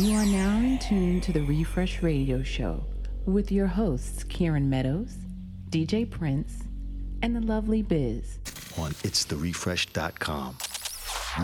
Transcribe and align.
You 0.00 0.16
are 0.16 0.24
now 0.24 0.56
in 0.60 0.78
tune 0.78 1.20
to 1.20 1.30
the 1.30 1.42
Refresh 1.42 2.02
Radio 2.02 2.42
Show 2.42 2.82
with 3.26 3.52
your 3.52 3.66
hosts, 3.66 4.24
Kieran 4.24 4.70
Meadows, 4.70 5.14
DJ 5.68 6.10
Prince, 6.10 6.64
and 7.20 7.36
the 7.36 7.42
lovely 7.42 7.82
Biz. 7.82 8.38
On 8.78 8.92
itstherefresh.com. 8.92 10.56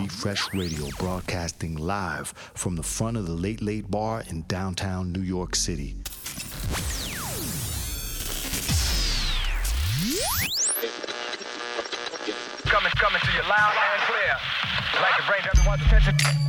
Refresh 0.00 0.54
Radio 0.54 0.88
broadcasting 0.98 1.76
live 1.76 2.28
from 2.54 2.76
the 2.76 2.82
front 2.82 3.18
of 3.18 3.26
the 3.26 3.34
Late 3.34 3.60
Late 3.60 3.90
Bar 3.90 4.24
in 4.30 4.42
downtown 4.48 5.12
New 5.12 5.20
York 5.20 5.54
City. 5.54 5.94
Coming, 12.64 12.92
coming 12.96 13.20
to 13.20 13.32
you 13.32 13.42
loud 13.42 13.74
and 13.92 14.02
clear. 14.08 14.36
I'd 14.94 15.02
like 15.02 15.16
to 15.18 15.24
bring 15.26 15.42
everyone's 15.52 15.82
attention. 15.82 16.45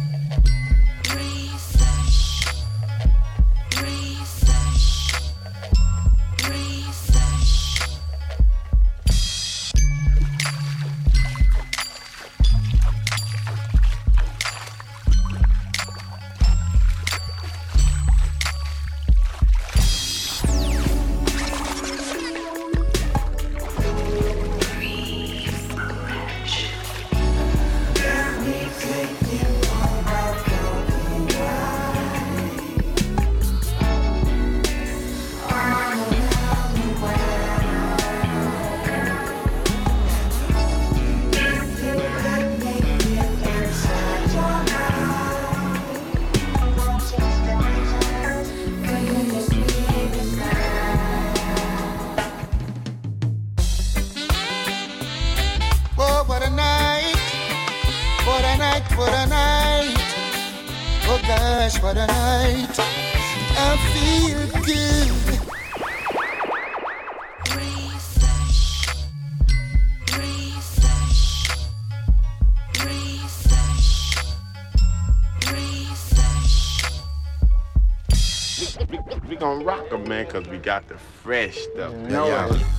Got 80.68 80.86
the 80.90 80.98
fresh 80.98 81.56
stuff. 81.60 81.94
Yeah. 82.10 82.77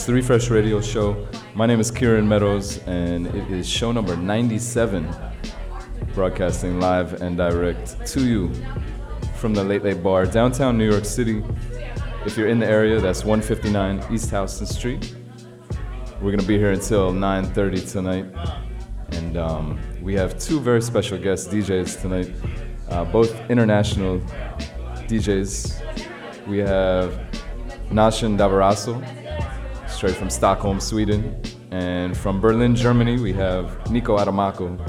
It's 0.00 0.06
the 0.06 0.14
Refresh 0.14 0.48
Radio 0.48 0.80
Show. 0.80 1.28
My 1.54 1.66
name 1.66 1.78
is 1.78 1.90
Kieran 1.90 2.26
Meadows, 2.26 2.78
and 2.86 3.26
it 3.26 3.50
is 3.50 3.68
show 3.68 3.92
number 3.92 4.16
97, 4.16 5.06
broadcasting 6.14 6.80
live 6.80 7.20
and 7.20 7.36
direct 7.36 8.06
to 8.06 8.26
you 8.26 8.50
from 9.36 9.52
the 9.52 9.62
Late 9.62 9.84
Late 9.84 10.02
Bar, 10.02 10.24
downtown 10.24 10.78
New 10.78 10.90
York 10.90 11.04
City. 11.04 11.44
If 12.24 12.38
you're 12.38 12.48
in 12.48 12.60
the 12.60 12.66
area, 12.66 12.98
that's 12.98 13.26
159 13.26 14.02
East 14.10 14.30
Houston 14.30 14.66
Street. 14.66 15.14
We're 16.22 16.30
gonna 16.30 16.48
be 16.48 16.56
here 16.56 16.72
until 16.72 17.12
9:30 17.12 17.92
tonight, 17.92 18.24
and 19.12 19.36
um, 19.36 19.78
we 20.00 20.14
have 20.14 20.38
two 20.38 20.60
very 20.60 20.80
special 20.80 21.18
guest 21.18 21.50
DJs 21.50 22.00
tonight, 22.00 22.32
uh, 22.88 23.04
both 23.04 23.38
international 23.50 24.18
DJs. 25.10 25.76
We 26.46 26.56
have 26.56 27.20
Noshin 27.90 28.38
Davarasl, 28.38 29.19
straight 30.00 30.16
from 30.16 30.30
Stockholm, 30.30 30.80
Sweden. 30.80 31.38
And 31.72 32.16
from 32.16 32.40
Berlin, 32.40 32.74
Germany, 32.74 33.20
we 33.20 33.34
have 33.34 33.90
Nico 33.90 34.16
Adomako. 34.16 34.80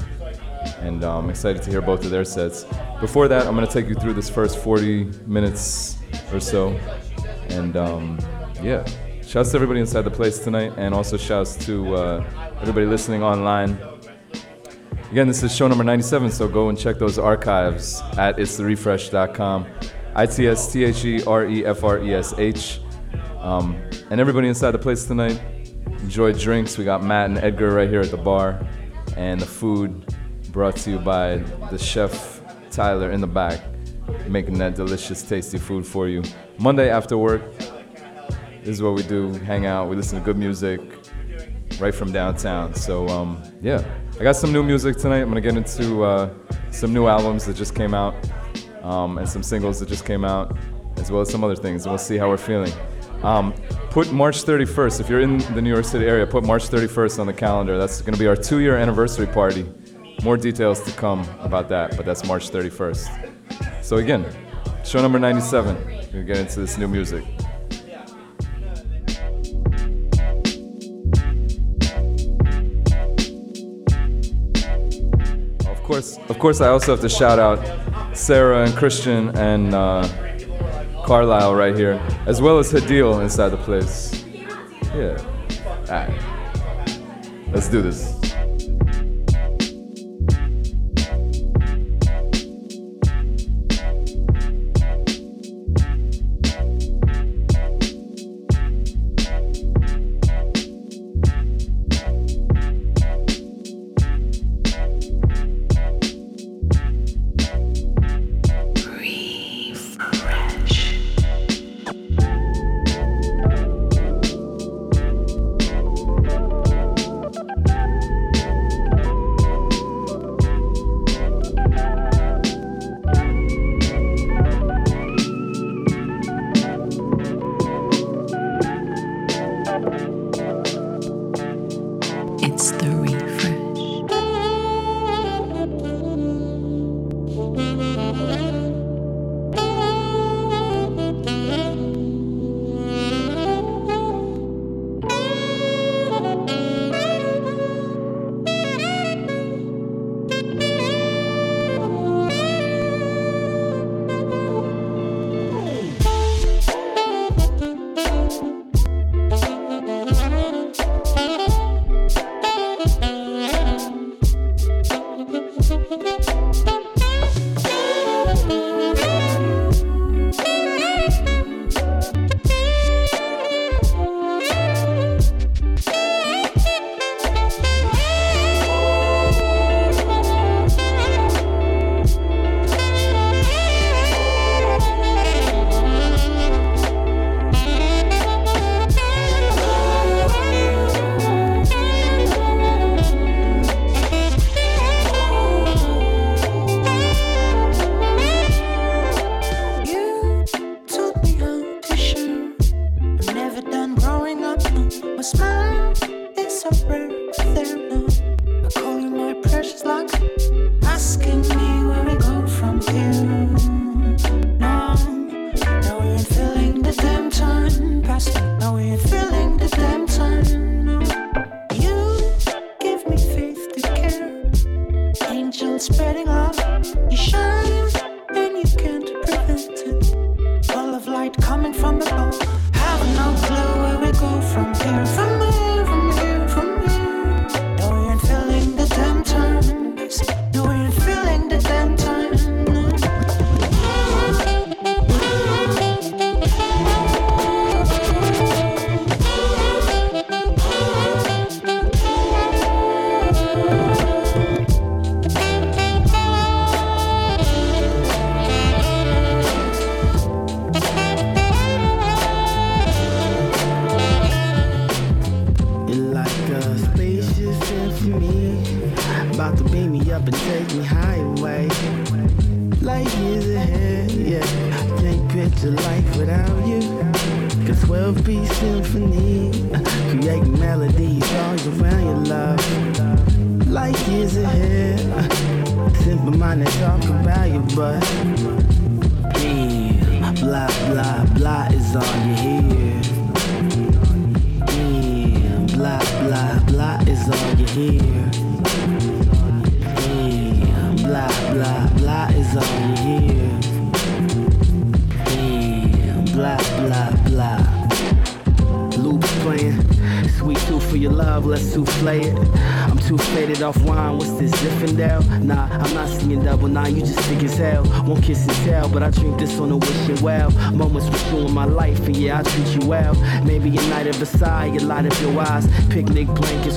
And 0.79 1.03
I'm 1.03 1.25
um, 1.25 1.29
excited 1.29 1.61
to 1.63 1.69
hear 1.69 1.81
both 1.81 2.05
of 2.05 2.11
their 2.11 2.23
sets. 2.23 2.63
Before 3.01 3.27
that, 3.27 3.45
I'm 3.45 3.53
going 3.53 3.67
to 3.67 3.73
take 3.73 3.89
you 3.89 3.95
through 3.95 4.13
this 4.13 4.29
first 4.29 4.59
40 4.59 5.03
minutes 5.27 5.97
or 6.31 6.39
so. 6.39 6.79
And 7.49 7.75
um, 7.75 8.19
yeah, 8.63 8.85
shouts 9.21 9.51
to 9.51 9.57
everybody 9.57 9.81
inside 9.81 10.03
the 10.03 10.11
place 10.11 10.39
tonight, 10.39 10.71
and 10.77 10.93
also 10.93 11.17
shouts 11.17 11.57
to 11.65 11.93
uh, 11.93 12.53
everybody 12.61 12.85
listening 12.85 13.21
online. 13.21 13.77
Again, 15.11 15.27
this 15.27 15.43
is 15.43 15.53
show 15.53 15.67
number 15.67 15.83
97, 15.83 16.31
so 16.31 16.47
go 16.47 16.69
and 16.69 16.79
check 16.79 16.97
those 16.97 17.19
archives 17.19 18.01
at 18.17 18.37
itstherefresh.com. 18.37 19.67
I 20.15 20.25
T 20.25 20.47
S 20.47 20.71
T 20.71 20.85
H 20.85 21.03
E 21.03 21.21
R 21.25 21.45
E 21.47 21.65
F 21.65 21.83
R 21.83 21.99
E 22.01 22.13
S 22.13 22.33
H. 22.37 22.79
Um, 23.39 23.75
and 24.11 24.19
everybody 24.19 24.49
inside 24.49 24.71
the 24.71 24.77
place 24.77 25.05
tonight, 25.05 25.41
enjoy 26.01 26.33
drinks. 26.33 26.77
We 26.77 26.83
got 26.83 27.01
Matt 27.01 27.29
and 27.29 27.37
Edgar 27.37 27.73
right 27.73 27.89
here 27.89 28.01
at 28.01 28.11
the 28.11 28.17
bar, 28.17 28.61
and 29.15 29.39
the 29.39 29.45
food 29.45 30.13
brought 30.51 30.75
to 30.77 30.91
you 30.91 30.99
by 30.99 31.37
the 31.71 31.77
chef 31.77 32.41
Tyler 32.71 33.11
in 33.11 33.21
the 33.21 33.27
back, 33.27 33.61
making 34.27 34.57
that 34.57 34.75
delicious, 34.75 35.23
tasty 35.23 35.57
food 35.57 35.87
for 35.87 36.09
you. 36.09 36.23
Monday 36.57 36.89
after 36.89 37.17
work, 37.17 37.41
this 38.59 38.67
is 38.67 38.81
what 38.81 38.95
we 38.95 39.03
do: 39.03 39.31
hang 39.45 39.65
out, 39.65 39.87
we 39.87 39.95
listen 39.95 40.19
to 40.19 40.25
good 40.25 40.37
music, 40.37 40.81
right 41.79 41.95
from 41.95 42.11
downtown. 42.11 42.75
So 42.75 43.07
um, 43.07 43.41
yeah, 43.61 43.81
I 44.19 44.23
got 44.23 44.35
some 44.35 44.51
new 44.51 44.61
music 44.61 44.97
tonight. 44.97 45.21
I'm 45.21 45.29
gonna 45.29 45.39
get 45.39 45.55
into 45.55 46.03
uh, 46.03 46.33
some 46.69 46.93
new 46.93 47.07
albums 47.07 47.45
that 47.45 47.55
just 47.55 47.75
came 47.75 47.93
out, 47.93 48.13
um, 48.83 49.19
and 49.19 49.29
some 49.29 49.41
singles 49.41 49.79
that 49.79 49.87
just 49.87 50.05
came 50.05 50.25
out, 50.25 50.57
as 50.97 51.09
well 51.09 51.21
as 51.21 51.29
some 51.29 51.45
other 51.45 51.55
things. 51.55 51.85
And 51.85 51.93
we'll 51.93 51.97
see 51.97 52.17
how 52.17 52.27
we're 52.27 52.35
feeling. 52.35 52.73
Um, 53.23 53.53
put 53.91 54.11
March 54.11 54.43
31st, 54.43 54.99
if 54.99 55.09
you're 55.09 55.21
in 55.21 55.37
the 55.53 55.61
New 55.61 55.69
York 55.69 55.85
City 55.85 56.05
area, 56.05 56.25
put 56.25 56.43
March 56.43 56.67
31st 56.69 57.19
on 57.19 57.27
the 57.27 57.33
calendar. 57.33 57.77
That's 57.77 58.01
going 58.01 58.13
to 58.13 58.19
be 58.19 58.27
our 58.27 58.35
two 58.35 58.59
year 58.59 58.77
anniversary 58.77 59.27
party. 59.27 59.65
More 60.23 60.37
details 60.37 60.81
to 60.83 60.91
come 60.91 61.27
about 61.39 61.69
that, 61.69 61.95
but 61.97 62.05
that's 62.05 62.25
March 62.25 62.49
31st. 62.49 63.83
So, 63.83 63.97
again, 63.97 64.25
show 64.83 65.01
number 65.01 65.19
97. 65.19 65.75
We're 65.75 65.91
going 65.91 66.11
to 66.11 66.23
get 66.23 66.37
into 66.37 66.59
this 66.61 66.77
new 66.77 66.87
music. 66.87 67.23
Of 75.67 75.83
course, 75.83 76.17
of 76.29 76.39
course, 76.39 76.61
I 76.61 76.69
also 76.69 76.93
have 76.93 77.01
to 77.01 77.09
shout 77.09 77.37
out 77.37 78.17
Sarah 78.17 78.63
and 78.63 78.73
Christian 78.75 79.29
and. 79.37 79.75
Uh, 79.75 80.30
Carlisle 81.11 81.55
right 81.55 81.75
here, 81.75 82.01
as 82.25 82.41
well 82.41 82.57
as 82.57 82.71
Hadil 82.71 83.21
inside 83.21 83.49
the 83.49 83.57
place. 83.57 84.23
Yeah. 84.95 85.17
All 85.89 86.07
right. 86.07 87.51
Let's 87.51 87.67
do 87.67 87.81
this. 87.81 88.20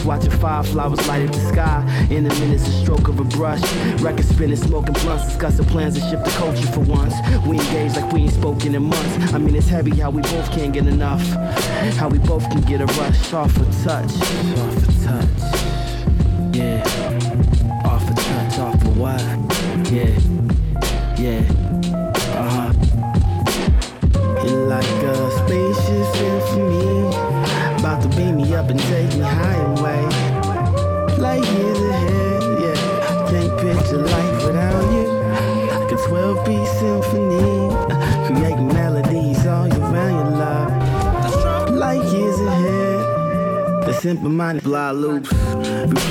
Flowers 0.05 1.09
light 1.09 1.27
up 1.27 1.33
the 1.35 1.53
sky. 1.53 2.07
In 2.11 2.27
a 2.27 2.35
minute's 2.41 2.67
a 2.69 2.73
stroke 2.83 3.09
of 3.09 3.19
a 3.21 3.25
brush. 3.25 3.63
Record 4.01 4.27
spinning, 4.27 4.57
smoking 4.57 4.95
blunts, 4.95 5.27
discussing 5.27 5.65
plans 5.67 5.95
to 5.95 6.01
shift 6.01 6.25
the 6.25 6.31
culture 6.33 6.67
for 6.67 6.81
once. 6.81 7.15
We 7.47 7.59
engage 7.59 7.97
like 7.97 8.13
we 8.13 8.23
ain't 8.23 8.33
spoken 8.33 8.75
in 8.75 8.83
months. 8.85 9.33
I 9.33 9.39
mean, 9.39 9.55
it's 9.55 9.69
heavy 9.69 9.97
how 9.97 10.11
we 10.11 10.23
both 10.23 10.51
can't 10.51 10.73
get 10.73 10.87
enough. 10.87 11.23
How 11.97 12.09
we 12.09 12.19
both 12.19 12.49
can 12.51 12.61
get 12.63 12.81
a 12.81 12.87
rush 12.87 13.33
off 13.33 13.57
a 13.57 13.65
touch. 13.85 14.13
Off 14.59 14.89
a 14.89 15.05
touch. 15.05 15.64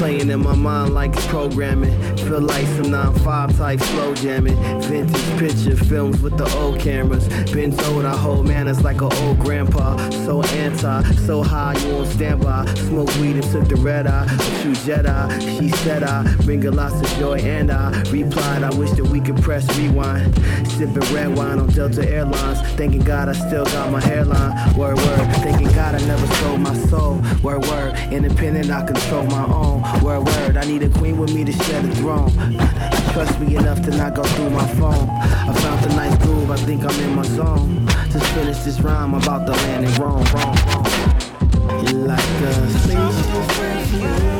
Playing 0.03 0.29
in 0.29 0.41
my 0.41 0.53
mind 0.53 0.93
like 0.93 1.13
it's 1.15 1.25
programming. 1.27 2.12
Feel 2.23 2.41
like 2.41 2.65
some 2.67 2.85
9-5 2.85 3.57
type 3.57 3.79
slow 3.79 4.13
jamming. 4.15 4.55
Vintage 4.83 5.39
picture 5.39 5.75
films 5.75 6.21
with 6.21 6.37
the 6.37 6.49
old 6.57 6.79
cameras. 6.79 7.27
Been 7.51 7.75
told 7.75 8.05
I 8.05 8.15
hold 8.15 8.47
manners 8.47 8.83
like 8.83 9.01
an 9.01 9.11
old 9.13 9.39
grandpa. 9.39 9.97
So 10.25 10.41
anti, 10.43 11.03
so 11.27 11.43
high 11.43 11.77
you 11.77 11.93
won't 11.93 12.07
stand 12.07 12.41
by. 12.41 12.65
Smoke 12.75 13.13
weed 13.15 13.35
and 13.35 13.43
took 13.51 13.67
the 13.67 13.75
red 13.75 14.07
eye. 14.07 14.27
Shoot 14.61 14.77
Jedi. 14.77 15.59
She 15.59 15.69
said 15.69 16.03
I 16.03 16.23
bring 16.43 16.65
a 16.65 16.71
lots 16.71 16.95
of 16.95 17.19
joy 17.19 17.39
and 17.39 17.71
I 17.71 18.01
replied 18.09 18.63
I 18.63 18.73
wish 18.75 18.91
that 18.91 19.05
we 19.05 19.19
could 19.19 19.41
press 19.41 19.65
rewind. 19.77 20.35
Sipping 20.69 21.13
red 21.13 21.35
wine 21.35 21.59
on 21.59 21.67
Delta 21.67 22.07
Airlines. 22.07 22.61
Thanking 22.77 23.03
God 23.03 23.29
I 23.29 23.33
still 23.33 23.65
got 23.65 23.91
my 23.91 24.01
hairline. 24.01 24.77
Word 24.77 24.97
word. 24.97 25.27
Thanking 25.43 25.71
God 25.73 25.95
I 25.95 26.05
never 26.05 26.27
sold 26.35 26.61
my 26.61 26.73
soul. 26.87 27.21
Word 27.43 27.65
word. 27.65 27.95
Independent 28.11 28.71
I 28.71 28.85
control 28.85 29.23
my 29.23 29.45
own 29.45 29.63
own. 29.73 30.03
Word, 30.03 30.25
word, 30.25 30.57
I 30.57 30.65
need 30.65 30.83
a 30.83 30.89
queen 30.89 31.17
with 31.17 31.33
me 31.33 31.43
to 31.43 31.51
share 31.51 31.81
the 31.81 31.95
throne. 31.95 32.12
Trust 33.13 33.39
me 33.39 33.55
enough 33.55 33.81
to 33.83 33.91
not 33.91 34.15
go 34.15 34.23
through 34.23 34.49
my 34.49 34.67
phone. 34.75 35.09
I 35.09 35.53
found 35.53 35.85
a 35.85 35.95
nice 35.95 36.17
groove, 36.23 36.49
I 36.51 36.57
think 36.57 36.83
I'm 36.83 36.99
in 36.99 37.15
my 37.15 37.23
zone. 37.23 37.87
Just 38.11 38.25
finish 38.33 38.59
this 38.59 38.79
rhyme 38.79 39.13
about 39.13 39.45
the 39.45 39.53
land 39.53 39.85
in 39.85 39.93
Rome. 40.01 40.23
Rome, 40.33 40.57
Rome. 40.67 41.85
You 41.85 41.93
like 42.07 42.41
a 42.41 44.32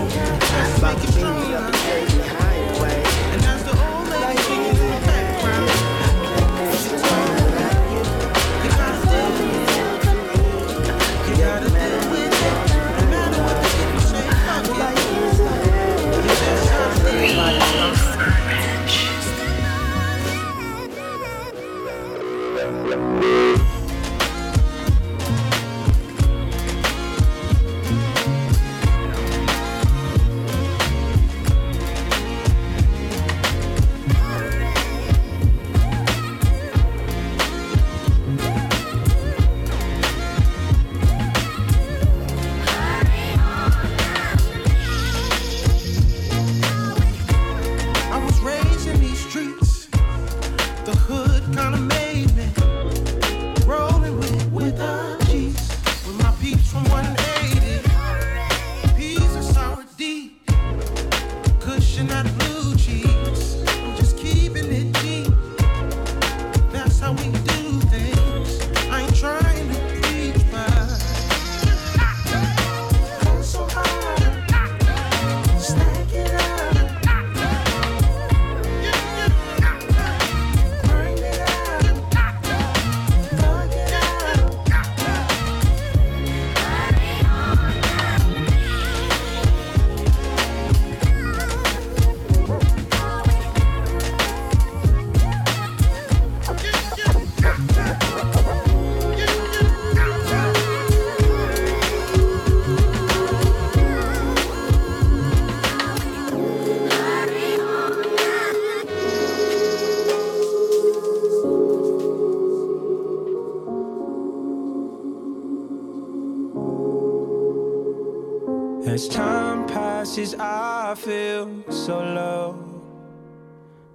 so 121.70 122.00
low. 122.00 122.74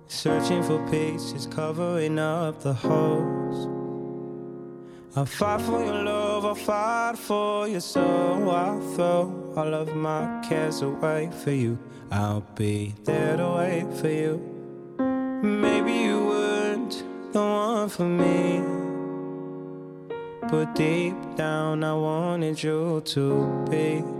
Searching 0.07 0.63
for 0.63 0.79
pieces, 0.91 1.47
covering 1.47 2.19
up 2.19 2.61
the 2.61 2.73
holes. 2.73 3.69
I 5.17 5.25
fight 5.25 5.61
for 5.63 5.85
your 5.85 6.03
love, 6.03 6.45
I 6.47 6.55
fight 6.55 7.19
for 7.19 7.69
your 7.69 7.81
soul. 7.81 8.51
I 8.51 8.79
throw 8.95 9.53
all 9.57 9.75
of 9.75 9.95
my 9.95 10.43
cares 10.49 10.83
away 10.83 11.31
for 11.43 11.51
you. 11.51 11.79
I'll 12.11 12.47
be 12.55 12.95
there 13.05 13.37
to 13.37 13.49
wait 13.59 13.93
for 13.95 14.09
you. 14.09 14.41
Maybe 15.43 15.93
you 15.93 16.25
weren't 16.27 17.05
the 17.33 17.41
one 17.41 17.89
for 17.89 18.05
me. 18.05 18.63
But 20.51 20.75
deep 20.75 21.17
down, 21.37 21.85
I 21.85 21.95
wanted 21.95 22.63
you 22.63 23.03
to 23.05 23.67
be. 23.71 24.18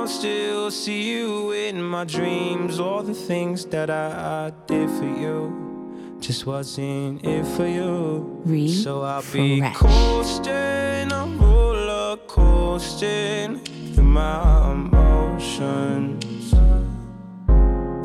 I'll 0.00 0.08
still 0.08 0.70
see 0.70 1.10
you 1.10 1.50
in 1.52 1.82
my 1.82 2.04
dreams. 2.04 2.80
All 2.80 3.02
the 3.02 3.12
things 3.12 3.66
that 3.66 3.90
I, 3.90 4.46
I 4.46 4.52
did 4.66 4.88
for 4.88 5.04
you 5.04 6.16
just 6.20 6.46
wasn't 6.46 7.22
it 7.22 7.44
for 7.44 7.66
you. 7.66 8.66
So 8.82 9.02
I'll 9.02 9.22
be 9.30 9.60
coasting, 9.74 11.12
I'm 11.12 11.38
roller 11.38 12.16
coasting 12.26 13.58
through 13.92 14.04
my 14.04 14.72
emotions. 14.72 16.54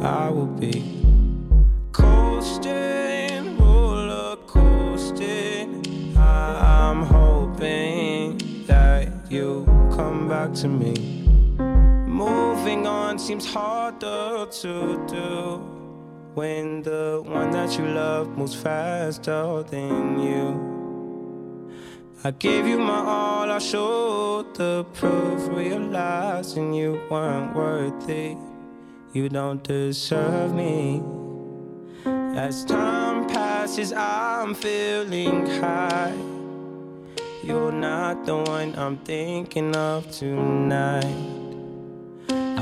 I 0.03 0.29
will 0.31 0.47
be 0.47 0.83
coasting, 1.93 3.57
roller 3.57 4.35
coasting. 4.45 5.81
I'm 6.17 7.03
hoping 7.03 8.65
that 8.67 9.31
you 9.31 9.63
come 9.95 10.27
back 10.27 10.53
to 10.55 10.67
me. 10.67 11.14
Moving 12.15 12.87
on 12.87 13.19
seems 13.19 13.45
harder 13.45 14.45
to 14.49 15.05
do 15.05 15.57
when 16.33 16.81
the 16.81 17.21
one 17.25 17.51
that 17.51 17.77
you 17.77 17.87
love 17.87 18.37
moves 18.37 18.55
faster 18.55 19.63
than 19.63 20.19
you. 20.23 21.67
I 22.23 22.31
gave 22.31 22.69
you 22.69 22.79
my 22.79 22.99
all, 22.99 23.51
I 23.51 23.59
showed 23.59 24.55
the 24.55 24.85
proof, 24.93 25.49
realizing 25.49 26.73
you 26.73 27.01
weren't 27.09 27.53
worthy. 27.53 28.37
You 29.11 29.27
don't 29.27 29.61
deserve 29.61 30.53
me. 30.55 31.03
As 32.05 32.63
time 32.63 33.27
passes, 33.27 33.91
I'm 33.91 34.55
feeling 34.55 35.45
high. 35.59 36.15
You're 37.43 37.73
not 37.73 38.25
the 38.25 38.37
one 38.37 38.73
I'm 38.77 38.99
thinking 38.99 39.75
of 39.75 40.09
tonight. 40.11 41.44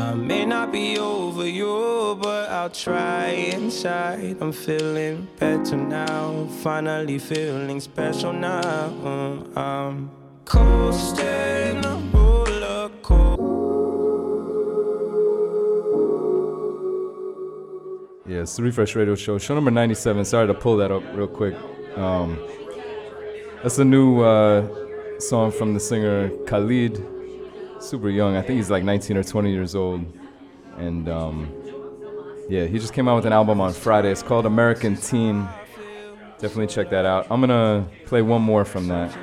I 0.03 0.15
may 0.15 0.45
not 0.45 0.73
be 0.73 0.97
over 0.99 1.47
you, 1.47 2.17
but 2.21 2.49
I'll 2.49 2.69
try 2.69 3.27
inside. 3.27 4.35
I'm 4.41 4.51
feeling 4.51 5.29
better 5.39 5.77
now, 5.77 6.45
finally 6.61 7.19
feeling 7.19 7.79
special 7.79 8.33
now. 8.33 8.91
I'm 9.55 10.11
coasting, 10.43 11.85
a 11.85 11.95
roller 12.13 12.89
coaster. 13.01 13.43
It's 18.25 18.57
the 18.57 18.63
Refresh 18.63 18.97
Radio 18.97 19.15
Show, 19.15 19.37
show 19.37 19.55
number 19.55 19.71
97. 19.71 20.25
Sorry 20.25 20.47
to 20.47 20.53
pull 20.53 20.75
that 20.77 20.91
up 20.91 21.03
real 21.15 21.27
quick. 21.27 21.55
Um, 21.95 22.37
that's 23.61 23.77
a 23.77 23.85
new 23.85 24.19
uh, 24.21 24.67
song 25.19 25.51
from 25.51 25.73
the 25.73 25.79
singer 25.79 26.29
Khalid. 26.45 27.01
Super 27.83 28.09
young. 28.09 28.37
I 28.37 28.41
think 28.41 28.57
he's 28.57 28.71
like 28.71 28.83
19 28.83 29.17
or 29.17 29.23
20 29.23 29.51
years 29.51 29.75
old. 29.75 30.05
And 30.77 31.09
um, 31.09 31.53
yeah, 32.49 32.65
he 32.65 32.79
just 32.79 32.93
came 32.93 33.09
out 33.09 33.15
with 33.15 33.25
an 33.25 33.33
album 33.33 33.59
on 33.59 33.73
Friday. 33.73 34.09
It's 34.09 34.23
called 34.23 34.45
American 34.45 34.95
Teen. 34.95 35.47
Definitely 36.39 36.67
check 36.67 36.89
that 36.91 37.05
out. 37.05 37.27
I'm 37.29 37.41
to 37.49 37.85
play 38.05 38.21
one 38.21 38.41
more 38.41 38.63
from 38.63 38.87
that 38.87 39.15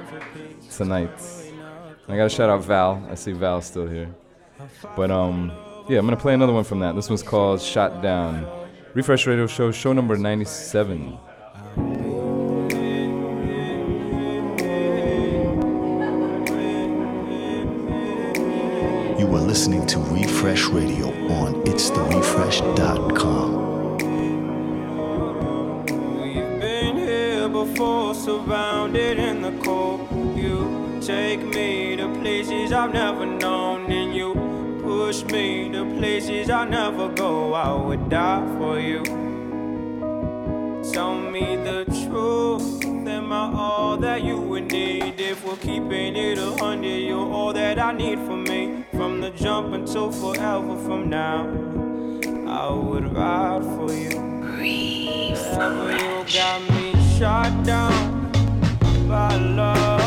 tonight. 0.70 1.10
I 2.06 2.16
got 2.16 2.24
to 2.24 2.28
shout 2.28 2.50
out 2.50 2.62
Val. 2.64 3.06
I 3.10 3.14
see 3.14 3.32
Val 3.32 3.62
still 3.62 3.86
here. 3.86 4.14
But 4.94 5.10
um, 5.10 5.50
yeah, 5.88 5.98
I'm 5.98 6.06
to 6.16 6.16
play 6.16 6.34
another 6.34 6.52
one 6.52 6.64
from 6.64 6.80
that. 6.80 6.94
This 6.94 7.08
one's 7.08 7.22
called 7.22 7.62
Shot 7.62 8.02
Down. 8.02 8.46
Refresh 8.92 9.26
Radio 9.26 9.46
Show, 9.46 9.72
show 9.72 9.94
number 9.94 10.16
97. 10.16 11.16
Listening 19.50 19.84
to 19.84 19.98
Refresh 19.98 20.66
Radio 20.66 21.08
on 21.28 21.54
itstherefresh.com. 21.64 23.96
We've 26.22 26.60
been 26.60 26.96
here 26.96 27.48
before, 27.48 28.14
surrounded 28.14 29.18
in 29.18 29.42
the 29.42 29.50
cold. 29.64 30.06
You 30.36 31.00
take 31.02 31.44
me 31.44 31.96
to 31.96 32.08
places 32.20 32.70
I've 32.70 32.92
never 32.92 33.26
known, 33.26 33.90
and 33.90 34.14
you 34.14 34.34
push 34.84 35.24
me 35.24 35.68
to 35.72 35.84
places 35.98 36.48
I 36.48 36.68
never 36.68 37.08
go. 37.08 37.52
I 37.52 37.74
would 37.74 38.08
die 38.08 38.46
for 38.56 38.78
you. 38.78 39.29
Tell 40.82 41.14
me 41.14 41.56
the 41.56 41.84
truth. 41.84 42.84
Am 42.84 43.32
I 43.32 43.52
all 43.54 43.98
that 43.98 44.24
you 44.24 44.40
would 44.40 44.72
need? 44.72 45.20
If 45.20 45.44
we're 45.44 45.56
keeping 45.56 46.16
it 46.16 46.38
a 46.38 46.52
hundred, 46.52 47.00
you're 47.00 47.30
all 47.30 47.52
that 47.52 47.78
I 47.78 47.92
need 47.92 48.18
from 48.20 48.44
me. 48.44 48.86
From 48.92 49.20
the 49.20 49.30
jump 49.30 49.74
until 49.74 50.10
forever 50.10 50.76
from 50.78 51.10
now, 51.10 51.46
I 52.48 52.72
would 52.72 53.14
ride 53.14 53.62
for 53.62 53.92
you. 53.92 54.10
Forever 55.36 55.92
you 55.92 56.24
got 56.32 56.70
me 56.70 57.18
shot 57.18 57.64
down 57.64 58.32
by 59.06 59.36
love. 59.36 59.99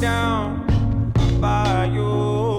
Down 0.00 1.12
by 1.40 1.86
you. 1.86 2.56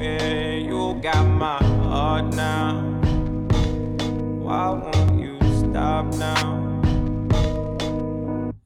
Yeah, 0.00 0.54
you 0.54 0.98
got 1.02 1.26
my 1.26 1.62
heart 1.88 2.34
now. 2.34 2.80
Why 4.40 4.70
won't 4.70 5.20
you 5.20 5.38
stop 5.58 6.06
now? 6.14 6.58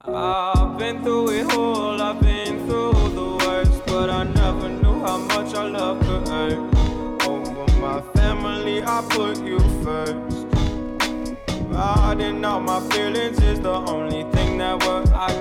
I've 0.05 0.79
been 0.79 1.03
through 1.03 1.31
it 1.31 1.55
all, 1.55 2.01
I've 2.01 2.21
been 2.21 2.67
through 2.67 2.93
the 3.15 3.45
worst, 3.45 3.85
but 3.87 4.09
I 4.09 4.23
never 4.25 4.69
knew 4.69 5.01
how 5.01 5.19
much 5.19 5.55
I 5.55 5.65
love 5.69 6.01
could 6.07 6.29
hurt. 6.29 7.27
Over 7.27 7.67
my 7.81 8.01
family, 8.15 8.83
I 8.83 9.03
put 9.11 9.43
you 9.43 9.59
first. 9.83 10.47
Riding 11.69 12.45
out 12.45 12.63
my 12.63 12.81
feelings 12.91 13.39
is 13.43 13.61
the 13.61 13.75
only 13.75 14.23
thing 14.33 14.57
that 14.59 14.83
works. 14.87 15.11
I 15.11 15.36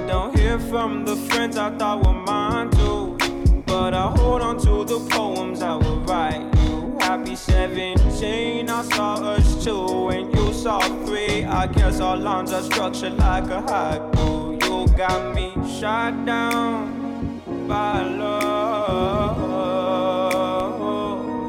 hear 0.57 0.69
from 0.69 1.05
the 1.05 1.15
friends 1.15 1.57
I 1.57 1.69
thought 1.77 2.05
were 2.05 2.13
mine 2.13 2.69
too. 2.71 3.17
But 3.65 3.93
I 3.93 4.09
hold 4.17 4.41
on 4.41 4.57
to 4.59 4.83
the 4.85 4.99
poems 5.09 5.61
I 5.61 5.75
would 5.75 6.09
write 6.09 6.41
you. 6.63 6.97
Happy 6.99 7.35
17, 7.35 8.69
I 8.69 8.83
saw 8.83 9.15
us 9.15 9.63
two, 9.63 10.09
and 10.09 10.33
you 10.33 10.53
saw 10.53 10.79
three. 11.05 11.43
I 11.45 11.67
guess 11.67 11.99
our 11.99 12.17
lines 12.17 12.53
are 12.53 12.63
structured 12.63 13.13
like 13.17 13.45
a 13.45 13.61
haiku. 13.61 14.61
You 14.63 14.87
got 14.95 15.35
me 15.35 15.53
shot 15.79 16.25
down 16.25 17.41
by 17.67 18.03
love, 18.03 19.41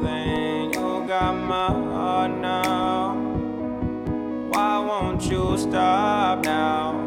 and 0.05 0.73
you 0.73 1.05
got 1.07 1.33
my 1.33 1.67
heart 1.67 2.31
now. 2.39 3.15
Why 4.49 4.79
won't 4.79 5.23
you 5.23 5.57
stop 5.57 6.43
now? 6.43 7.06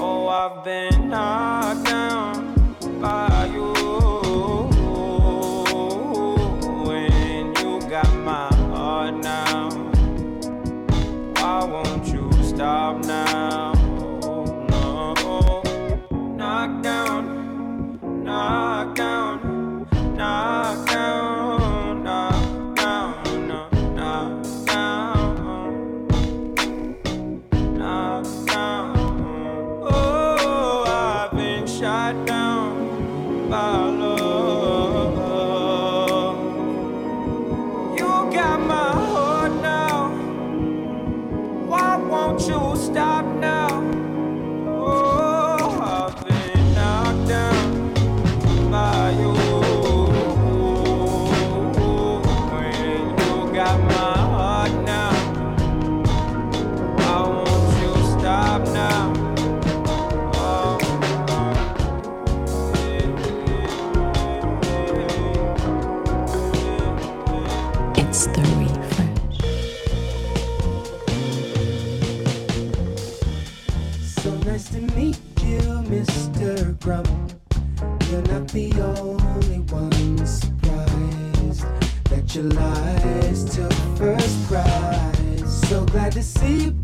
Oh, 0.00 0.28
I've 0.28 0.62
been 0.62 1.08
knocked 1.08 1.86
down 1.86 2.76
by 3.00 3.37
shot 31.88 32.26
down 32.26 33.48
by 33.48 33.88
love. 34.00 34.17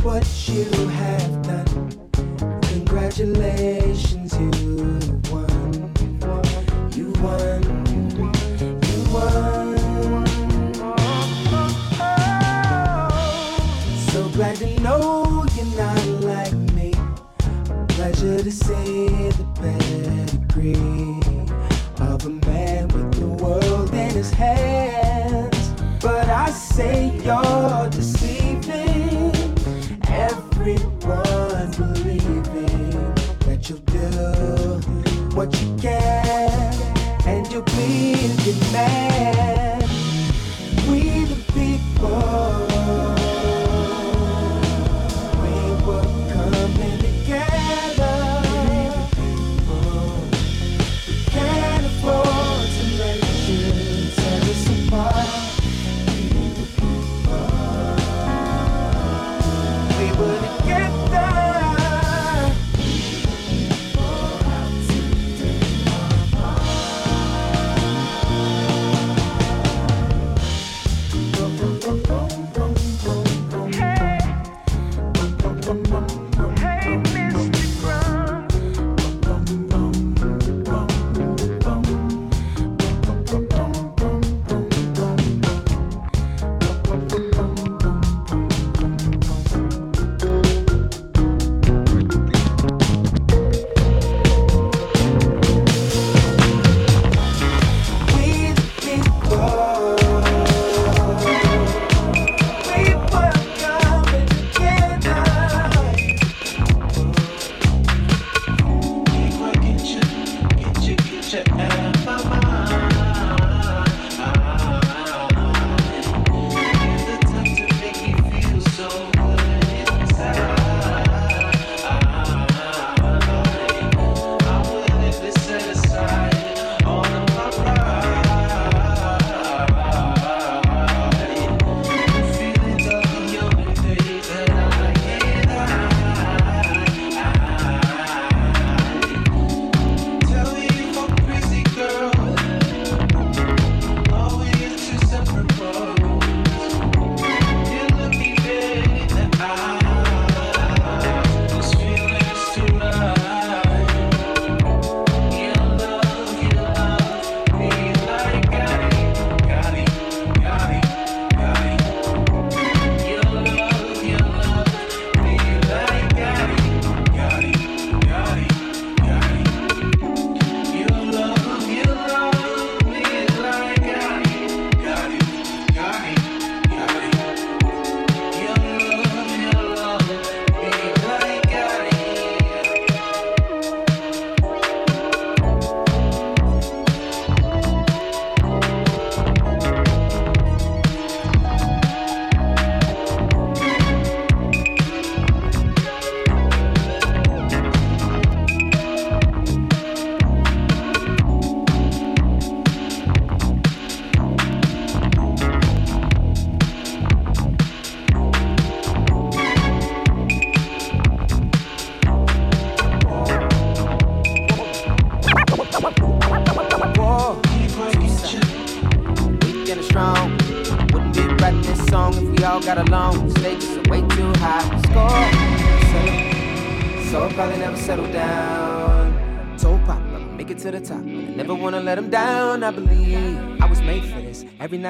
What 0.05 0.49
you 0.49 0.65
have 0.89 1.43
done. 1.43 2.11
Congratulations, 2.63 3.74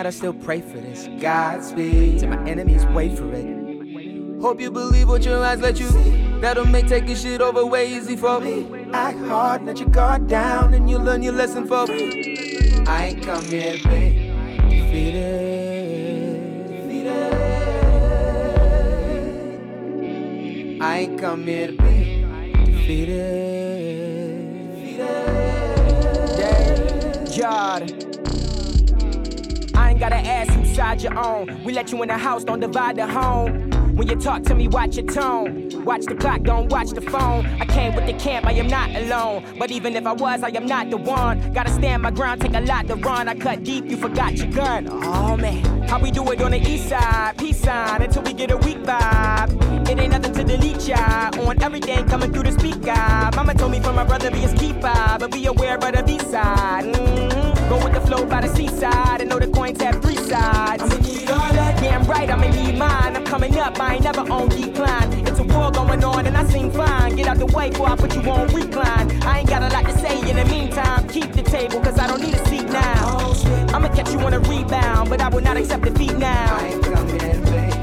night 0.04 0.08
I 0.08 0.16
still 0.16 0.34
pray 0.34 0.60
for 0.60 0.76
this. 0.78 1.08
Godspeed 1.20 2.20
to 2.20 2.26
my 2.26 2.48
enemies, 2.48 2.84
wait 2.86 3.16
for 3.16 3.32
it. 3.32 4.40
Hope 4.40 4.60
you 4.60 4.70
believe 4.70 5.08
what 5.08 5.24
your 5.24 5.42
eyes 5.42 5.60
let 5.60 5.80
you 5.80 5.88
see. 5.88 6.38
That'll 6.40 6.66
make 6.66 6.86
taking 6.86 7.16
shit 7.16 7.40
over 7.40 7.64
way 7.64 7.90
easy 7.90 8.16
for 8.16 8.38
me. 8.40 8.66
Act 8.92 9.18
hard, 9.20 9.64
let 9.64 9.80
your 9.80 9.88
guard 9.88 10.26
down, 10.28 10.74
and 10.74 10.90
you'll 10.90 11.02
learn 11.02 11.22
your 11.22 11.32
lesson 11.32 11.66
for 11.66 11.86
free. 11.86 12.82
I 12.86 13.06
ain't 13.06 13.22
come 13.22 13.44
here 13.46 13.78
to 13.78 13.88
be 13.88 14.30
defeated. 14.68 16.66
defeated. 16.68 17.32
I 20.82 20.98
ain't 20.98 21.18
come 21.18 21.44
here 21.44 21.68
to 21.68 21.72
be 21.72 22.26
defeated. 22.66 23.43
Ask 30.78 31.02
whose 31.02 31.12
side. 31.12 31.64
We 31.64 31.72
let 31.72 31.92
you 31.92 32.02
in 32.02 32.08
the 32.08 32.18
house, 32.18 32.44
don't 32.44 32.60
divide 32.60 32.96
the 32.96 33.06
home. 33.06 33.70
When 33.96 34.08
you 34.08 34.16
talk 34.16 34.42
to 34.44 34.54
me, 34.56 34.66
watch 34.66 34.96
your 34.96 35.06
tone. 35.06 35.70
Watch 35.84 36.06
the 36.06 36.16
clock, 36.16 36.42
don't 36.42 36.68
watch 36.68 36.90
the 36.90 37.00
phone. 37.00 37.46
I 37.60 37.64
came 37.64 37.94
with 37.94 38.06
the 38.06 38.14
camp, 38.14 38.44
I 38.44 38.52
am 38.52 38.66
not 38.66 38.90
alone. 38.94 39.44
But 39.56 39.70
even 39.70 39.94
if 39.94 40.04
I 40.04 40.12
was, 40.12 40.42
I 40.42 40.48
am 40.48 40.66
not 40.66 40.90
the 40.90 40.96
one. 40.96 41.52
Gotta 41.52 41.70
stand 41.70 42.02
my 42.02 42.10
ground, 42.10 42.40
take 42.40 42.54
a 42.54 42.60
lot 42.60 42.88
to 42.88 42.96
run. 42.96 43.28
I 43.28 43.36
cut 43.36 43.62
deep, 43.62 43.84
you 43.86 43.96
forgot 43.96 44.36
your 44.36 44.50
gun. 44.50 44.88
Oh 44.90 45.36
man, 45.36 45.82
how 45.82 46.00
we 46.00 46.10
do 46.10 46.28
it 46.32 46.42
on 46.42 46.50
the 46.50 46.58
east 46.58 46.88
side? 46.88 47.38
Peace 47.38 47.60
sign 47.60 48.02
until 48.02 48.22
we 48.22 48.32
get 48.32 48.50
a 48.50 48.56
weak 48.56 48.78
vibe. 48.78 49.88
It 49.88 49.98
ain't 49.98 50.10
nothing 50.10 50.32
to 50.32 50.44
delete 50.44 50.88
ya. 50.88 51.30
On 51.46 51.62
everything 51.62 52.04
coming 52.08 52.32
through 52.32 52.44
the 52.44 52.52
speaker. 52.52 53.30
Mama 53.36 53.54
told 53.54 53.70
me 53.70 53.78
for 53.80 53.92
my 53.92 54.04
brother 54.04 54.30
be 54.30 54.38
his 54.38 54.54
keeper, 54.54 55.16
but 55.20 55.30
be 55.30 55.46
aware 55.46 55.76
of 55.76 55.92
the 55.92 56.02
B 56.02 56.18
side. 56.18 56.84
Mm-hmm. 56.84 57.53
Go 57.68 57.82
with 57.82 57.94
the 57.94 58.00
flow 58.00 58.24
by 58.26 58.42
the 58.42 58.48
seaside. 58.54 59.22
I 59.22 59.24
know 59.24 59.38
the 59.38 59.48
coins 59.48 59.80
have 59.80 60.02
three 60.02 60.16
sides. 60.16 60.82
I'ma 60.82 60.96
need 60.96 61.30
all 61.30 61.52
that. 61.52 61.80
Damn 61.80 62.04
right, 62.04 62.28
I'ma 62.28 62.48
need 62.48 62.76
mine. 62.78 63.16
I'm 63.16 63.24
coming 63.24 63.58
up, 63.58 63.80
I 63.80 63.94
ain't 63.94 64.04
never 64.04 64.20
on 64.20 64.48
decline. 64.48 65.26
It's 65.26 65.38
a 65.38 65.44
war 65.44 65.70
going 65.70 66.04
on 66.04 66.26
and 66.26 66.36
I 66.36 66.44
seem 66.44 66.70
fine. 66.70 67.16
Get 67.16 67.26
out 67.26 67.38
the 67.38 67.46
way 67.46 67.70
before 67.70 67.88
I 67.88 67.96
put 67.96 68.14
you 68.14 68.22
on 68.30 68.48
recline. 68.48 69.22
I 69.22 69.40
ain't 69.40 69.48
got 69.48 69.62
a 69.62 69.68
lot 69.74 69.84
to 69.86 69.98
say 69.98 70.18
in 70.28 70.36
the 70.36 70.44
meantime. 70.44 71.08
Keep 71.08 71.32
the 71.32 71.42
table, 71.42 71.80
cause 71.80 71.98
I 71.98 72.06
don't 72.06 72.20
need 72.20 72.34
a 72.34 72.44
seat 72.48 72.68
now. 72.68 73.32
I'ma 73.74 73.88
catch 73.88 74.12
you 74.12 74.18
on 74.20 74.34
a 74.34 74.40
rebound, 74.40 75.10
but 75.10 75.20
I 75.20 75.28
will 75.28 75.42
not 75.42 75.56
accept 75.56 75.84
defeat 75.84 76.16
now. 76.16 77.73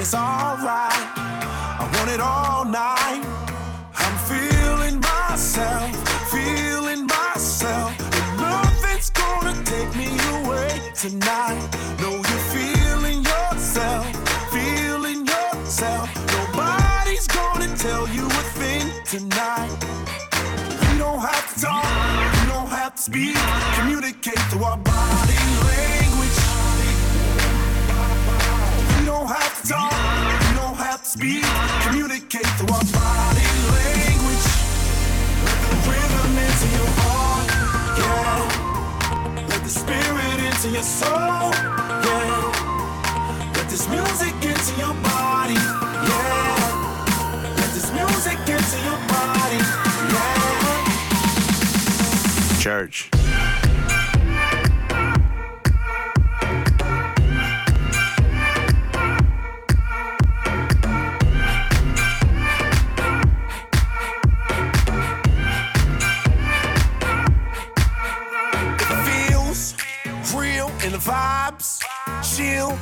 and 0.00 0.06
it's 0.06 0.14
alright. 0.14 1.08
I 1.78 1.90
want 1.94 2.10
it 2.10 2.20
all 2.20 2.64
night. 2.64 3.22
I'm 3.96 4.16
feeling 4.30 5.00
myself, 5.00 5.90
feeling 6.30 7.06
myself, 7.06 7.92
and 8.00 8.40
nothing's 8.40 9.10
gonna 9.10 9.54
take 9.64 9.94
me 9.96 10.08
away 10.36 10.92
tonight. 10.94 11.49
Charge. 40.70 40.74
your 40.74 40.82
soul, 40.82 41.50
yeah. 42.04 42.52
Let 43.56 43.68
this 43.68 43.88
music 43.88 44.34
into 44.34 44.72
your 44.78 44.94
body, 45.02 45.54
yeah. 45.54 46.64
Let 47.56 47.70
this 47.74 47.90
music 47.92 48.38
into 48.38 48.78
your 48.84 48.98
body, 49.08 49.58
yeah. 50.12 50.50
Church. 52.60 53.19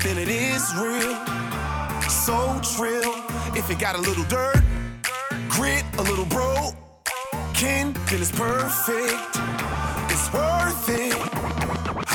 till 0.08 0.18
it 0.18 0.28
is 0.28 0.64
real. 0.76 1.14
So 2.08 2.38
trill. 2.74 3.12
If 3.54 3.70
it 3.70 3.78
got 3.78 3.94
a 3.94 4.00
little 4.00 4.24
dirt, 4.24 4.62
grit, 5.50 5.84
a 5.98 6.02
little 6.02 6.24
bro, 6.24 6.70
kin, 7.52 7.92
then 8.08 8.20
it's 8.24 8.32
perfect. 8.32 9.20
It's 10.12 10.26
worth 10.32 10.88
it. 10.88 11.16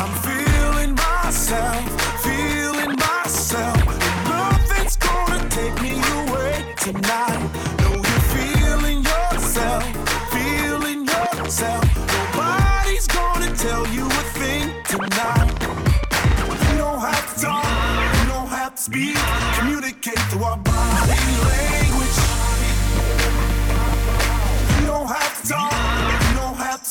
I'm 0.02 0.14
feeling 0.28 0.96
myself, 0.96 1.84
feeling 2.24 2.96
myself. 3.08 3.80
Nothing's 4.28 4.96
gonna 4.96 5.48
take 5.50 5.76
me 5.82 5.94
away 6.22 6.74
tonight. 6.78 7.33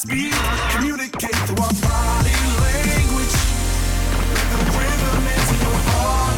speed. 0.02 0.34
Communicate 0.72 1.36
through 1.46 1.62
our 1.62 1.74
body 1.86 2.38
language. 2.64 3.36
Let 4.34 4.46
the 4.52 4.58
rhythm 4.76 5.26
into 5.36 5.54
your 5.62 5.78
heart. 5.90 6.36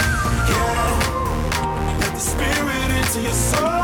Yeah. 0.53 1.99
Let 2.01 2.13
the 2.13 2.21
spirit 2.21 2.91
into 2.99 3.21
your 3.23 3.33
soul. 3.33 3.84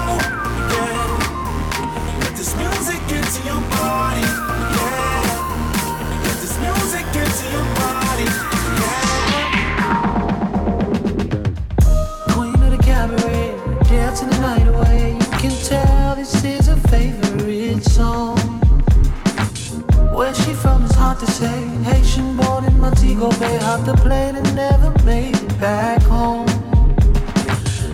Caught 23.80 23.96
the 23.96 24.02
plane 24.02 24.36
and 24.36 24.54
never 24.54 24.90
made 25.04 25.36
it 25.36 25.58
back 25.58 26.02
home. 26.02 26.46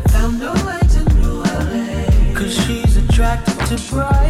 Found 0.09 0.43
her 0.43 0.53
way 0.67 0.81
to 0.95 1.15
New 1.15 1.43
LA. 1.45 2.35
Cause 2.35 2.55
she's 2.65 2.97
attracted 2.97 3.55
to 3.67 3.95
bright. 3.95 4.26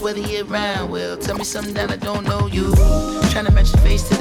whether 0.00 0.20
he 0.20 0.40
around. 0.40 0.90
Well, 0.90 1.16
tell 1.16 1.36
me 1.36 1.44
something 1.44 1.74
that 1.74 1.90
I 1.90 1.96
don't 1.96 2.24
know 2.24 2.46
you. 2.46 2.74
Trying 3.30 3.46
to 3.46 3.52
match 3.52 3.72
your 3.72 3.82
face 3.82 4.08
to 4.08 4.17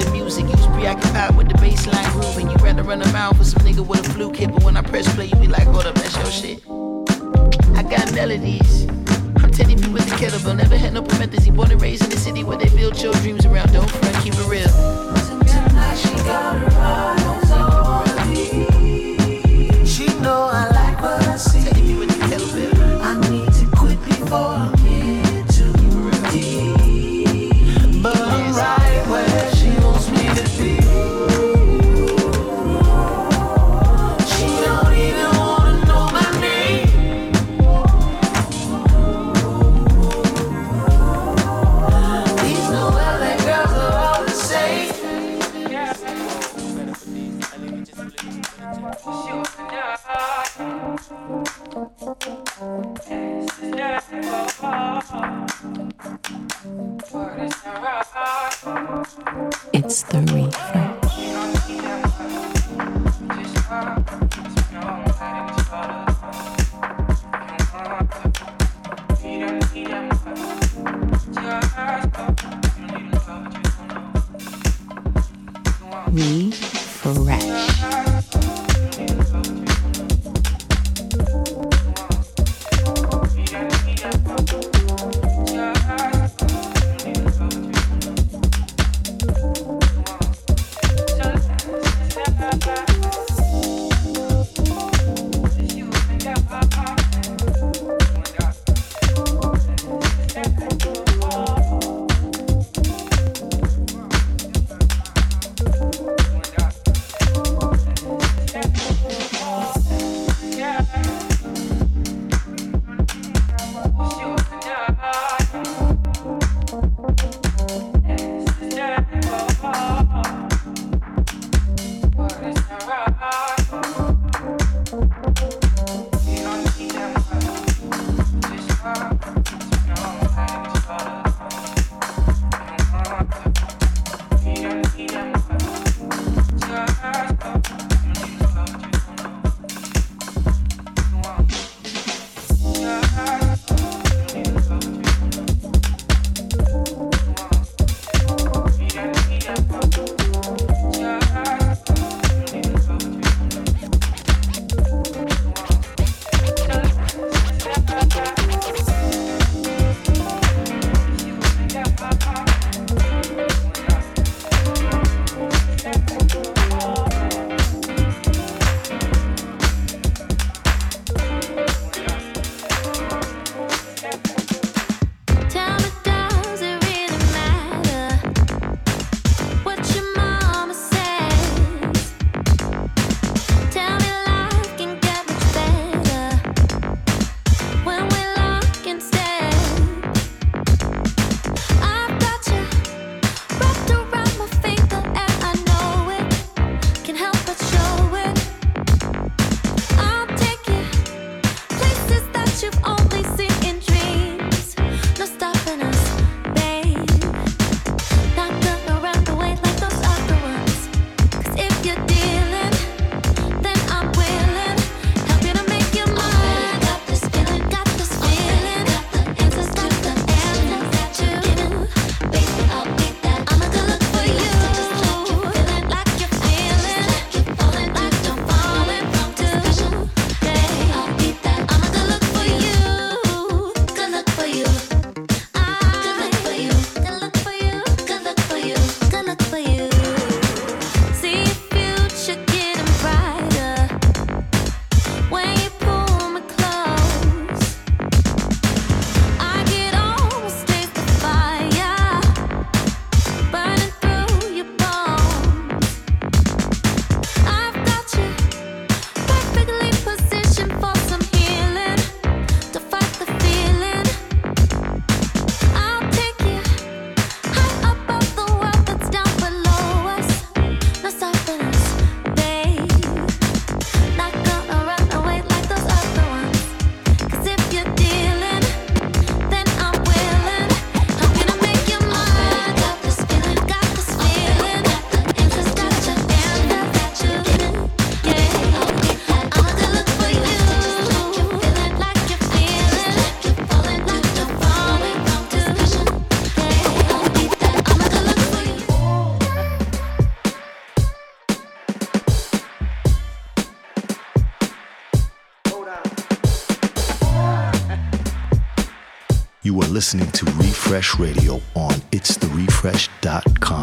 listening 309.98 310.30
to 310.30 310.46
Refresh 310.62 311.18
Radio 311.18 311.60
on 311.74 311.90
itstherefresh.com. 312.12 313.77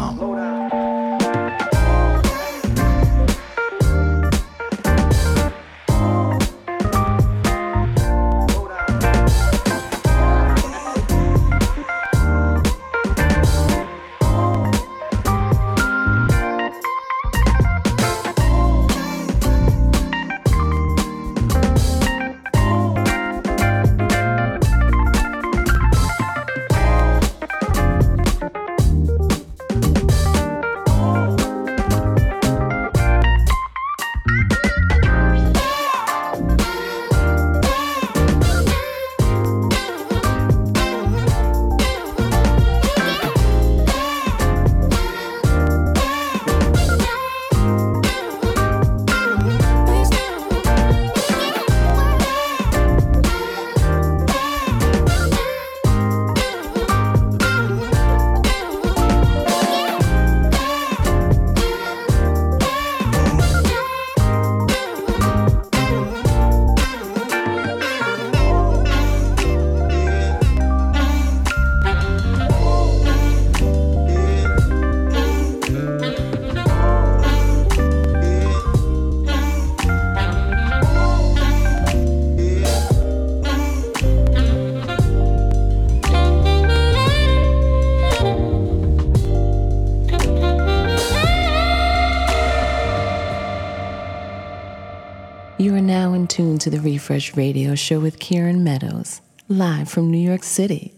to 96.65 96.71
the 96.71 96.79
Refresh 96.79 97.37
Radio 97.37 97.75
Show 97.75 97.99
with 97.99 98.17
Kieran 98.17 98.63
Meadows, 98.63 99.21
live 99.47 99.87
from 99.87 100.09
New 100.09 100.17
York 100.17 100.41
City. 100.41 100.94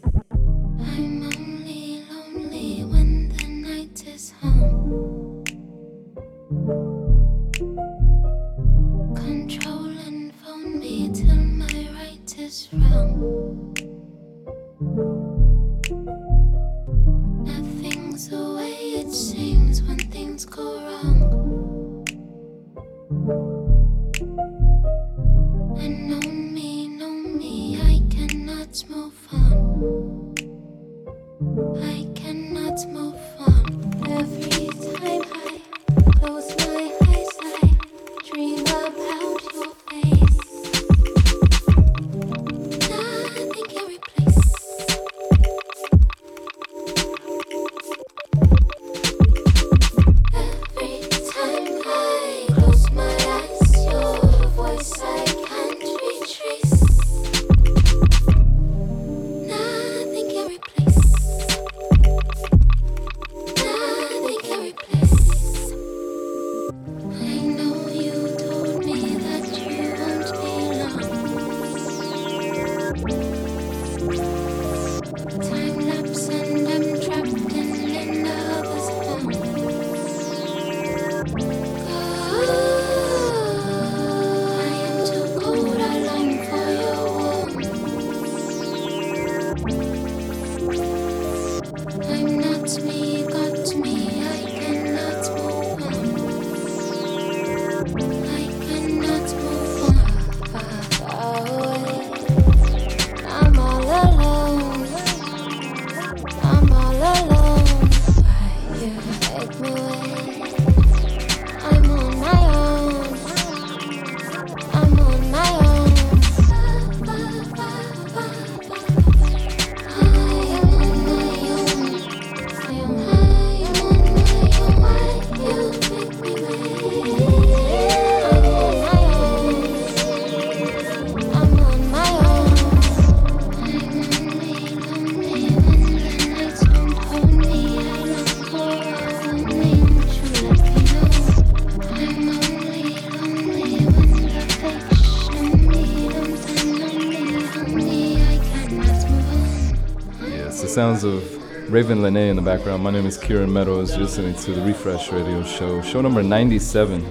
Sounds 150.78 151.03
of 151.03 151.23
Ravyn 151.71 152.01
Lenae 152.01 152.30
in 152.30 152.36
the 152.36 152.41
background. 152.43 152.84
My 152.84 152.91
name 152.91 153.07
is 153.07 153.17
Kieran 153.17 153.51
Meadows. 153.51 153.93
You're 153.93 154.01
listening 154.01 154.36
to 154.36 154.53
the 154.53 154.61
Refresh 154.61 155.11
Radio 155.11 155.41
Show, 155.41 155.82
show 155.82 156.01
number 156.01 156.21
97. 156.21 157.03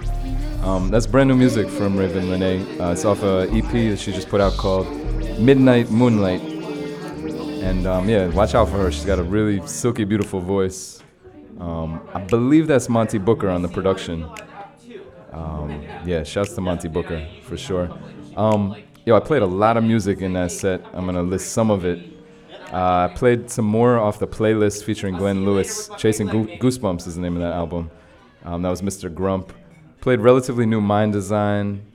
Um, 0.62 0.89
that's 0.89 1.05
brand 1.05 1.29
new 1.29 1.35
music 1.35 1.69
from 1.69 1.97
Ravyn 1.97 2.29
Lenae. 2.29 2.81
Uh, 2.81 2.93
it's 2.93 3.05
off 3.05 3.25
a 3.25 3.51
EP 3.51 3.69
that 3.91 3.99
she 3.99 4.12
just 4.12 4.29
put 4.29 4.41
out 4.41 4.53
called 4.53 4.87
Midnight 5.41 5.91
Moonlight. 5.91 6.43
And 6.43 7.89
um, 7.89 8.09
yeah, 8.09 8.29
watch 8.29 8.55
out 8.55 8.69
for 8.69 8.77
her. 8.77 8.93
She's 8.93 9.05
got 9.05 9.19
a 9.19 9.25
really 9.25 9.67
silky, 9.67 10.05
beautiful 10.05 10.39
voice. 10.39 11.03
Um, 11.59 12.09
I 12.14 12.21
believe 12.21 12.69
that's 12.69 12.89
Monte 12.89 13.19
Booker 13.19 13.49
on 13.49 13.62
the 13.62 13.69
production. 13.69 14.31
Um, 15.33 15.85
yeah, 16.05 16.23
shouts 16.23 16.55
to 16.55 16.61
Monte 16.61 16.87
Booker 16.87 17.27
for 17.43 17.57
sure. 17.57 17.91
Um, 18.37 18.77
yo, 19.05 19.17
I 19.17 19.19
played 19.19 19.43
a 19.43 19.47
lot 19.47 19.77
of 19.77 19.83
music 19.83 20.21
in 20.21 20.35
that 20.35 20.53
set. 20.53 20.87
I'm 20.93 21.05
gonna 21.05 21.25
list 21.25 21.51
some 21.51 21.73
of 21.73 21.85
it. 21.85 22.16
Uh, 22.73 23.09
I 23.11 23.12
played 23.14 23.51
some 23.51 23.64
more 23.64 23.99
off 23.99 24.19
the 24.19 24.27
playlist 24.27 24.85
featuring 24.85 25.17
Glenn 25.17 25.45
Lewis. 25.45 25.89
Chasing 25.97 26.27
Go- 26.27 26.47
Goosebumps 26.47 27.07
is 27.07 27.14
the 27.14 27.21
name 27.21 27.37
of 27.37 27.43
that 27.43 27.53
album. 27.53 27.91
Um, 28.45 28.62
that 28.62 28.71
was 28.71 28.83
Mr. 28.83 29.12
Grump. 29.12 29.53
Played 30.01 30.21
relatively 30.21 30.67
new 30.67 30.81
Mind 30.81 31.12
Design. 31.12 31.87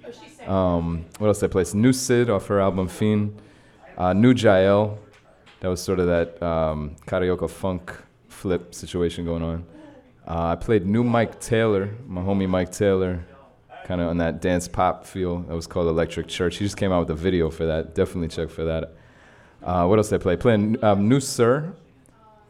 Um, 0.47 1.05
what 1.19 1.27
else 1.27 1.39
did 1.39 1.49
I 1.49 1.51
play? 1.51 1.65
New 1.73 1.93
Syd 1.93 2.29
off 2.29 2.47
her 2.47 2.59
album 2.59 2.87
Fiend. 2.87 3.41
Uh, 3.97 4.13
new 4.13 4.33
Jael. 4.33 4.97
That 5.59 5.67
was 5.67 5.81
sort 5.81 5.99
of 5.99 6.07
that 6.07 6.41
um, 6.41 6.95
karaoke 7.05 7.49
funk 7.49 7.93
flip 8.29 8.73
situation 8.73 9.25
going 9.25 9.43
on. 9.43 9.65
Uh, 10.27 10.47
I 10.47 10.55
played 10.55 10.85
new 10.85 11.03
Mike 11.03 11.39
Taylor, 11.39 11.95
my 12.07 12.21
homie 12.21 12.49
Mike 12.49 12.71
Taylor, 12.71 13.23
kind 13.85 14.01
of 14.01 14.07
on 14.07 14.17
that 14.17 14.41
dance 14.41 14.67
pop 14.67 15.05
feel. 15.05 15.39
That 15.41 15.55
was 15.55 15.67
called 15.67 15.87
Electric 15.87 16.27
Church. 16.27 16.57
He 16.57 16.65
just 16.65 16.77
came 16.77 16.91
out 16.91 17.01
with 17.01 17.11
a 17.11 17.21
video 17.21 17.49
for 17.49 17.65
that. 17.65 17.93
Definitely 17.93 18.29
check 18.29 18.49
for 18.49 18.63
that. 18.65 18.95
Uh, 19.63 19.85
what 19.85 19.99
else 19.99 20.09
did 20.09 20.21
I 20.21 20.23
play? 20.23 20.35
Playing 20.37 20.83
um, 20.83 21.07
New 21.07 21.19
Sir, 21.19 21.73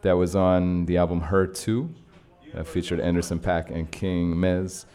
that 0.01 0.13
was 0.13 0.35
on 0.35 0.85
the 0.85 0.97
album 0.97 1.21
Her 1.21 1.45
2, 1.45 1.89
that 2.53 2.67
featured 2.67 2.99
Anderson 2.99 3.39
.Paak 3.39 3.69
and 3.69 3.89
King 3.91 4.35
Mez. 4.35 4.85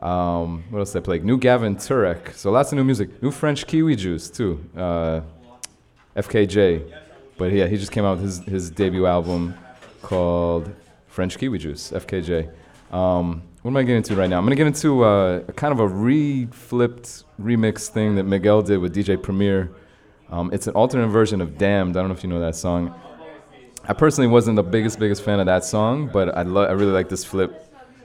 Um, 0.00 0.64
what 0.70 0.80
else 0.80 0.92
did 0.92 1.02
I 1.02 1.04
play? 1.04 1.18
New 1.20 1.38
Gavin 1.38 1.76
Turek. 1.76 2.34
So 2.34 2.50
lots 2.50 2.72
of 2.72 2.76
new 2.76 2.84
music. 2.84 3.22
New 3.22 3.30
French 3.30 3.66
Kiwi 3.66 3.96
Juice, 3.96 4.30
too. 4.30 4.64
Uh, 4.76 5.22
FKJ. 6.16 6.92
But 7.38 7.52
yeah, 7.52 7.66
he 7.66 7.76
just 7.76 7.92
came 7.92 8.04
out 8.04 8.18
with 8.18 8.24
his, 8.24 8.38
his 8.44 8.70
debut 8.70 9.06
album 9.06 9.54
called 10.02 10.70
French 11.08 11.38
Kiwi 11.38 11.58
Juice, 11.58 11.90
FKJ. 11.90 12.50
Um, 12.92 13.42
what 13.62 13.70
am 13.70 13.76
I 13.76 13.82
getting 13.82 13.96
into 13.96 14.14
right 14.14 14.30
now? 14.30 14.38
I'm 14.38 14.44
gonna 14.44 14.54
get 14.54 14.66
into 14.66 15.02
uh, 15.02 15.40
kind 15.52 15.72
of 15.72 15.80
a 15.80 15.88
re-flipped 15.88 17.24
remix 17.40 17.88
thing 17.88 18.14
that 18.14 18.22
Miguel 18.22 18.62
did 18.62 18.78
with 18.78 18.94
DJ 18.94 19.20
Premier. 19.20 19.70
Um, 20.30 20.50
it's 20.52 20.66
an 20.66 20.74
alternate 20.74 21.08
version 21.08 21.40
of 21.40 21.56
Damned. 21.58 21.96
I 21.96 22.00
don't 22.00 22.08
know 22.08 22.14
if 22.14 22.22
you 22.24 22.30
know 22.30 22.40
that 22.40 22.56
song. 22.56 22.94
I 23.88 23.92
personally 23.92 24.28
wasn't 24.28 24.56
the 24.56 24.62
biggest, 24.62 24.98
biggest 24.98 25.22
fan 25.22 25.38
of 25.38 25.46
that 25.46 25.64
song, 25.64 26.10
but 26.12 26.36
I, 26.36 26.42
lo- 26.42 26.64
I 26.66 26.72
really 26.72 26.92
like 26.92 27.08
this 27.08 27.24
flip. 27.24 27.62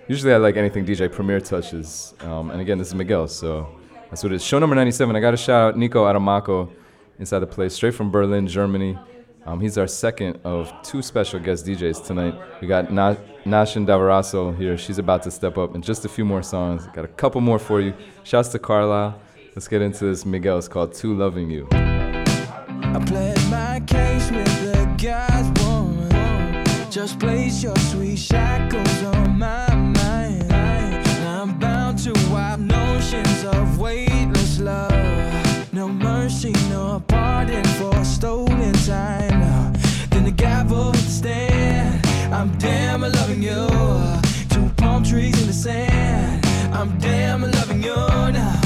Usually 0.07 0.33
I 0.33 0.37
like 0.37 0.55
anything 0.57 0.85
DJ 0.85 1.11
Premier 1.11 1.39
touches. 1.39 2.13
Um, 2.21 2.51
and 2.51 2.61
again, 2.61 2.77
this 2.77 2.89
is 2.89 2.95
Miguel, 2.95 3.27
so 3.27 3.67
that's 4.09 4.21
what 4.23 4.31
it 4.31 4.35
is. 4.35 4.43
Show 4.43 4.59
number 4.59 4.75
97. 4.75 5.15
I 5.15 5.19
got 5.19 5.31
to 5.31 5.37
shout 5.37 5.69
out 5.73 5.77
Nico 5.77 6.05
Adomako 6.05 6.69
inside 7.17 7.39
the 7.39 7.47
place, 7.47 7.73
straight 7.73 7.95
from 7.95 8.11
Berlin, 8.11 8.47
Germany. 8.47 8.97
Um, 9.45 9.59
he's 9.59 9.75
our 9.79 9.87
second 9.87 10.39
of 10.43 10.71
two 10.83 11.01
special 11.01 11.39
guest 11.39 11.65
DJs 11.65 12.05
tonight. 12.05 12.35
We 12.61 12.67
got 12.67 12.91
Na- 12.93 13.15
Noshin 13.43 13.87
Davarasl 13.87 14.55
here. 14.55 14.77
She's 14.77 14.99
about 14.99 15.23
to 15.23 15.31
step 15.31 15.57
up 15.57 15.73
in 15.73 15.81
just 15.81 16.05
a 16.05 16.09
few 16.09 16.25
more 16.25 16.43
songs. 16.43 16.85
Got 16.93 17.05
a 17.05 17.07
couple 17.07 17.41
more 17.41 17.57
for 17.57 17.81
you. 17.81 17.95
Shouts 18.23 18.49
to 18.49 18.59
Carlisle. 18.59 19.19
Let's 19.55 19.67
get 19.67 19.81
into 19.81 20.05
this 20.05 20.25
Miguel. 20.27 20.59
It's 20.59 20.67
called 20.67 20.93
Too 20.93 21.15
Loving 21.15 21.49
You. 21.49 21.67
I 22.83 22.99
played 23.05 23.41
my 23.49 23.81
case 23.85 24.29
with 24.31 24.63
the 24.63 24.85
guy's 24.97 25.47
woman. 25.63 26.65
Just 26.89 27.19
place 27.19 27.63
your 27.63 27.75
sweet 27.77 28.17
shackles 28.17 29.03
on 29.03 29.39
my 29.39 29.73
mind. 29.73 30.51
I'm 31.25 31.57
bound 31.57 31.99
to 31.99 32.13
wild 32.31 32.59
notions 32.59 33.43
of 33.45 33.79
weightless 33.79 34.59
love. 34.59 35.73
No 35.73 35.87
mercy, 35.87 36.53
no 36.69 37.01
pardon 37.07 37.63
for 37.79 38.03
stolen 38.03 38.73
time. 38.73 39.73
Then 40.09 40.25
the 40.25 40.31
gavel 40.31 40.93
stand. 40.93 42.05
I'm 42.33 42.57
damn 42.57 43.01
loving 43.01 43.41
you. 43.41 43.67
Two 44.49 44.69
palm 44.75 45.03
trees 45.03 45.39
in 45.39 45.47
the 45.47 45.53
sand. 45.53 46.45
I'm 46.73 46.97
damn 46.99 47.41
loving 47.41 47.83
you 47.83 47.95
now. 47.95 48.61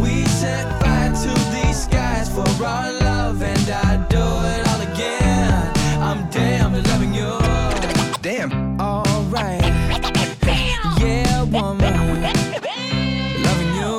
We 0.00 0.24
set 0.24 0.80
fire 0.80 1.12
to 1.12 1.53
skies 1.84 2.28
for 2.28 2.48
our 2.64 2.92
love, 2.92 3.42
and 3.42 3.68
I 3.70 3.96
do 4.08 4.24
it 4.52 4.62
all 4.70 4.80
again. 4.90 5.72
I'm 6.08 6.20
damn 6.30 6.72
loving 6.90 7.14
you. 7.14 7.32
Damn. 8.22 8.80
Alright. 8.80 9.62
Yeah, 11.00 11.42
woman. 11.56 12.22
Loving 13.46 13.72
you. 13.80 13.92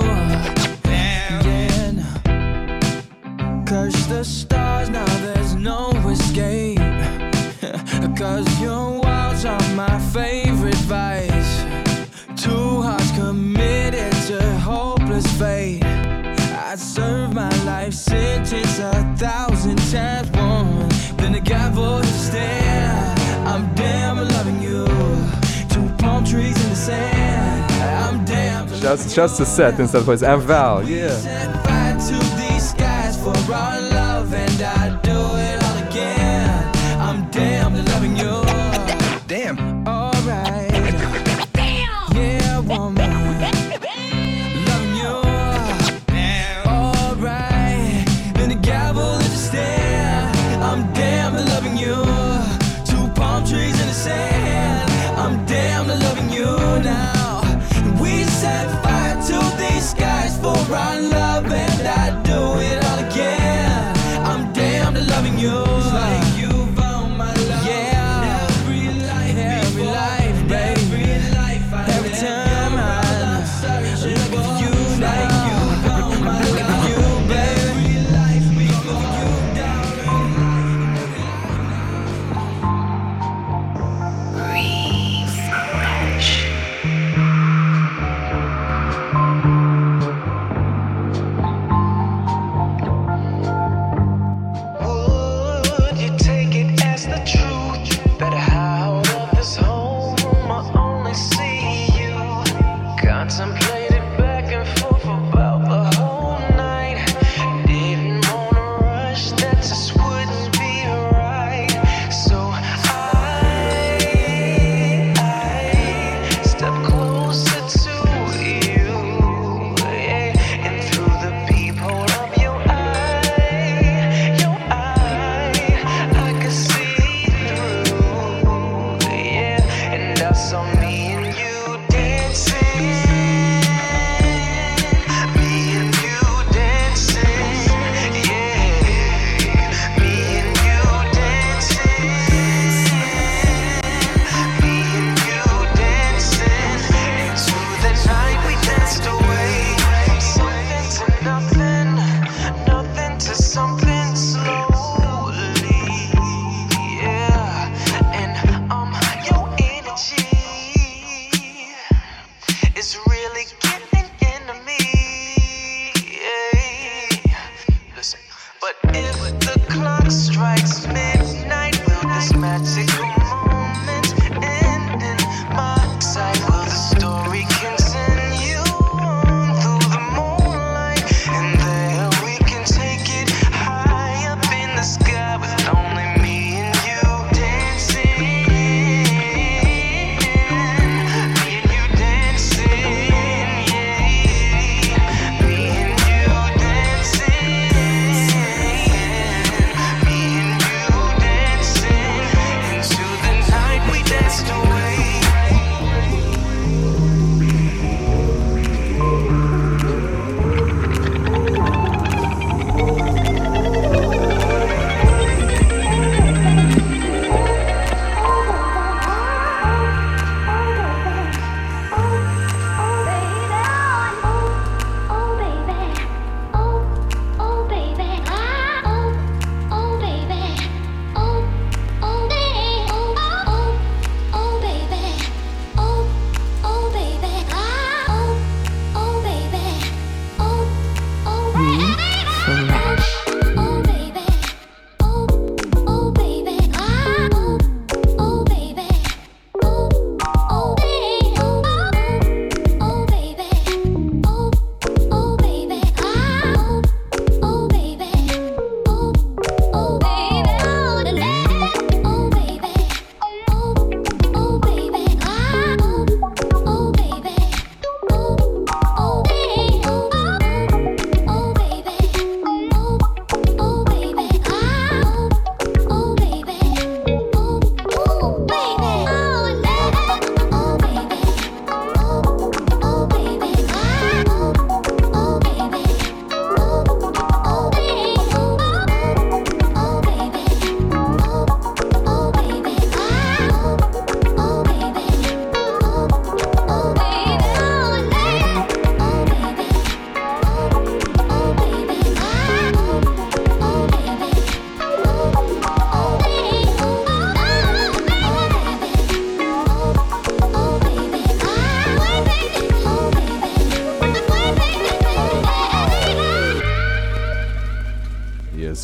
Yeah. 0.92 1.92
no. 2.00 3.64
Curse 3.66 4.02
the 4.08 4.24
stars, 4.24 4.75
life 17.86 17.94
sentence 17.94 18.80
a 18.80 19.16
thousand 19.16 19.78
times, 19.92 20.32
woman. 20.32 20.90
Then 21.18 21.34
the 21.34 21.40
gavel 21.40 21.98
hit 21.98 22.02
the 22.02 22.08
stand. 22.08 23.20
I'm 23.48 23.76
damn 23.76 24.18
loving 24.18 24.62
you. 24.62 24.86
Two 25.70 25.88
palm 25.98 26.26
trees 26.26 26.58
in 26.64 26.70
the 26.72 26.76
sand. 26.76 27.72
I'm 28.04 28.26
damn. 28.26 28.68
Shouts, 28.80 29.14
shouts 29.14 29.38
to 29.38 29.46
Seth 29.46 29.80
inside 29.80 30.00
the 30.00 30.06
place. 30.06 30.24
And 30.24 30.42
Val, 30.42 30.84
yeah. 30.84 31.46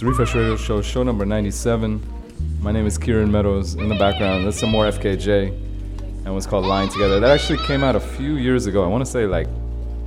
Refresh 0.04 0.34
Radio 0.34 0.58
Show, 0.58 0.82
show 0.82 1.04
number 1.04 1.28
97. 1.28 2.02
My 2.60 2.72
name 2.72 2.88
is 2.88 2.98
Kieran 2.98 3.32
Meadows. 3.32 3.76
In 3.76 3.88
the 3.88 3.96
background, 3.96 4.48
that's 4.48 4.60
some 4.60 4.72
more 4.72 4.86
FKJ 4.86 5.50
and 6.26 6.34
what's 6.34 6.48
called 6.48 6.66
Lying 6.66 6.90
Together. 6.90 7.20
That 7.20 7.30
actually 7.30 7.60
came 7.68 7.84
out 7.84 7.96
a 7.96 8.00
few 8.00 8.38
years 8.38 8.66
ago. 8.66 8.84
I 8.84 8.88
want 8.88 9.06
to 9.06 9.12
say 9.12 9.28
like 9.28 9.48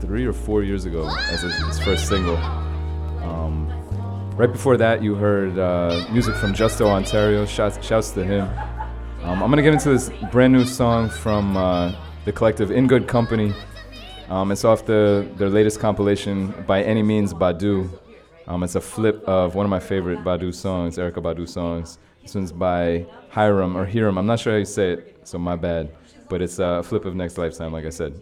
three 0.01 0.26
or 0.26 0.32
four 0.32 0.64
years 0.64 0.84
ago 0.84 1.09
as 1.30 1.42
his 1.42 1.78
first 1.78 2.09
single. 2.09 2.36
Um, 2.36 3.68
right 4.36 4.51
before 4.51 4.76
that, 4.78 5.01
you 5.01 5.14
heard 5.14 5.57
uh, 5.61 6.05
music 6.11 6.34
from 6.34 6.55
Justo 6.55 6.88
Ontario. 6.88 7.47
Shouts, 7.47 7.84
shouts 7.86 8.11
to 8.12 8.24
him. 8.24 8.49
Um, 9.22 9.45
I'm 9.45 9.49
going 9.49 9.59
to 9.59 9.62
get 9.62 9.74
into 9.74 9.90
this 9.90 10.11
brand 10.32 10.53
new 10.53 10.64
song 10.64 11.09
from 11.09 11.57
uh, 11.57 11.95
the 12.24 12.32
collective 12.32 12.72
In 12.72 12.88
Good 12.88 13.07
Company. 13.07 13.55
Um, 14.28 14.51
it's 14.51 14.64
off 14.64 14.86
the, 14.86 15.28
their 15.36 15.51
latest 15.51 15.78
compilation, 15.78 16.53
By 16.66 16.82
Any 16.82 17.05
Means 17.05 17.32
Badu. 17.32 17.88
Um, 18.47 18.62
it's 18.62 18.74
a 18.74 18.80
flip 18.80 19.22
of 19.24 19.55
one 19.55 19.64
of 19.64 19.70
my 19.70 19.80
favorite 19.80 20.20
Badu 20.20 20.55
songs, 20.55 20.99
Erykah 20.99 21.22
Badu 21.22 21.49
songs. 21.49 21.99
This 22.22 22.34
one's 22.34 22.53
by 22.53 23.07
Hiram 23.30 23.76
or 23.76 23.86
Hiram. 23.86 24.18
I'm 24.18 24.26
not 24.26 24.40
sure 24.40 24.53
how 24.53 24.59
you 24.59 24.64
say 24.64 24.92
it, 24.92 25.20
so 25.24 25.38
my 25.38 25.57
bad. 25.57 25.90
But 26.28 26.42
it's 26.42 26.59
a 26.59 26.82
flip 26.82 27.05
of 27.05 27.14
Next 27.14 27.38
Lifetime, 27.38 27.72
like 27.72 27.84
I 27.84 27.90
said. 27.90 28.20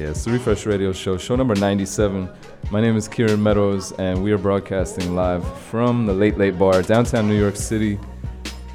It's 0.00 0.24
the 0.24 0.30
Refresh 0.30 0.64
Radio 0.64 0.92
Show, 0.92 1.18
show 1.18 1.34
number 1.34 1.56
97. 1.56 2.28
My 2.70 2.80
name 2.80 2.96
is 2.96 3.08
Kieran 3.08 3.42
Meadows, 3.42 3.90
and 3.98 4.22
we 4.22 4.30
are 4.30 4.38
broadcasting 4.38 5.16
live 5.16 5.44
from 5.62 6.06
the 6.06 6.12
Late 6.12 6.38
Late 6.38 6.56
Bar, 6.56 6.82
downtown 6.82 7.28
New 7.28 7.38
York 7.38 7.56
City, 7.56 7.96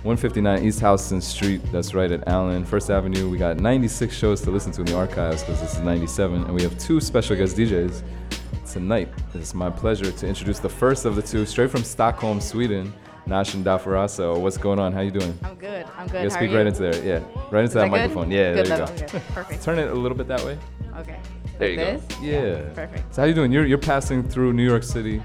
159 0.01 0.63
East 0.65 0.82
Houston 0.82 1.21
Street. 1.21 1.61
That's 1.71 1.93
right 1.93 2.11
at 2.11 2.28
Allen, 2.28 2.65
First 2.65 2.89
Avenue. 2.89 3.30
We 3.30 3.38
got 3.38 3.57
96 3.57 4.13
shows 4.13 4.41
to 4.41 4.51
listen 4.51 4.74
to 4.74 4.82
in 4.82 4.88
the 4.88 4.97
archives 4.97 5.43
because 5.43 5.61
this 5.61 5.76
is 5.76 5.80
97, 5.80 6.43
and 6.43 6.53
we 6.53 6.61
have 6.61 6.78
two 6.78 6.99
special 6.99 7.38
guest 7.38 7.55
DJs 7.55 8.03
tonight. 8.69 9.07
It's 9.34 9.53
my 9.53 9.69
pleasure 9.69 10.11
to 10.11 10.28
introduce 10.28 10.59
the 10.59 10.69
first 10.69 11.05
of 11.05 11.15
the 11.15 11.21
two, 11.21 11.45
straight 11.45 11.71
from 11.71 11.86
Stockholm, 11.86 12.41
Sweden, 12.41 12.93
Noshin 13.28 13.63
Davarasl. 13.63 14.39
What's 14.39 14.57
going 14.57 14.80
on? 14.80 14.91
How 14.93 15.01
you 15.01 15.11
doing? 15.11 15.38
I'm 15.43 15.55
good. 15.55 15.86
I'm 15.97 16.07
good. 16.07 16.24
You 16.24 16.30
gotta 16.30 16.30
How 16.30 16.36
are 16.36 16.39
speak 16.47 16.51
right 16.51 16.67
into 16.67 16.80
there. 16.82 17.03
Yeah, 17.03 17.24
right 17.51 17.61
into 17.61 17.63
Is 17.63 17.74
that, 17.74 17.82
that 17.86 17.91
microphone. 17.91 18.30
Yeah, 18.32 18.53
Good 18.53 18.65
there 18.65 18.78
you 18.78 18.84
level, 18.86 19.07
go. 19.07 19.19
Perfect. 19.34 19.63
Turn 19.63 19.80
it 19.80 19.89
a 19.89 19.93
little 19.95 20.17
bit 20.17 20.28
that 20.28 20.43
way. 20.43 20.57
Okay. 20.97 21.19
There 21.57 21.69
you 21.69 21.78
Like 21.78 21.86
go. 21.88 21.97
this? 22.07 22.19
Yeah. 22.21 22.61
Perfect. 22.74 23.15
So 23.15 23.21
how 23.21 23.28
you 23.28 23.34
doing? 23.34 23.51
You're 23.51 23.65
you're 23.65 23.78
passing 23.78 24.24
through 24.28 24.53
New 24.53 24.65
York 24.65 24.84
City 24.84 25.21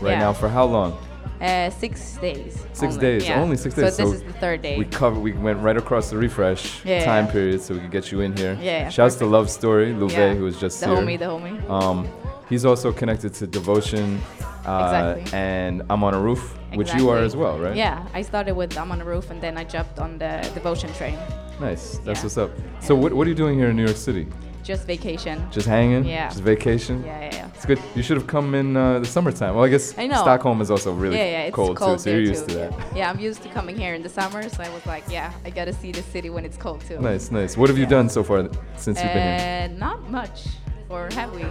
right 0.00 0.12
Yeah. 0.12 0.18
now 0.20 0.32
for 0.32 0.48
how 0.48 0.64
long? 0.64 0.96
Uh, 1.40 1.68
six 1.68 2.16
days. 2.18 2.64
Six 2.72 2.94
only. 2.94 3.00
days. 3.00 3.28
Yeah. 3.28 3.40
Only 3.42 3.56
six 3.58 3.74
days. 3.74 3.96
So 3.96 4.04
days. 4.04 4.12
this 4.12 4.20
is 4.22 4.32
the 4.32 4.38
third 4.38 4.62
day. 4.62 4.78
We 4.78 4.86
covered. 4.86 5.20
We 5.20 5.32
went 5.32 5.60
right 5.60 5.76
across 5.76 6.08
the 6.10 6.16
refresh 6.16 6.82
Yeah, 6.84 7.04
time 7.04 7.26
yeah. 7.26 7.32
period, 7.32 7.60
so 7.60 7.74
we 7.74 7.80
could 7.80 7.90
get 7.90 8.10
you 8.10 8.20
in 8.20 8.34
here. 8.36 8.54
Yeah, 8.60 8.64
yeah, 8.84 8.88
Shouts 8.88 9.16
to 9.16 9.26
Love 9.26 9.50
Story, 9.50 9.92
Louvet, 9.92 10.12
Yeah. 10.12 10.34
who 10.34 10.44
was 10.44 10.58
just 10.58 10.80
The 10.80 10.86
here. 10.86 10.96
homie, 10.96 11.18
the 11.18 11.26
homie. 11.26 11.68
Um, 11.68 12.08
he's 12.48 12.64
also 12.64 12.92
connected 12.92 13.34
to 13.34 13.46
Devotion. 13.46 14.20
Uh, 14.64 15.16
Exactly. 15.16 15.38
And 15.38 15.82
I'm 15.90 16.02
on 16.04 16.14
a 16.14 16.20
roof, 16.20 16.56
which 16.76 16.94
you 16.94 17.08
are 17.10 17.18
as 17.18 17.34
well, 17.36 17.58
right? 17.58 17.76
Yeah, 17.76 18.06
I 18.14 18.22
started 18.22 18.54
with 18.54 18.76
I'm 18.76 18.90
on 18.92 18.98
the 18.98 19.04
roof 19.04 19.30
and 19.30 19.40
then 19.40 19.56
I 19.56 19.64
jumped 19.64 19.98
on 19.98 20.18
the 20.18 20.32
devotion 20.54 20.92
train. 20.94 21.18
Nice. 21.60 21.98
That's 22.04 22.18
Yeah. 22.20 22.24
what's 22.24 22.38
up. 22.38 22.50
So 22.80 22.94
what 22.94 23.12
what 23.12 23.26
are 23.26 23.30
you 23.30 23.36
doing 23.36 23.58
here 23.58 23.70
in 23.70 23.76
New 23.76 23.84
York 23.84 23.96
City? 23.96 24.26
Just 24.64 24.86
vacation. 24.86 25.36
Just 25.50 25.68
hanging? 25.68 26.04
Yeah. 26.06 26.28
Just 26.30 26.40
vacation? 26.40 27.04
Yeah, 27.04 27.20
yeah, 27.20 27.34
yeah. 27.34 27.48
It's 27.54 27.66
good. 27.66 27.78
You 27.94 28.02
should 28.02 28.16
have 28.16 28.26
come 28.26 28.54
in 28.54 28.74
uh, 28.76 28.98
the 29.00 29.06
summertime. 29.06 29.54
Well, 29.54 29.64
I 29.64 29.68
guess 29.68 29.96
I. 29.98 30.08
Stockholm 30.08 30.62
is 30.62 30.70
also 30.70 30.90
really 30.92 31.18
yeah, 31.18 31.30
yeah, 31.36 31.48
it's 31.48 31.54
cold, 31.54 31.76
cold, 31.76 31.98
too, 31.98 32.04
so 32.04 32.10
you're 32.10 32.20
used 32.20 32.48
too. 32.48 32.54
to 32.54 32.58
that. 32.60 32.96
Yeah, 32.96 33.10
I'm 33.10 33.20
used 33.20 33.42
to 33.42 33.50
coming 33.50 33.76
here 33.76 33.92
in 33.94 34.02
the 34.02 34.08
summer, 34.08 34.48
so 34.48 34.62
I 34.62 34.70
was 34.70 34.84
like, 34.86 35.04
yeah, 35.10 35.32
I 35.44 35.50
gotta 35.50 35.74
see 35.74 35.92
the 35.92 36.02
city 36.14 36.30
when 36.30 36.44
it's 36.46 36.56
cold 36.56 36.80
too. 36.88 36.98
Nice, 36.98 37.30
nice. 37.30 37.58
What 37.58 37.68
have 37.68 37.76
you 37.78 37.86
done 37.86 38.08
so 38.08 38.22
far 38.24 38.48
since 38.76 38.96
you've 39.02 39.12
been 39.12 39.38
here? 39.38 39.68
Uh, 39.70 39.78
not 39.86 39.98
much, 40.10 40.46
or 40.88 41.10
have 41.12 41.30
we? 41.36 41.44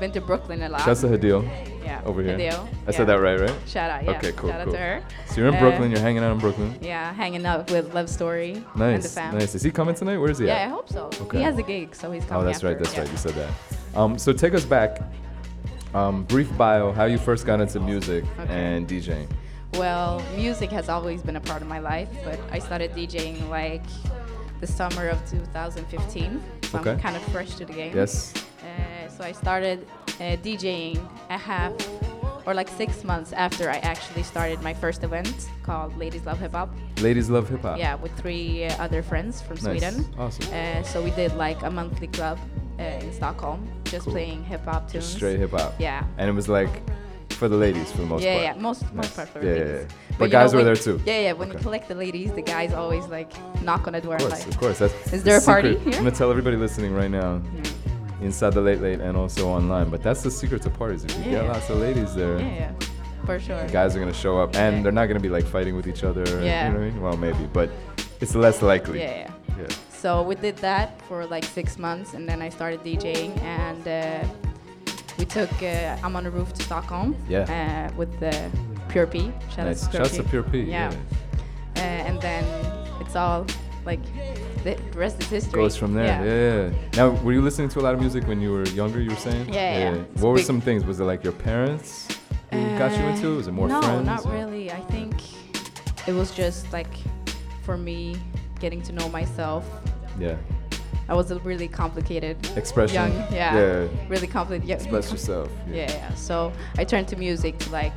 Been 0.00 0.12
to 0.12 0.20
Brooklyn 0.22 0.62
a 0.62 0.68
lot. 0.70 0.80
Shouts 0.80 1.02
to 1.02 1.08
Hadil. 1.08 1.42
Yeah, 1.84 2.00
Over 2.06 2.22
here. 2.22 2.38
Hadil, 2.38 2.66
I 2.86 2.90
said 2.90 3.06
that 3.08 3.20
right, 3.20 3.38
right? 3.38 3.54
Shout 3.66 3.90
out, 3.90 4.02
yeah. 4.04 4.10
Okay, 4.12 4.32
cool, 4.32 4.48
Shout 4.48 4.62
out 4.62 4.70
to 4.70 4.78
her. 4.78 5.02
So 5.26 5.36
you're 5.36 5.48
in 5.48 5.54
Uh, 5.56 5.60
Brooklyn. 5.60 5.90
You're 5.90 6.00
hanging 6.00 6.24
out 6.24 6.32
in 6.32 6.38
Brooklyn. 6.38 6.78
Yeah, 6.80 7.12
hanging 7.12 7.44
out 7.44 7.70
with 7.70 7.92
Love 7.92 8.08
Story 8.08 8.52
and 8.52 8.64
the 8.74 8.78
Nice, 8.78 9.16
nice. 9.16 9.54
Is 9.54 9.62
he 9.62 9.70
coming 9.70 9.94
tonight? 9.94 10.16
Where 10.16 10.30
is 10.30 10.38
he 10.38 10.46
Yeah, 10.46 10.54
at? 10.54 10.66
I 10.66 10.70
hope 10.70 10.88
so. 10.88 11.10
Okay. 11.20 11.36
He 11.38 11.44
has 11.44 11.58
a 11.58 11.62
gig, 11.62 11.94
so 11.94 12.10
he's 12.12 12.24
coming. 12.24 12.42
Oh, 12.42 12.46
that's 12.46 12.64
right. 12.64 12.78
That's 12.78 12.94
yeah. 12.94 13.00
right. 13.02 13.10
You 13.10 13.16
said 13.18 13.34
that. 13.34 13.50
Um, 13.94 14.18
so 14.18 14.32
take 14.32 14.54
us 14.54 14.64
back. 14.64 15.00
Um, 15.92 16.24
brief 16.24 16.48
bio. 16.56 16.92
How 16.92 17.04
you 17.04 17.18
first 17.18 17.44
got 17.44 17.60
into 17.60 17.78
music 17.78 18.24
Okay. 18.38 18.52
and 18.54 18.88
DJing. 18.88 19.28
Well, 19.74 20.22
music 20.34 20.70
has 20.70 20.88
always 20.88 21.20
been 21.22 21.36
a 21.36 21.40
part 21.40 21.60
of 21.60 21.68
my 21.68 21.78
life, 21.80 22.08
but 22.24 22.40
I 22.50 22.58
started 22.58 22.92
DJing 22.92 23.50
like 23.50 23.82
the 24.60 24.66
summer 24.66 25.08
of 25.08 25.18
2015. 25.30 26.40
So 26.62 26.78
Okay. 26.78 26.92
I'm 26.92 27.00
kind 27.00 27.16
of 27.16 27.22
fresh 27.24 27.54
to 27.56 27.66
the 27.66 27.72
game. 27.74 27.94
Yes. 27.94 28.32
So 29.20 29.26
I 29.26 29.32
started 29.32 29.86
uh, 30.18 30.36
DJing 30.42 30.96
a 31.28 31.36
half 31.36 31.74
or 32.46 32.54
like 32.54 32.68
six 32.68 33.04
months 33.04 33.34
after 33.34 33.68
I 33.68 33.76
actually 33.76 34.22
started 34.22 34.62
my 34.62 34.72
first 34.72 35.04
event 35.04 35.50
called 35.62 35.94
Ladies 35.98 36.24
Love 36.24 36.40
Hip 36.40 36.52
Hop. 36.52 36.70
Ladies 37.02 37.28
love 37.28 37.46
hip 37.46 37.60
hop. 37.60 37.78
Yeah, 37.78 37.96
with 37.96 38.12
three 38.18 38.64
uh, 38.64 38.82
other 38.82 39.02
friends 39.02 39.42
from 39.42 39.56
Nice. 39.56 39.64
Sweden. 39.64 40.06
Awesome. 40.18 40.46
Uh, 40.54 40.82
so 40.84 41.02
we 41.02 41.10
did 41.10 41.34
like 41.36 41.62
a 41.62 41.70
monthly 41.70 42.06
club 42.06 42.38
uh, 42.78 42.82
in 42.82 43.12
Stockholm, 43.12 43.70
just 43.84 44.04
Cool. 44.06 44.14
playing 44.14 44.42
hip 44.44 44.64
hop 44.64 44.90
tunes. 44.90 45.04
Just 45.04 45.16
straight 45.16 45.38
hip 45.38 45.50
hop. 45.50 45.74
Yeah. 45.78 46.02
And 46.16 46.30
it 46.30 46.32
was 46.32 46.48
like 46.48 46.70
for 47.32 47.46
the 47.46 47.56
ladies 47.56 47.92
for 47.92 47.98
the 47.98 48.06
most 48.06 48.22
yeah, 48.22 48.32
part. 48.32 48.56
yeah, 48.56 48.62
most 48.62 48.82
most 48.94 48.94
Nice. 48.94 49.16
part 49.16 49.28
for 49.28 49.44
yeah, 49.44 49.52
the 49.52 49.58
yeah, 49.58 49.64
ladies. 49.66 49.86
yeah. 49.90 50.16
But, 50.18 50.24
know, 50.24 50.30
guys 50.30 50.52
were 50.54 50.56
when- 50.60 50.64
there 50.64 50.76
too. 50.76 51.00
Yeah, 51.04 51.20
yeah. 51.20 51.32
When 51.34 51.52
you 51.52 51.58
collect 51.58 51.88
the 51.88 51.94
ladies, 51.94 52.32
the 52.32 52.42
guys 52.42 52.72
always 52.72 53.04
like 53.08 53.30
knock 53.62 53.86
on 53.86 53.92
the 53.92 54.00
door. 54.00 54.14
Of 54.14 54.22
course, 54.22 54.32
like, 54.32 54.48
of 54.48 54.58
course. 54.58 54.78
That's 54.78 55.12
Is 55.12 55.22
the 55.22 55.30
there 55.30 55.38
a 55.38 55.42
party 55.42 55.76
here? 55.76 55.92
I'm 55.98 56.04
gonna 56.04 56.10
tell 56.10 56.30
everybody 56.30 56.56
listening 56.56 56.94
right 56.94 57.10
now, 57.10 57.42
inside 58.20 58.52
the 58.52 58.60
late 58.60 58.80
late 58.80 59.00
and 59.00 59.16
also 59.16 59.48
online. 59.48 59.88
But 59.90 60.02
that's 60.02 60.22
the 60.22 60.30
secret 60.30 60.62
to 60.62 60.70
parties. 60.70 61.04
If 61.04 61.16
you 61.18 61.24
Yeah. 61.24 61.30
get 61.42 61.48
lots 61.48 61.70
of 61.70 61.78
ladies 61.78 62.14
there, 62.14 62.38
Yeah, 62.38 62.46
yeah, 62.48 62.70
for 63.24 63.38
sure. 63.40 63.66
guys 63.68 63.96
are 63.96 64.00
gonna 64.00 64.12
show 64.12 64.38
up, 64.40 64.54
and 64.56 64.84
they're 64.84 64.92
not 65.00 65.06
gonna 65.06 65.20
be 65.20 65.28
like 65.28 65.44
fighting 65.46 65.76
with 65.76 65.86
each 65.86 66.04
other. 66.04 66.24
Yeah. 66.42 66.68
You 66.68 66.72
know 66.74 66.78
what 66.80 66.86
I 66.86 66.90
mean? 66.90 67.00
Well, 67.02 67.16
maybe, 67.16 67.48
but 67.52 67.70
it's 68.20 68.34
less 68.34 68.62
likely. 68.62 69.00
Yeah, 69.00 69.10
yeah. 69.10 69.30
Yeah. 69.60 69.66
So 69.90 70.22
we 70.22 70.34
did 70.34 70.56
that 70.58 71.00
for 71.08 71.26
like 71.26 71.44
six 71.44 71.78
months, 71.78 72.14
and 72.14 72.26
then 72.28 72.40
I 72.42 72.48
started 72.48 72.80
DJing, 72.82 73.38
and 73.42 73.86
uh, 73.86 74.24
we 75.18 75.24
took 75.26 75.50
uh, 75.62 75.96
I'm 76.04 76.16
on 76.16 76.24
the 76.24 76.30
roof 76.30 76.52
to 76.54 76.62
Stockholm. 76.62 77.14
Yeah. 77.28 77.44
Uh, 77.90 77.96
with 77.96 78.18
the 78.20 78.34
Pure 78.88 79.06
P. 79.08 79.32
Shout 79.54 79.66
Nice. 79.66 79.94
out 79.94 80.06
to 80.06 80.22
Pure 80.24 80.42
to 80.44 80.50
P, 80.50 80.60
Yeah. 80.62 80.90
Uh, 81.76 81.80
and 81.80 82.20
then 82.20 82.44
it's 83.00 83.14
all 83.16 83.46
like 83.86 84.00
the 84.64 84.76
rest 84.94 85.20
is 85.22 85.28
history. 85.28 85.60
Goes 85.62 85.76
from 85.76 85.94
there. 85.94 86.06
Yeah. 86.06 86.70
yeah. 86.70 86.88
Now, 86.96 87.10
were 87.22 87.32
you 87.32 87.42
listening 87.42 87.68
to 87.70 87.80
a 87.80 87.82
lot 87.82 87.94
of 87.94 88.00
music 88.00 88.26
when 88.26 88.40
you 88.40 88.52
were 88.52 88.66
younger? 88.68 89.00
You 89.00 89.10
were 89.10 89.16
saying. 89.16 89.48
Yeah, 89.52 89.78
yeah. 89.78 89.94
It's 89.94 90.22
What 90.22 90.30
were 90.30 90.36
big- 90.36 90.44
some 90.46 90.60
things? 90.60 90.84
Was 90.84 91.00
it 91.00 91.04
like 91.04 91.22
your 91.24 91.32
parents 91.32 92.08
who 92.52 92.58
got 92.78 92.92
you 92.92 93.04
into? 93.06 93.32
it? 93.32 93.36
Was 93.36 93.46
it 93.48 93.52
more 93.52 93.66
uh, 93.66 93.80
no, 93.80 93.82
friends? 93.82 94.06
No, 94.06 94.14
not 94.14 94.26
or- 94.26 94.32
really. 94.32 94.70
I 94.70 94.80
think 94.82 95.14
it 96.08 96.12
was 96.12 96.30
just 96.32 96.72
like 96.72 96.92
for 97.62 97.76
me 97.76 98.16
getting 98.58 98.82
to 98.82 98.92
know 98.92 99.08
myself. 99.08 99.64
Yeah. 100.18 100.36
I 101.08 101.14
was 101.14 101.30
a 101.32 101.40
really 101.40 101.66
complicated 101.66 102.36
Expression. 102.56 102.94
young, 102.94 103.12
yeah, 103.32 103.56
Yeah. 103.58 103.88
really 104.08 104.28
complicated. 104.28 104.68
Yeah. 104.68 104.76
Express 104.76 105.10
yourself. 105.10 105.50
Yeah. 105.68 105.90
yeah, 105.90 106.14
So 106.14 106.52
I 106.78 106.84
turned 106.84 107.08
to 107.08 107.16
music 107.16 107.58
to 107.58 107.70
like 107.72 107.92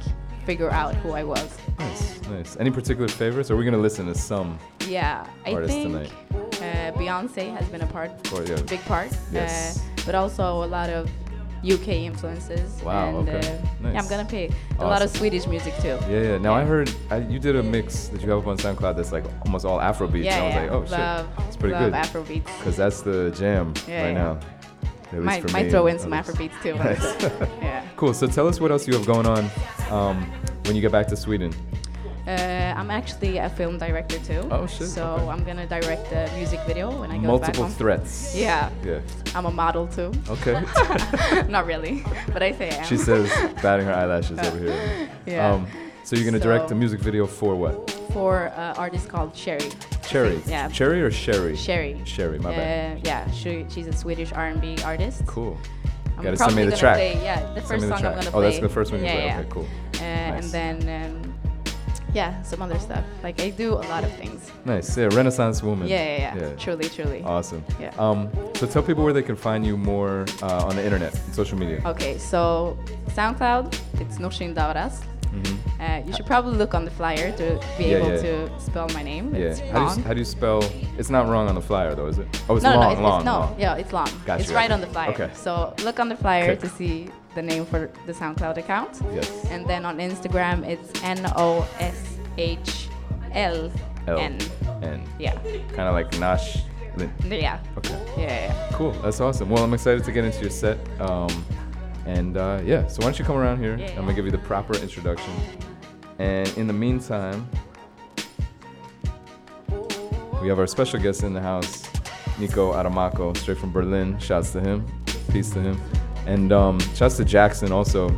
figure 0.46 0.70
out 0.72 0.96
who 0.96 1.12
I 1.12 1.24
was. 1.24 1.58
Nice, 1.80 2.22
nice. 2.30 2.58
Any 2.58 2.72
particular 2.72 3.08
favorites? 3.08 3.50
Or 3.50 3.56
are 3.56 3.58
we 3.58 3.66
gonna 3.66 3.78
listen 3.78 4.06
to 4.08 4.16
some? 4.16 4.60
Yeah, 4.88 5.26
I 5.46 5.66
think 5.66 6.12
uh, 6.64 6.92
Beyonce 6.94 7.56
has 7.58 7.68
been 7.70 7.82
a 7.82 7.88
part, 7.88 8.12
course, 8.28 8.50
yeah. 8.50 8.62
big 8.62 8.82
part. 8.82 9.12
Yes. 9.32 9.80
Uh, 9.80 9.82
but 10.06 10.16
also 10.16 10.64
a 10.64 10.68
lot 10.68 10.90
of 10.90 11.10
UK 11.64 11.88
influences. 11.90 12.82
Wow. 12.84 13.20
And, 13.20 13.30
okay. 13.30 13.38
Uh, 13.38 13.52
nice. 13.82 13.94
Yeah, 13.94 14.02
I'm 14.02 14.08
gonna 14.10 14.26
pay 14.26 14.52
a 14.80 14.86
lot 14.86 15.02
of 15.02 15.10
Swedish 15.10 15.48
music 15.48 15.74
too. 15.78 15.98
Yeah, 16.10 16.22
yeah. 16.22 16.38
Now 16.38 16.54
I 16.54 16.64
heard 16.64 16.94
I, 17.10 17.18
you 17.20 17.40
did 17.40 17.56
a 17.56 17.64
mix 17.64 18.10
that 18.10 18.22
you 18.22 18.30
have 18.30 18.40
up 18.40 18.48
on 18.48 18.58
SoundCloud 18.58 18.96
that's 18.96 19.12
like 19.12 19.26
almost 19.46 19.66
all 19.66 19.80
Afrobeat. 19.80 20.26
Yeah, 20.26 20.44
and 20.44 20.70
I 20.70 20.76
was 20.76 20.92
yeah. 20.92 20.92
like, 20.92 20.98
oh 20.98 20.98
Love. 20.98 21.38
shit, 21.38 21.48
it's 21.48 21.58
Pretty 21.58 21.76
love 21.76 21.92
good. 21.92 21.94
Afrobeats. 21.94 22.58
Because 22.58 22.78
that's 22.78 23.02
the 23.02 23.32
jam 23.32 23.74
Yeah, 23.88 24.04
right 24.04 24.08
yeah. 24.10 24.14
now. 24.14 24.40
Might, 25.22 25.52
might 25.52 25.70
throw 25.70 25.88
in 25.88 26.00
some. 26.00 26.12
Afrobeats 26.12 26.62
too. 26.62 26.76
Nice. 26.76 27.24
yeah. 27.62 27.88
Cool. 27.96 28.14
So 28.14 28.28
tell 28.28 28.48
us 28.48 28.60
what 28.60 28.72
else 28.72 28.88
you 28.88 28.94
have 28.94 29.06
going 29.06 29.26
on 29.26 29.50
um, 29.90 30.24
when 30.66 30.76
you 30.76 30.82
get 30.82 30.92
back 30.92 31.08
to 31.08 31.16
Sweden. 31.16 31.54
Uh, 32.26 32.74
I'm 32.78 32.90
actually 32.90 33.38
a 33.38 33.50
film 33.50 33.78
director 33.78 34.18
too. 34.20 34.48
Oh, 34.50 34.66
shit, 34.66 34.88
So 34.88 35.06
okay. 35.06 35.28
I'm 35.28 35.44
gonna 35.44 35.68
direct 35.68 36.10
a 36.14 36.32
music 36.38 36.62
video 36.66 36.90
when 36.98 37.12
I 37.12 37.18
go 37.18 37.38
back 37.38 37.58
Multiple 37.58 37.68
threats. 37.68 38.34
Yeah. 38.34 38.70
Yeah. 38.86 39.02
I'm 39.36 39.46
a 39.46 39.52
model 39.52 39.88
too. 39.88 40.12
Okay. 40.30 40.54
Not 41.50 41.66
really, 41.66 42.04
but 42.32 42.42
I 42.42 42.54
say 42.54 42.70
I 42.70 42.76
am. 42.76 42.86
She 42.86 42.96
says, 42.96 43.30
batting 43.62 43.88
her 43.88 43.94
eyelashes 43.94 44.40
over 44.48 44.58
here. 44.58 45.10
Yeah. 45.26 45.52
Um, 45.52 45.68
so 46.04 46.16
you're 46.16 46.26
gonna 46.26 46.40
direct 46.40 46.70
So- 46.70 46.76
a 46.76 46.78
music 46.78 47.00
video 47.00 47.26
for 47.26 47.56
what? 47.56 47.90
For 48.14 48.46
an 48.56 48.76
artist 48.78 49.10
called 49.10 49.34
Cherry. 49.34 49.70
Cherry. 50.08 50.40
Yeah. 50.46 50.68
Cherry 50.70 51.02
or 51.02 51.10
Sherry? 51.10 51.56
Sherry. 51.56 52.00
Sherry. 52.06 52.38
My 52.40 52.54
uh, 52.54 52.58
bad. 52.58 53.08
Yeah, 53.08 53.30
she, 53.32 53.66
she's 53.70 53.88
a 53.88 53.94
Swedish 53.94 54.32
R&B 54.34 54.78
artist. 54.84 55.26
Cool. 55.26 55.58
I'm 56.18 56.24
Gotta 56.24 56.38
send 56.38 56.56
me 56.56 56.66
the 56.66 56.78
track. 56.78 56.96
Play, 56.98 57.24
yeah, 57.24 57.40
the 57.54 57.62
Send 57.62 57.68
first 57.68 57.72
me 57.72 57.78
the 57.80 57.88
song 57.88 58.00
track. 58.02 58.14
I'm 58.14 58.20
gonna 58.20 58.28
Oh, 58.30 58.32
play. 58.32 58.40
Oh, 58.40 58.50
that's 58.52 58.60
the 58.60 58.70
first 58.70 58.92
one 58.92 59.00
you 59.02 59.08
yeah, 59.08 59.14
play. 59.16 59.26
Yeah. 59.26 59.40
Okay, 59.40 59.50
cool. 59.50 59.68
Uh, 59.96 60.00
Nice. 60.00 60.54
And 60.54 60.84
then, 60.84 61.12
um, 61.12 61.34
yeah, 62.14 62.40
some 62.44 62.62
other 62.62 62.78
stuff. 62.78 63.04
Like 63.24 63.42
I 63.42 63.50
do 63.50 63.74
a 63.74 63.86
lot 63.90 64.04
of 64.04 64.12
things. 64.18 64.52
Nice. 64.66 64.96
Yeah, 64.96 65.06
Renaissance 65.12 65.64
woman. 65.64 65.88
Yeah, 65.88 66.18
yeah, 66.18 66.36
yeah. 66.36 66.56
Truly, 66.58 66.88
truly. 66.90 67.24
Awesome. 67.24 67.64
Yeah. 67.80 67.92
Um, 67.98 68.30
so 68.56 68.68
tell 68.68 68.84
people 68.84 69.04
where 69.04 69.14
they 69.14 69.24
can 69.24 69.36
find 69.36 69.66
you 69.66 69.76
more 69.78 70.26
uh, 70.44 70.66
on 70.68 70.76
the 70.76 70.84
internet, 70.86 71.16
social 71.32 71.58
media. 71.58 71.82
Okay, 71.86 72.20
so 72.20 72.78
SoundCloud, 73.08 73.76
it's 74.00 74.18
Noshin 74.20 74.54
Davarasl. 74.54 75.02
Mhm. 75.34 75.58
Uh, 75.80 76.06
you 76.08 76.14
should 76.14 76.26
probably 76.26 76.56
look 76.58 76.74
on 76.74 76.86
the 76.86 76.92
flyer 76.92 77.32
to 77.32 77.60
be 77.78 77.86
Yeah, 77.86 77.98
able 77.98 78.12
yeah. 78.12 78.22
to 78.22 78.50
spell 78.60 78.88
my 78.94 79.02
name. 79.04 79.34
Yeah. 79.36 79.46
It's 79.48 79.60
How 79.60 79.90
do, 79.90 80.00
you, 80.00 80.08
how 80.08 80.14
do 80.14 80.20
you 80.20 80.26
spell? 80.26 80.64
It's 80.98 81.10
not 81.10 81.28
wrong 81.28 81.48
on 81.50 81.56
the 81.56 81.62
flyer 81.62 81.96
though, 81.96 82.08
is 82.08 82.20
it? 82.20 82.28
Oh, 82.48 82.56
it's 82.56 82.64
no, 82.64 82.70
long, 82.76 82.80
no, 82.82 82.92
it's, 82.92 83.02
long, 83.02 83.18
it's, 83.20 83.26
no, 83.26 83.40
long. 83.40 83.56
yeah, 83.60 83.76
it's 83.76 83.94
long. 83.94 84.10
Gotcha, 84.26 84.42
it's 84.44 84.52
right 84.52 84.72
on 84.72 84.80
the 84.82 84.88
flyer. 84.88 85.10
Okay. 85.12 85.30
So 85.34 85.74
look 85.84 86.00
on 86.00 86.08
the 86.10 86.16
flyer 86.16 86.52
Okay. 86.52 86.62
to 86.62 86.70
see 86.70 87.10
the 87.36 87.42
name 87.42 87.66
for 87.66 87.90
the 88.06 88.14
SoundCloud 88.14 88.58
account. 88.58 89.02
Yes. 89.14 89.30
And 89.50 89.66
then 89.68 89.86
on 89.86 89.98
Instagram, 89.98 90.64
it's 90.68 90.90
N 91.04 91.20
O 91.36 91.68
S 91.80 92.18
H 92.38 92.88
L 93.34 93.72
N. 94.08 94.38
N. 94.84 95.04
Yeah. 95.20 95.34
Kind 95.76 95.88
of 95.90 95.94
like 95.96 96.18
Nash. 96.20 96.60
Yeah. 97.28 97.58
Okay. 97.78 98.00
Yeah, 98.16 98.24
yeah. 98.28 98.70
Cool. 98.74 98.92
That's 99.02 99.20
awesome. 99.20 99.50
Well, 99.50 99.64
I'm 99.64 99.74
excited 99.74 100.04
to 100.04 100.12
get 100.12 100.24
into 100.26 100.42
your 100.42 100.52
set. 100.52 100.78
Um, 101.02 101.28
and 102.06 102.38
uh, 102.38 102.62
yeah, 102.64 102.88
so 102.88 103.00
why 103.00 103.06
don't 103.06 103.20
you 103.20 103.26
come 103.26 103.38
around 103.38 103.60
here? 103.60 103.78
Yeah. 103.78 103.90
I'm 103.92 104.02
gonna 104.02 104.14
give 104.14 104.26
you 104.26 104.32
the 104.32 104.38
proper 104.38 104.78
introduction. 104.78 105.34
And 106.20 106.48
in 106.58 106.68
the 106.68 106.74
meantime, 106.74 107.50
we 110.42 110.48
have 110.50 110.60
our 110.60 110.68
special 110.68 111.00
guest 111.00 111.24
in 111.24 111.34
the 111.34 111.42
house, 111.42 111.90
Nico 112.38 112.74
Adomako, 112.74 113.36
straight 113.38 113.58
from 113.58 113.72
Berlin. 113.72 114.20
Shouts 114.20 114.52
to 114.52 114.62
him. 114.62 114.86
Peace 115.32 115.52
to 115.52 115.62
him. 115.62 115.82
And 116.26 116.52
um, 116.52 116.80
shouts 116.96 117.18
to 117.18 117.26
Jackson 117.26 117.72
also 117.72 118.10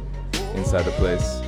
inside 0.56 0.84
the 0.84 0.92
place. 0.92 1.42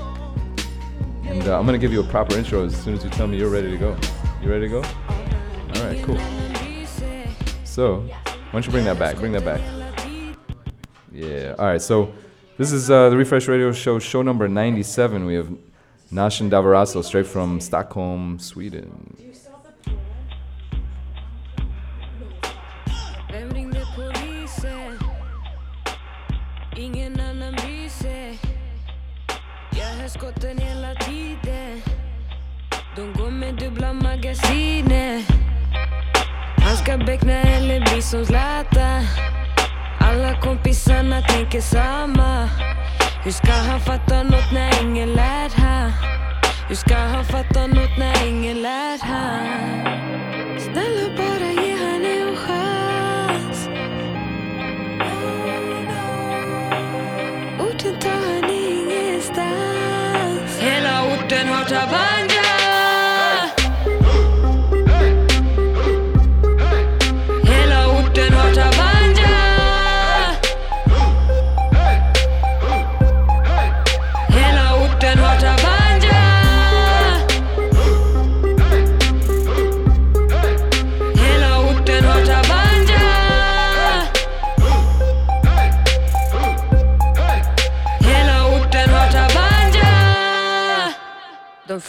And 1.25 1.47
uh, 1.47 1.59
I'm 1.59 1.65
gonna 1.65 1.77
give 1.77 1.91
you 1.91 2.01
a 2.01 2.07
proper 2.07 2.35
intro 2.37 2.65
as 2.65 2.75
soon 2.75 2.93
as 2.93 3.03
you 3.03 3.09
tell 3.09 3.27
me 3.27 3.37
you're 3.37 3.49
ready 3.49 3.71
to 3.71 3.77
go. 3.77 3.97
You 4.41 4.49
ready 4.49 4.69
to 4.69 4.81
go? 4.81 4.83
All 5.75 5.83
right, 5.83 6.03
cool. 6.03 6.19
So, 7.63 7.97
why 7.97 8.51
don't 8.53 8.65
you 8.65 8.71
bring 8.71 8.85
that 8.85 8.97
back? 8.97 9.17
Bring 9.17 9.33
that 9.33 9.45
back. 9.45 9.61
Yeah. 11.11 11.55
All 11.59 11.65
right. 11.65 11.81
So, 11.81 12.13
this 12.57 12.71
is 12.71 12.89
uh, 12.89 13.09
the 13.09 13.17
Refresh 13.17 13.47
Radio 13.47 13.71
Show, 13.71 13.99
show 13.99 14.21
number 14.21 14.47
97. 14.47 15.25
We 15.25 15.35
have 15.35 15.49
Noshin 16.11 16.49
Davarasl, 16.49 17.03
straight 17.03 17.27
from 17.27 17.59
Stockholm, 17.59 18.39
Sweden. 18.39 19.15
Skotten 30.07 30.57
hela 30.57 30.95
tiden. 30.95 31.81
De 32.95 33.13
går 33.13 33.31
med 33.31 33.55
dubbla 33.55 33.93
magasiner. 33.93 35.21
Han 36.57 36.77
ska 36.77 36.97
beckna 36.97 37.33
eller 37.33 37.81
bli 37.81 38.01
som 38.01 38.25
Zlatan 38.25 39.03
Alla 40.17 40.41
kompisarna 40.41 41.21
tänker 41.21 41.61
samma 41.61 42.49
Hur 43.23 43.31
ska 43.31 43.51
han 43.51 43.79
fatta 43.79 44.23
något 44.23 44.51
när 44.53 44.83
ingen 44.83 45.09
lär 45.13 45.49
han? 45.55 45.91
Hur 46.69 46.75
ska 46.75 46.95
han 46.95 47.25
fatta 47.25 47.67
något 47.67 47.97
när 47.97 48.27
ingen 48.27 48.61
lär 48.61 48.99
han? 49.01 49.47
Snälla 50.59 51.06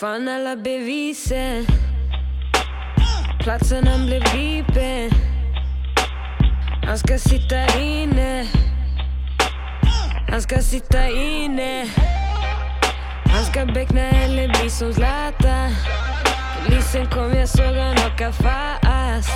fann 0.00 0.28
alla 0.28 0.56
bevisen. 0.56 1.66
Platsen 3.42 3.86
han 3.86 4.06
blev 4.06 4.22
gripen. 4.22 5.10
Han 6.86 6.98
ska 6.98 7.18
sitta 7.18 7.78
inne. 7.80 8.46
Han 10.30 10.42
ska 10.42 10.58
sitta 10.58 11.08
inne. 11.08 11.86
Han 13.24 13.44
ska 13.44 13.66
beckna 13.66 14.00
eller 14.00 14.48
bli 14.48 14.70
som 14.70 14.92
Zlatan. 14.94 15.70
Polisen 16.64 17.06
kom, 17.06 17.32
jag 17.34 17.48
såg 17.48 17.76
han 17.76 17.96
åka 18.12 18.32
fast. 18.32 19.32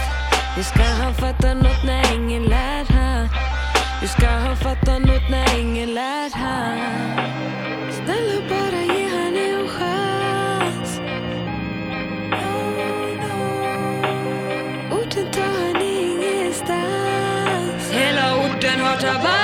Hur 0.56 0.62
ska 0.62 0.82
han 0.82 1.14
fatta 1.14 1.54
nåt 1.54 1.84
när 1.84 2.14
ingen 2.14 2.42
lär 2.42 2.84
han? 2.88 3.28
Hur 4.00 4.08
ska 4.08 4.26
han 4.26 4.56
fatta 4.56 4.98
nåt 4.98 5.30
när 5.30 5.58
ingen 5.60 5.94
lär 5.94 6.30
han? 6.34 6.78
Snälla 7.92 8.48
bara 8.48 8.71
orten 19.12 19.41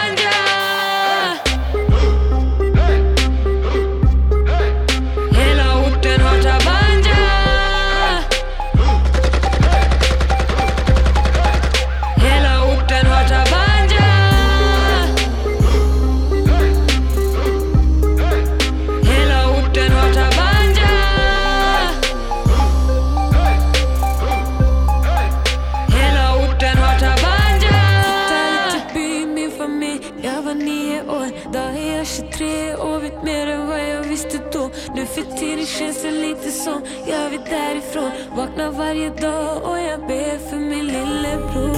ifrån 37.88 38.10
Vaknar 38.36 38.70
varje 38.70 39.10
dag 39.10 39.62
och 39.62 39.78
jag 39.78 40.00
ber 40.00 40.38
för 40.38 40.56
min 40.56 40.86
lillebror. 40.86 41.77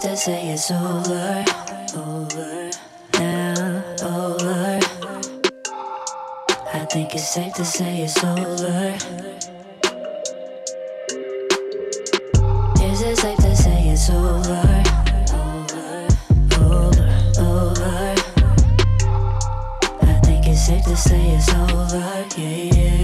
Safe 0.00 0.10
to 0.10 0.16
say 0.16 0.48
it's 0.50 0.70
over? 0.70 1.44
Over. 1.96 2.70
Now, 3.14 3.82
over. 4.04 4.78
I 6.72 6.86
think 6.88 7.14
it's 7.16 7.28
safe 7.28 7.52
to 7.54 7.64
say 7.64 8.02
it's 8.02 8.22
over. 8.22 8.94
Is 12.80 13.02
it 13.02 13.16
safe 13.18 13.38
to 13.38 13.56
say 13.56 13.88
it's 13.88 14.08
over? 14.10 14.82
Over, 15.34 16.06
over. 17.40 18.14
I 20.00 20.20
think 20.22 20.46
it's 20.46 20.64
safe 20.64 20.84
to 20.84 20.96
say 20.96 21.30
it's 21.30 21.52
over, 21.54 22.24
yeah, 22.36 22.70
yeah. 22.76 22.98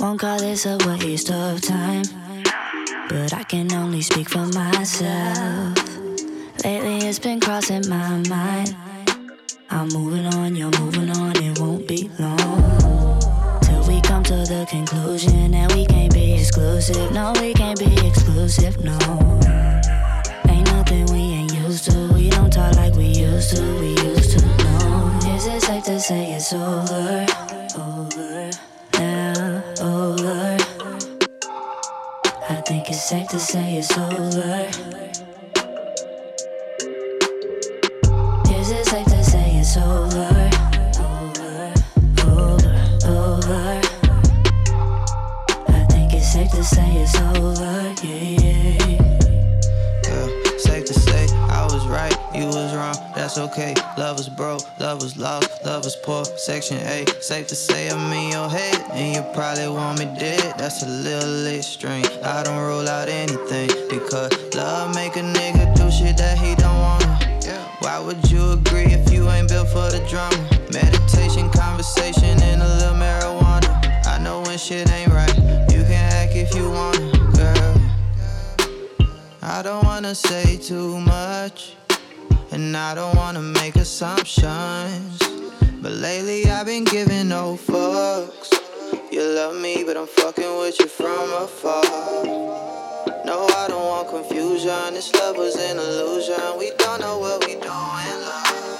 Won't 0.00 0.20
call 0.20 0.38
this 0.38 0.66
a 0.66 0.76
waste 0.86 1.30
of 1.30 1.62
time, 1.62 2.04
but 3.08 3.32
I 3.32 3.42
can 3.42 3.72
only 3.72 4.02
speak 4.02 4.28
for 4.28 4.46
myself. 4.46 5.78
Lately 6.64 6.98
it's 7.08 7.18
been 7.18 7.40
crossing 7.40 7.88
my 7.88 8.22
mind. 8.28 8.76
I'm 9.70 9.88
moving 9.88 10.26
on, 10.26 10.54
you're 10.54 10.70
moving 10.78 11.10
on, 11.10 11.36
it 11.36 11.58
won't 11.58 11.88
be 11.88 12.10
long. 12.18 13.20
Till 13.62 13.86
we 13.88 14.00
come 14.02 14.22
to 14.24 14.34
the 14.34 14.66
conclusion 14.68 15.52
that 15.52 15.72
we 15.74 15.86
can't 15.86 16.12
be 16.12 16.34
exclusive. 16.34 17.12
No, 17.12 17.32
we 17.40 17.54
can't 17.54 17.78
be 17.78 17.94
exclusive, 18.06 18.82
no. 18.84 18.98
Ain't 20.48 20.66
nothing 20.66 21.06
we 21.06 21.20
ain't 21.38 21.54
used 21.54 21.90
to. 21.90 22.12
We 22.12 22.28
don't 22.30 22.52
talk 22.52 22.76
like 22.76 22.94
we 22.94 23.06
used 23.06 23.56
to, 23.56 23.62
we 23.80 23.90
used 23.90 24.38
to, 24.38 24.46
no. 24.46 25.18
Is 25.34 25.46
it 25.46 25.62
safe 25.62 25.84
to 25.84 26.00
say 26.00 26.32
it's 26.32 26.52
over? 26.52 27.26
Over, 27.76 28.50
think 32.68 32.90
it's 32.90 33.02
safe 33.02 33.26
to 33.28 33.38
say 33.38 33.76
it's 33.78 33.96
over. 33.96 34.68
Is 38.54 38.70
it 38.70 38.84
safe 38.84 39.06
to 39.06 39.24
say 39.24 39.56
it's 39.56 39.74
over? 39.78 40.50
Over, 41.00 41.72
over, 42.28 42.76
over. 43.08 43.80
I 45.66 45.86
think 45.88 46.12
it's 46.12 46.30
safe 46.30 46.50
to 46.50 46.62
say 46.62 46.96
it's 46.96 47.16
over, 47.18 47.94
yeah, 48.04 48.36
yeah. 48.44 49.27
Right, 51.88 52.14
you 52.34 52.46
was 52.46 52.74
wrong, 52.74 52.96
that's 53.14 53.38
okay. 53.38 53.74
Love 53.96 54.18
was 54.18 54.28
broke, 54.28 54.62
love 54.80 55.02
was 55.02 55.16
lost, 55.16 55.64
love 55.64 55.84
was 55.84 55.96
poor. 55.96 56.24
Section 56.24 56.78
A, 56.78 57.06
safe 57.20 57.46
to 57.48 57.54
say 57.54 57.88
I'm 57.88 58.12
in 58.12 58.32
your 58.32 58.48
head, 58.48 58.80
and 58.92 59.16
you 59.16 59.22
probably 59.34 59.68
want 59.68 59.98
me 59.98 60.06
dead. 60.18 60.54
That's 60.58 60.82
a 60.82 60.88
little 60.88 61.46
extreme. 61.46 62.06
I 62.22 62.42
don't 62.42 62.58
rule 62.58 62.88
out 62.88 63.08
anything 63.08 63.70
because 63.88 64.32
love 64.54 64.94
make 64.94 65.16
a 65.16 65.20
nigga 65.20 65.74
do 65.74 65.90
shit 65.90 66.16
that 66.18 66.38
he 66.38 66.54
don't 66.54 66.78
wanna. 66.80 67.18
Why 67.80 68.00
would 68.00 68.30
you 68.30 68.52
agree 68.52 68.92
if 68.92 69.12
you 69.12 69.28
ain't 69.30 69.48
built 69.48 69.68
for 69.68 69.88
the 69.90 70.04
drama? 70.10 70.36
Meditation, 70.72 71.48
conversation, 71.50 72.40
and 72.42 72.60
a 72.60 72.68
little 72.68 72.94
marijuana. 72.94 73.70
I 74.06 74.18
know 74.18 74.42
when 74.42 74.58
shit 74.58 74.90
ain't 74.90 75.12
right. 75.12 75.34
You 75.70 75.82
can 75.84 76.12
act 76.12 76.34
if 76.34 76.54
you 76.56 76.68
wanna, 76.68 76.98
girl. 77.36 77.74
I 79.42 79.62
don't 79.62 79.84
wanna 79.84 80.14
say 80.14 80.56
too 80.56 80.98
much, 81.00 81.76
and 82.58 82.76
I 82.76 82.94
don't 82.94 83.14
wanna 83.16 83.40
make 83.40 83.76
assumptions. 83.76 85.18
But 85.80 85.92
lately 85.92 86.44
I've 86.50 86.66
been 86.66 86.84
giving 86.84 87.28
no 87.28 87.56
fucks. 87.56 88.50
You 89.12 89.22
love 89.22 89.54
me, 89.56 89.84
but 89.86 89.96
I'm 89.96 90.08
fucking 90.08 90.58
with 90.58 90.78
you 90.80 90.88
from 90.88 91.32
afar. 91.44 91.84
No, 93.24 93.46
I 93.62 93.66
don't 93.68 93.86
want 93.92 94.08
confusion. 94.08 94.94
This 94.94 95.14
love 95.14 95.36
was 95.36 95.54
an 95.56 95.78
illusion. 95.78 96.58
We 96.58 96.72
don't 96.78 97.00
know 97.00 97.18
what 97.18 97.46
we 97.46 97.54
do 97.54 97.76
in 98.10 98.18
love. 98.28 98.78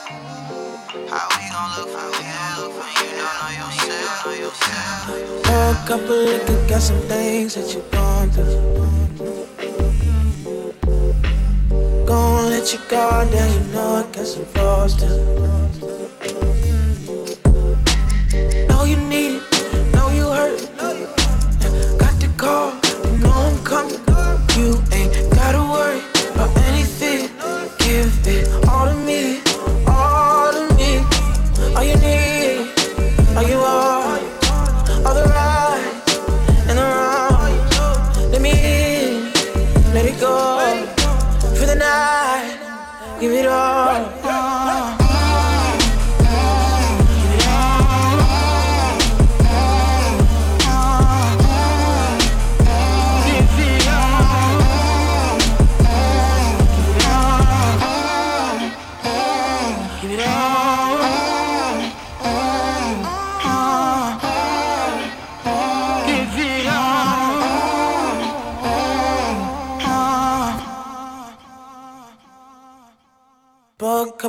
How 1.13 1.27
we 1.37 1.45
gon' 1.55 1.71
look 1.77 1.89
from 1.95 2.13
here? 2.21 2.55
Look 2.61 2.73
from 2.79 2.91
you, 2.99 3.11
don't 3.23 3.37
know 3.41 3.53
yourself, 3.61 4.27
know 4.27 4.33
yourself. 4.45 5.07
Woke 5.47 5.91
up 5.95 6.11
a 6.11 6.17
liquor, 6.29 6.69
got 6.69 6.83
some 6.83 7.01
things 7.03 7.55
that 7.55 7.73
you 7.73 7.85
gone 7.93 8.31
through. 8.31 8.68
You 12.73 12.79
go 12.89 12.99
down, 13.31 13.53
you 13.53 13.73
know 13.73 14.05
I 14.05 14.13
got 14.13 14.27
some 14.27 14.45
flaws 14.45 14.95
too. 14.95 15.68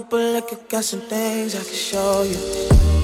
A 0.10 0.12
couple 0.12 0.34
liquor, 0.34 0.58
got 0.68 0.84
some 0.84 1.02
things 1.02 1.54
I 1.54 1.64
can 1.64 1.76
show 1.76 2.24
you. 2.24 2.99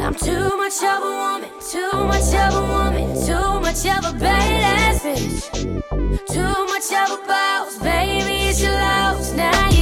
I'm 0.00 0.14
too 0.14 0.56
much 0.56 0.82
of 0.82 1.02
a 1.02 1.12
woman, 1.22 1.50
too 1.60 1.90
much 1.92 2.32
of 2.32 2.54
a 2.54 2.62
woman, 2.72 3.06
too 3.26 3.60
much 3.60 3.84
of 3.84 4.04
a 4.04 4.12
badass 4.16 5.00
bitch. 5.02 6.26
Too 6.26 6.66
much 6.66 6.92
of 6.92 7.18
a 7.18 7.26
boss, 7.26 7.78
baby, 7.78 8.48
it's 8.48 8.62
your 8.62 8.72
loss. 8.72 9.32
Now 9.32 9.77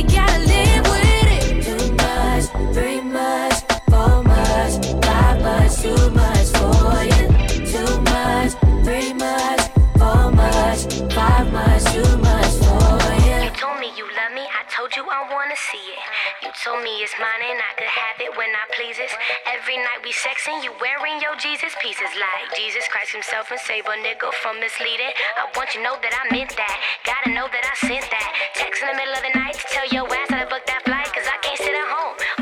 see 15.56 15.96
it. 15.96 16.04
You 16.44 16.50
told 16.52 16.84
me 16.84 17.00
it's 17.00 17.16
mine 17.16 17.40
and 17.40 17.56
I 17.56 17.72
could 17.80 17.88
have 17.88 18.20
it 18.20 18.32
when 18.36 18.52
I 18.52 18.64
pleases. 18.76 19.08
Every 19.48 19.80
night 19.80 20.04
we 20.04 20.12
sexing, 20.12 20.60
you 20.60 20.72
wearing 20.84 21.16
your 21.24 21.32
Jesus 21.40 21.72
pieces 21.80 22.12
like 22.20 22.52
Jesus 22.52 22.84
Christ 22.92 23.16
himself 23.16 23.48
and 23.48 23.60
save 23.64 23.88
a 23.88 23.96
nigga 24.04 24.28
from 24.44 24.60
misleading. 24.60 25.12
I 25.40 25.48
want 25.56 25.72
you 25.72 25.80
to 25.80 25.86
know 25.88 25.96
that 25.96 26.12
I 26.12 26.28
meant 26.28 26.52
that. 26.60 26.76
Gotta 27.08 27.32
know 27.32 27.48
that 27.48 27.64
I 27.64 27.74
sent 27.88 28.04
that. 28.04 28.30
Text 28.52 28.84
in 28.84 28.92
the 28.92 28.98
middle 29.00 29.16
of 29.16 29.24
the 29.24 29.32
night 29.32 29.56
to 29.56 29.66
tell 29.72 29.88
your 29.88 30.04
ass 30.12 30.28
that 30.28 30.44
I 30.44 30.46
booked 30.46 30.68
that 30.68 30.84
flight, 30.84 31.08
cause 31.08 31.24
I 31.24 31.40
can't 31.40 31.58
sit 31.58 31.72
at 31.72 31.88
home. 31.88 32.35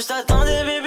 juste 0.00 0.12
attendez, 0.12 0.64
bébé. 0.64 0.79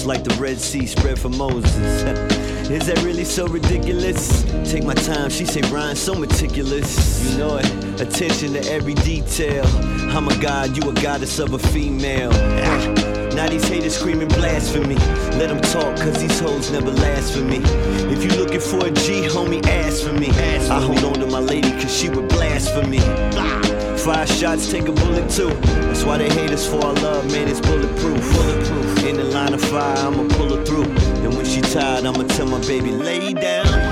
Parts 0.00 0.06
like 0.06 0.24
the 0.24 0.42
Red 0.42 0.58
Sea 0.58 0.86
spread 0.86 1.18
for 1.18 1.28
Moses. 1.28 1.74
Is 2.70 2.86
that 2.86 3.02
really 3.02 3.24
so 3.24 3.46
ridiculous? 3.46 4.44
Take 4.70 4.84
my 4.84 4.94
time, 4.94 5.30
she 5.30 5.44
say 5.44 5.60
Ryan 5.72 5.96
so 5.96 6.14
meticulous. 6.14 7.30
You 7.32 7.38
know 7.38 7.56
it. 7.56 8.00
Attention 8.00 8.52
to 8.52 8.60
every 8.70 8.94
detail. 8.94 9.66
I'm 10.16 10.28
a 10.28 10.36
god, 10.38 10.76
you 10.76 10.88
a 10.88 10.94
goddess 10.94 11.38
of 11.38 11.54
a 11.54 11.58
female. 11.58 12.30
Now 13.30 13.48
these 13.48 13.66
haters 13.68 13.96
screaming 13.96 14.26
blasphemy. 14.28 14.96
Let 15.38 15.48
them 15.48 15.60
talk, 15.60 15.96
cause 15.96 16.20
these 16.20 16.40
hoes 16.40 16.70
never 16.72 16.90
last 16.90 17.32
for 17.32 17.44
me. 17.44 17.60
If 18.12 18.24
you 18.24 18.30
looking 18.30 18.60
for 18.60 18.84
a 18.84 18.90
G, 18.90 19.22
homie, 19.22 19.64
ask 19.66 20.02
for 20.02 20.12
me. 20.12 20.30
I 20.30 20.80
hold 20.80 21.04
on 21.04 21.20
to 21.20 21.26
my 21.26 21.38
lady, 21.38 21.70
cause 21.70 21.96
she 21.96 22.08
would 22.10 22.28
blasphemy. 22.28 22.98
Five 24.04 24.30
shots, 24.30 24.70
take 24.70 24.88
a 24.88 24.92
bullet 24.92 25.28
too. 25.28 25.50
That's 25.84 26.04
why 26.04 26.16
they 26.16 26.30
hate 26.30 26.50
us 26.50 26.66
for 26.66 26.82
our 26.82 26.94
love, 26.94 27.30
man, 27.30 27.48
it's 27.48 27.60
bulletproof. 27.60 28.32
Bulletproof. 28.32 29.04
In 29.04 29.16
the 29.16 29.24
line 29.24 29.52
of 29.52 29.60
fire, 29.60 29.94
I'ma 29.98 30.26
pull 30.36 30.56
her 30.56 30.64
through. 30.64 30.84
And 31.22 31.36
when 31.36 31.44
she 31.44 31.60
tired, 31.60 32.06
I'ma 32.06 32.24
tell 32.24 32.46
my 32.46 32.60
baby, 32.60 32.92
lay 32.92 33.34
down. 33.34 33.89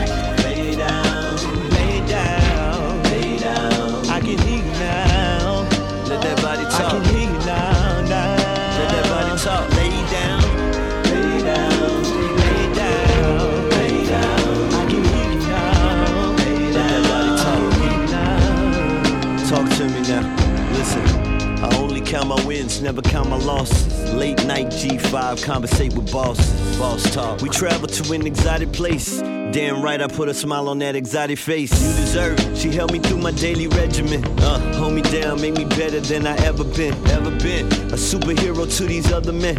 Never 22.82 23.02
count 23.02 23.28
my 23.28 23.36
losses. 23.36 24.12
Late 24.14 24.44
night 24.46 24.66
G5, 24.66 25.42
conversate 25.44 25.94
with 25.94 26.10
bosses. 26.12 26.78
Boss 26.78 27.02
talk. 27.14 27.40
We 27.40 27.48
travel 27.48 27.88
to 27.88 28.12
an 28.12 28.26
exotic 28.26 28.72
place. 28.72 29.18
Damn 29.18 29.82
right, 29.82 30.00
I 30.00 30.06
put 30.06 30.28
a 30.28 30.34
smile 30.34 30.68
on 30.68 30.78
that 30.80 30.94
exotic 30.94 31.38
face. 31.38 31.72
You 31.72 31.96
deserve 31.96 32.38
it. 32.40 32.56
She 32.56 32.70
helped 32.70 32.92
me 32.92 32.98
through 32.98 33.18
my 33.18 33.32
daily 33.32 33.66
regimen. 33.66 34.24
Uh, 34.40 34.74
hold 34.74 34.92
me 34.92 35.02
down, 35.02 35.40
make 35.40 35.56
me 35.56 35.64
better 35.64 36.00
than 36.00 36.26
I 36.26 36.36
ever 36.44 36.64
been. 36.64 36.94
Ever 37.08 37.30
been 37.38 37.66
a 37.66 37.96
superhero 37.96 38.64
to 38.76 38.84
these 38.84 39.10
other 39.10 39.32
men. 39.32 39.56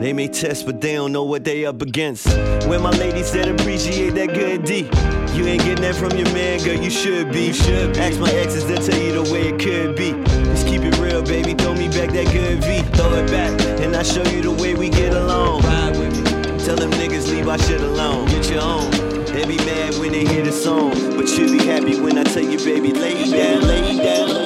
They 0.00 0.12
may 0.12 0.28
test, 0.28 0.66
but 0.66 0.80
they 0.80 0.94
don't 0.94 1.12
know 1.12 1.24
what 1.24 1.44
they 1.44 1.64
up 1.64 1.80
against. 1.80 2.26
Where 2.66 2.78
my 2.78 2.90
ladies 2.90 3.32
that 3.32 3.48
appreciate 3.48 4.10
that 4.14 4.34
good 4.34 4.64
D. 4.64 4.90
You 5.36 5.46
ain't 5.46 5.62
getting 5.64 5.82
that 5.82 5.94
from 5.94 6.16
your 6.16 6.30
man, 6.32 6.62
girl. 6.64 6.76
You 6.76 6.90
should 6.90 7.30
be. 7.30 7.46
You 7.48 7.52
should 7.52 7.94
be. 7.94 8.00
Ask 8.00 8.18
my 8.18 8.30
exes, 8.30 8.66
they'll 8.66 8.82
tell 8.82 8.98
you 8.98 9.22
the 9.22 9.32
way 9.32 9.48
it 9.48 9.60
could 9.60 9.96
be. 9.96 10.12
Just 10.44 10.66
keep 10.66 10.82
it 10.82 10.96
real, 10.98 11.22
baby. 11.22 11.54
Throw 11.54 11.74
me 11.74 11.85
that 12.16 12.32
good 12.32 12.64
V. 12.64 12.80
Throw 12.96 13.12
it 13.12 13.30
back, 13.30 13.60
and 13.80 13.94
I 13.94 14.02
show 14.02 14.24
you 14.24 14.40
the 14.40 14.50
way 14.50 14.74
we 14.74 14.88
get 14.88 15.12
along. 15.12 15.62
Ride 15.62 15.96
with 15.98 16.16
me. 16.16 16.64
Tell 16.64 16.76
them 16.76 16.90
niggas 16.92 17.28
leave 17.30 17.46
our 17.48 17.58
shit 17.58 17.80
alone. 17.80 18.26
Get 18.28 18.48
your 18.50 18.62
own. 18.62 18.90
They 19.26 19.44
be 19.44 19.58
mad 19.58 19.94
when 19.98 20.12
they 20.12 20.24
hear 20.24 20.42
the 20.42 20.52
song, 20.52 20.92
but 21.16 21.28
you 21.36 21.58
be 21.58 21.64
happy 21.66 22.00
when 22.00 22.16
I 22.16 22.24
tell 22.24 22.42
you, 22.42 22.58
baby, 22.58 22.92
lay 22.92 23.30
down, 23.30 23.62
lay 23.62 23.96
down. 23.96 24.45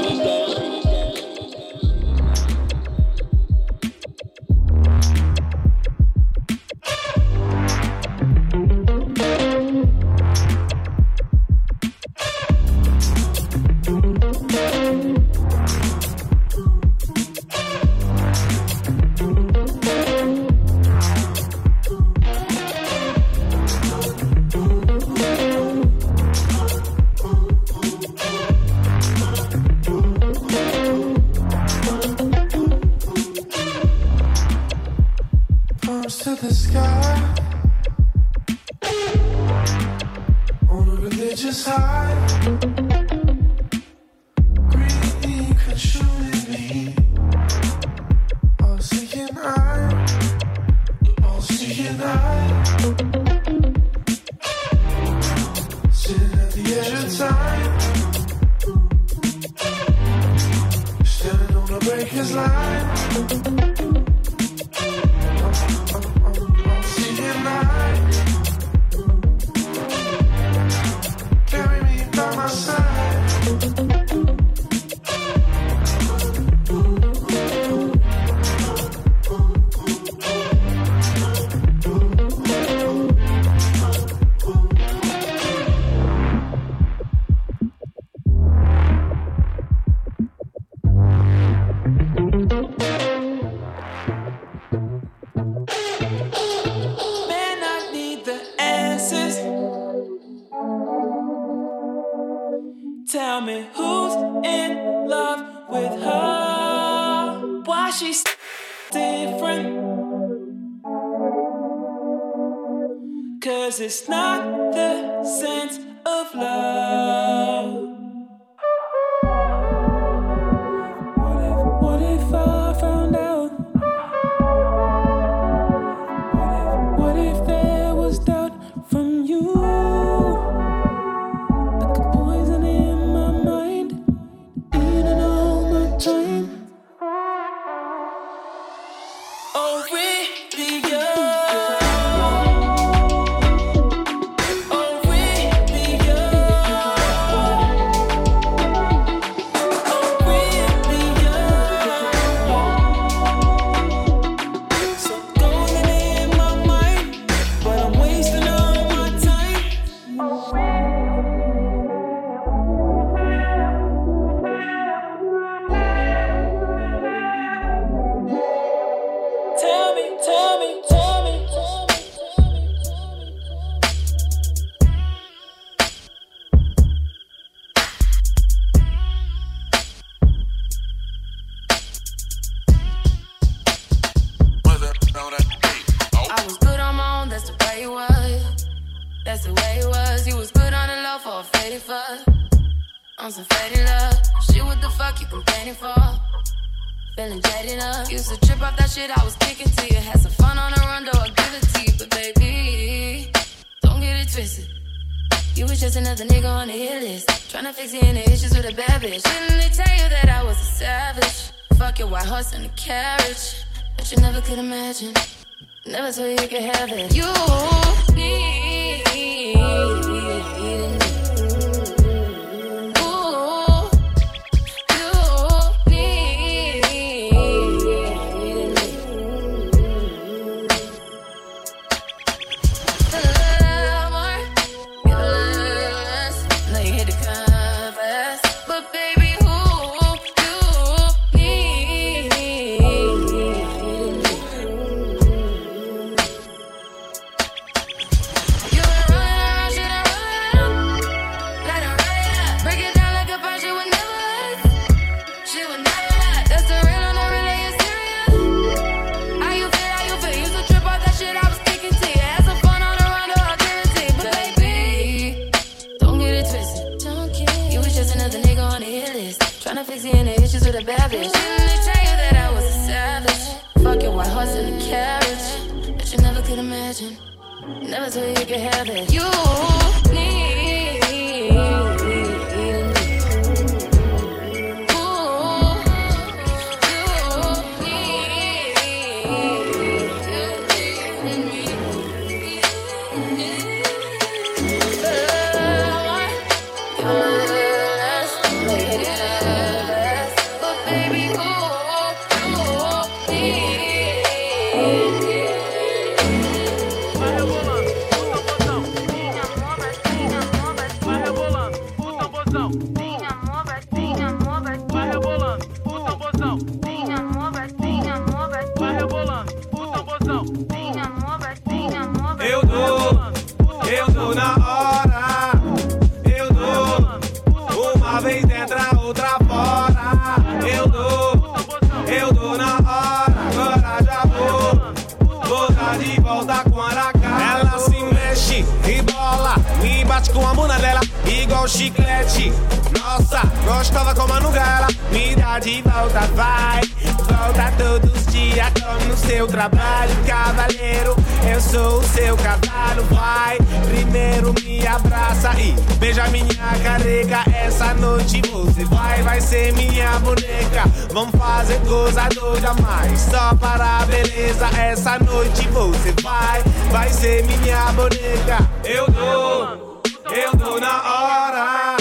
seu 349.30 349.46
trabalho, 349.46 350.12
cavaleiro. 350.26 351.14
Eu 351.48 351.60
sou 351.60 351.98
o 351.98 352.02
seu 352.02 352.36
cavalo, 352.36 353.04
vai. 353.10 353.58
Primeiro 353.88 354.52
me 354.60 354.84
abraça 354.84 355.52
e 355.60 355.72
beija 355.98 356.26
minha 356.28 356.78
careca. 356.82 357.44
Essa 357.54 357.94
noite 357.94 358.42
você 358.50 358.84
vai, 358.86 359.22
vai 359.22 359.40
ser 359.40 359.72
minha 359.74 360.18
boneca. 360.18 360.82
Vamos 361.12 361.38
fazer 361.38 361.80
coisa 361.86 362.28
doida, 362.34 362.74
mas 362.82 363.20
só 363.20 363.54
para 363.54 364.00
a 364.00 364.06
beleza. 364.06 364.66
Essa 364.76 365.18
noite 365.20 365.68
você 365.68 366.12
vai, 366.22 366.62
vai 366.90 367.08
ser 367.10 367.44
minha 367.44 367.92
boneca. 367.92 368.68
Eu 368.84 369.08
dou, 369.12 370.02
eu 370.32 370.56
dou 370.56 370.80
na 370.80 371.02
hora. 371.02 371.96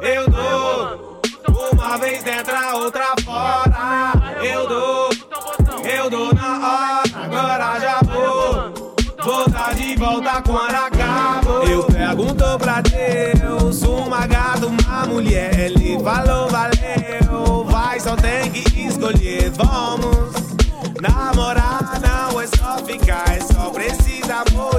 Eu 0.00 0.30
dou, 0.30 1.22
uma 1.72 1.98
vez 1.98 2.22
né, 2.22 2.36
dentro, 2.36 2.54
outra 2.76 3.14
fora. 3.24 3.71
agora 7.14 7.80
já 7.80 8.00
vou. 8.02 8.92
Vou 9.24 9.44
tá 9.48 9.72
de 9.72 9.94
volta 9.96 10.42
quando 10.42 10.74
acabo. 10.74 11.62
Eu 11.68 11.84
pergunto 11.84 12.44
pra 12.58 12.80
Deus, 12.80 13.82
uma 13.82 14.26
gata, 14.26 14.66
uma 14.66 15.06
mulher. 15.06 15.58
Ele 15.58 15.96
falou, 16.02 16.48
valeu, 16.48 17.64
vai, 17.64 18.00
só 18.00 18.16
tem 18.16 18.50
que 18.50 18.80
escolher. 18.80 19.50
Vamos 19.50 20.32
namorar, 21.00 22.00
não 22.00 22.40
é 22.40 22.46
só 22.48 22.78
ficar, 22.84 23.24
é 23.28 23.40
só 23.40 23.70
precisa 23.70 24.44
amor. 24.48 24.71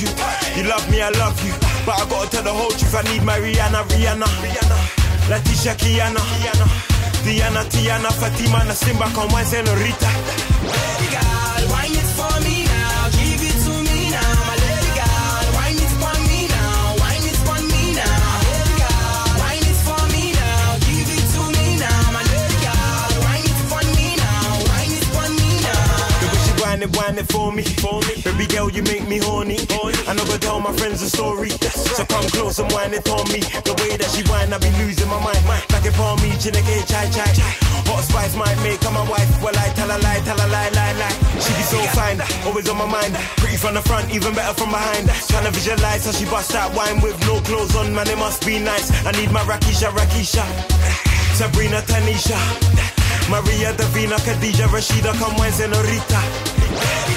You. 0.00 0.08
You 0.56 0.68
love 0.68 0.88
me, 0.90 1.00
I 1.00 1.10
love 1.10 1.38
you. 1.46 1.52
But 1.86 2.00
I 2.00 2.08
gotta 2.08 2.30
tell 2.30 2.42
the 2.42 2.52
whole 2.52 2.70
truth, 2.70 2.94
I 2.94 3.02
need 3.12 3.22
my 3.22 3.38
Rihanna, 3.38 3.82
Rihanna. 3.88 4.26
Leticia, 5.30 5.74
Kiana. 5.74 6.22
Diana, 7.24 7.64
Tiana, 7.64 8.10
Fatima, 8.12 8.58
Nasimba, 8.58 9.06
wine, 9.32 9.44
senorita. 9.44 11.35
Way 26.86 26.98
whine 26.98 27.18
it, 27.18 27.30
for 27.30 27.52
me, 27.52 27.62
for 27.62 28.00
me. 28.02 28.22
Baby 28.22 28.46
girl, 28.46 28.70
you 28.70 28.82
make 28.82 29.06
me 29.08 29.18
horny. 29.18 29.58
I 30.06 30.14
know 30.14 30.24
go 30.24 30.36
tell 30.38 30.60
my 30.60 30.72
friends 30.76 31.02
a 31.02 31.10
story. 31.10 31.50
So 31.50 32.04
come 32.06 32.26
close 32.30 32.58
and 32.58 32.70
whine 32.72 32.94
it 32.94 33.08
on 33.08 33.26
me. 33.32 33.40
The 33.40 33.74
way 33.80 33.96
that 33.96 34.10
she 34.10 34.22
whine, 34.30 34.52
I 34.52 34.58
be 34.58 34.70
losing 34.82 35.08
my 35.08 35.20
mind. 35.22 35.42
Like 35.72 35.84
it 35.84 35.94
for 35.94 36.16
me, 36.22 36.30
chineke, 36.38 36.86
chai 36.86 37.08
chai. 37.10 37.30
Hot 37.86 38.02
spice 38.02 38.34
might 38.36 38.58
make 38.62 38.82
her 38.82 38.90
my 38.90 39.06
wife. 39.08 39.28
Well, 39.42 39.56
I 39.56 39.68
tell 39.74 39.88
her 39.88 39.98
lie, 39.98 40.20
tell 40.24 40.38
her 40.38 40.48
lie, 40.48 40.70
lie, 40.70 40.92
lie. 40.98 41.16
She 41.40 41.52
be 41.54 41.62
so 41.62 41.78
fine, 41.94 42.20
always 42.46 42.68
on 42.68 42.76
my 42.76 42.86
mind. 42.86 43.14
Pretty 43.38 43.56
from 43.56 43.74
the 43.74 43.82
front, 43.82 44.10
even 44.14 44.34
better 44.34 44.54
from 44.54 44.70
behind. 44.70 45.08
Trying 45.28 45.46
to 45.46 45.52
visualize 45.52 46.06
how 46.06 46.12
she 46.12 46.24
bust 46.26 46.52
that 46.52 46.74
wine 46.74 47.00
with 47.00 47.18
no 47.26 47.40
clothes 47.40 47.74
on, 47.76 47.94
man, 47.94 48.08
it 48.08 48.18
must 48.18 48.44
be 48.44 48.58
nice. 48.58 48.90
I 49.06 49.12
need 49.12 49.30
my 49.30 49.42
Rakisha, 49.42 49.90
Rakisha. 49.90 50.44
Sabrina, 51.36 51.80
Tanisha. 51.82 52.95
Maria, 53.28 53.72
Davina, 53.74 54.16
Khadija, 54.18 54.66
Rashida, 54.68 55.12
come 55.18 55.36
wine, 55.36 55.52
senorita. 55.52 56.20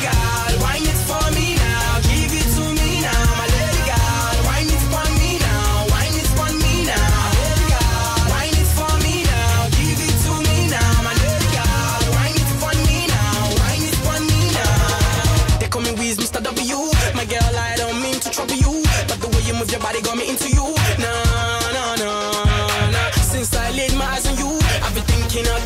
Girl, 0.02 0.54
wine 0.62 0.82
it 0.82 1.00
for 1.06 1.26
me 1.38 1.56
now. 1.56 2.00
Give 2.10 2.34
it 2.34 2.50
to 2.58 2.66
me 2.74 3.02
now, 3.02 3.26
my 3.38 3.46
girl. 3.86 4.38
Wine 4.50 4.70
it 4.74 4.84
for 4.90 5.06
me 5.20 5.38
now. 5.38 5.86
Wine 5.94 6.18
it 6.18 6.30
for 6.34 6.50
me 6.62 6.74
now. 6.90 7.30
Lady 7.38 7.66
girl, 7.70 8.26
wine 8.34 8.58
it 8.58 8.70
for 8.74 8.94
me 9.06 9.22
now. 9.30 9.70
Give 9.78 10.02
it 10.02 10.16
to 10.26 10.34
me 10.50 10.58
now, 10.74 10.92
my 11.06 11.14
girl. 11.54 12.02
Wine 12.18 12.38
it 12.42 12.52
for 12.58 12.74
me 12.90 13.06
now. 13.06 13.54
Wine 13.62 13.86
it 13.86 13.98
for 14.02 14.18
me 14.26 14.40
now. 14.58 15.62
They 15.62 15.70
Mr. 16.18 16.42
W. 16.42 16.80
My 17.14 17.26
girl, 17.26 17.54
I 17.54 17.76
don't 17.78 18.02
mean 18.02 18.20
to 18.20 18.30
trouble 18.32 18.56
you, 18.56 18.82
but 19.08 19.22
the 19.22 19.28
way 19.30 19.42
you 19.46 19.54
move 19.54 19.70
your 19.70 19.80
body 19.80 20.02
got 20.02 20.18
me 20.18 20.28
into 20.30 20.50
you. 20.50 20.74
Nah, 20.98 21.70
nah, 21.76 21.96
nah, 22.02 22.90
nah. 22.90 23.12
Since 23.22 23.56
I 23.56 23.70
laid 23.72 23.94
my 23.94 24.06
eyes 24.06 24.26
on 24.26 24.38
you, 24.38 24.58
I've 24.82 24.94
been 24.96 25.04
thinking 25.06 25.46
of 25.54 25.60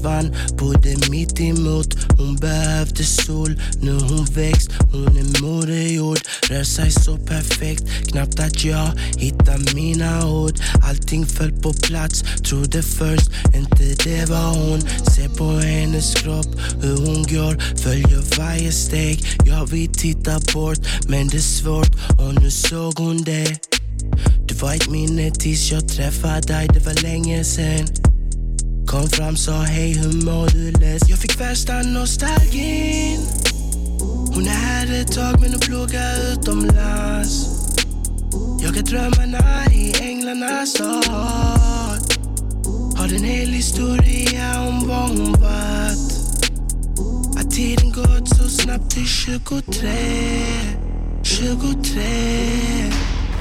försvann, 0.00 0.34
bodde 0.58 0.96
mitt 1.10 1.40
emot. 1.40 1.94
Hon 2.18 2.36
behövde 2.36 3.04
sol, 3.04 3.60
nu 3.82 3.92
hon 3.92 4.24
växt, 4.24 4.70
hon 4.92 5.16
är 5.16 5.42
moderjord 5.42 6.18
Rör 6.48 6.64
sig 6.64 6.90
så 6.90 7.16
perfekt, 7.16 7.84
knappt 8.08 8.40
att 8.40 8.64
jag 8.64 8.90
hittar 9.16 9.74
mina 9.74 10.30
ord. 10.30 10.54
Allting 10.88 11.26
föll 11.26 11.52
på 11.52 11.72
plats, 11.72 12.24
trodde 12.44 12.82
först 12.82 13.30
inte 13.54 14.04
det 14.04 14.30
var 14.30 14.54
hon. 14.54 14.80
Se 14.80 15.28
på 15.28 15.44
hennes 15.44 16.14
kropp, 16.14 16.60
hur 16.82 16.96
hon 16.96 17.22
går, 17.22 17.78
följer 17.82 18.38
varje 18.38 18.72
steg. 18.72 19.24
Jag 19.44 19.66
vill 19.66 19.92
titta 19.92 20.40
bort, 20.54 20.78
men 21.08 21.28
det 21.28 21.36
är 21.36 21.40
svårt. 21.40 21.94
Och 22.20 22.42
nu 22.42 22.50
såg 22.50 22.98
hon 22.98 23.22
det. 23.22 23.58
Du 24.46 24.54
var 24.54 24.74
ett 24.74 24.90
minne 24.90 25.30
tills 25.30 25.72
jag 25.72 25.88
träffade 25.88 26.40
dig, 26.40 26.68
det 26.74 26.86
var 26.86 27.02
länge 27.02 27.44
sen. 27.44 28.09
Kom 28.90 29.08
fram, 29.08 29.36
sa 29.36 29.52
hej, 29.52 29.92
hur 29.92 30.12
mår 30.24 30.48
du? 30.48 30.70
Läs 30.80 31.08
Jag 31.08 31.18
fick 31.18 31.40
värsta 31.40 31.82
nostalgin. 31.82 33.20
Hon 34.34 34.46
är 34.46 34.50
här 34.50 35.00
ett 35.00 35.12
tag 35.12 35.40
men 35.40 35.50
hon 35.50 35.60
pluggar 35.60 36.32
utomlands. 36.32 37.46
Jagar 38.62 38.82
drömmarna 38.82 39.66
i 39.72 39.94
änglarnas 40.00 40.70
stad 40.70 41.04
alltså. 41.08 42.20
Har 42.96 43.14
en 43.14 43.24
hel 43.24 43.48
historia 43.48 44.60
om 44.68 44.88
vad 44.88 45.08
hon 45.08 45.32
varit. 45.32 46.12
Att 47.38 47.50
tiden 47.50 47.92
gått 47.92 48.28
så 48.28 48.48
snabbt 48.48 48.90
till 48.90 49.06
23 49.06 49.90
23 51.22 52.02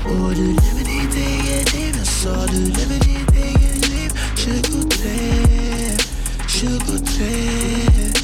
och 0.06 0.36
du 0.36 0.48
lever 0.48 0.80
ditt 0.80 1.16
eget 1.16 1.74
liv 1.74 1.96
Jag 1.98 2.08
sa 2.08 2.46
du 2.46 2.60
lever 2.60 3.00
ditt 3.00 3.36
eget 3.36 3.49
sugar 4.50 4.88
trip, 4.90 6.02
sugar 6.48 7.00
trip. 7.06 8.16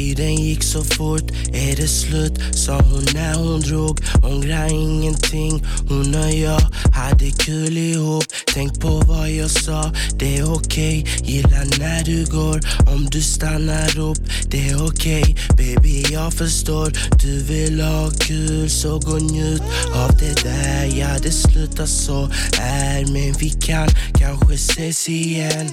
Tiden 0.00 0.34
gick 0.34 0.62
så 0.62 0.84
fort, 0.84 1.30
är 1.52 1.76
det 1.76 1.88
slut? 1.88 2.32
Sa 2.52 2.80
hon 2.80 3.04
när 3.14 3.34
hon 3.34 3.60
drog? 3.60 4.00
Ångrar 4.24 4.72
ingenting, 4.72 5.64
hon 5.88 6.14
och 6.14 6.32
jag 6.32 6.60
hade 6.94 7.30
kul 7.30 7.78
ihop. 7.78 8.24
Tänk 8.54 8.80
på 8.80 8.88
vad 8.88 9.30
jag 9.30 9.50
sa, 9.50 9.92
det 10.18 10.36
är 10.36 10.54
okej. 10.54 11.06
Gillar 11.24 11.78
när 11.78 12.04
du 12.04 12.24
går, 12.24 12.60
om 12.92 13.06
du 13.10 13.22
stannar 13.22 13.98
upp 13.98 14.18
Det 14.50 14.68
är 14.68 14.86
okej, 14.86 15.36
baby 15.56 16.04
jag 16.12 16.32
förstår. 16.32 16.92
Du 17.22 17.42
vill 17.42 17.80
ha 17.80 18.10
kul, 18.10 18.70
så 18.70 18.98
gå 18.98 19.18
njut 19.18 19.62
av 19.94 20.16
det 20.16 20.42
där. 20.44 20.98
Ja 20.98 21.18
det 21.22 21.32
slutar 21.32 21.86
så 21.86 22.30
här, 22.58 23.06
men 23.12 23.32
vi 23.38 23.50
kan 23.50 23.88
kanske 24.14 24.54
ses 24.54 25.08
igen. 25.08 25.70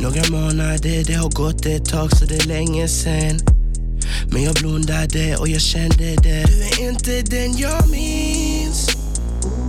Några 0.00 0.22
månader, 0.30 1.04
det 1.04 1.14
har 1.14 1.30
gått 1.30 1.66
ett 1.66 1.84
tag 1.84 2.16
så 2.16 2.24
det 2.24 2.34
är 2.34 2.46
länge 2.46 2.88
sen. 2.88 3.27
Men 4.30 4.42
jag 4.42 4.54
blundade 4.54 5.36
och 5.36 5.48
jag 5.48 5.60
kände 5.60 6.16
det. 6.22 6.44
Du 6.46 6.62
är 6.62 6.88
inte 6.88 7.22
den 7.22 7.56
jag 7.56 7.90
minns. 7.90 8.96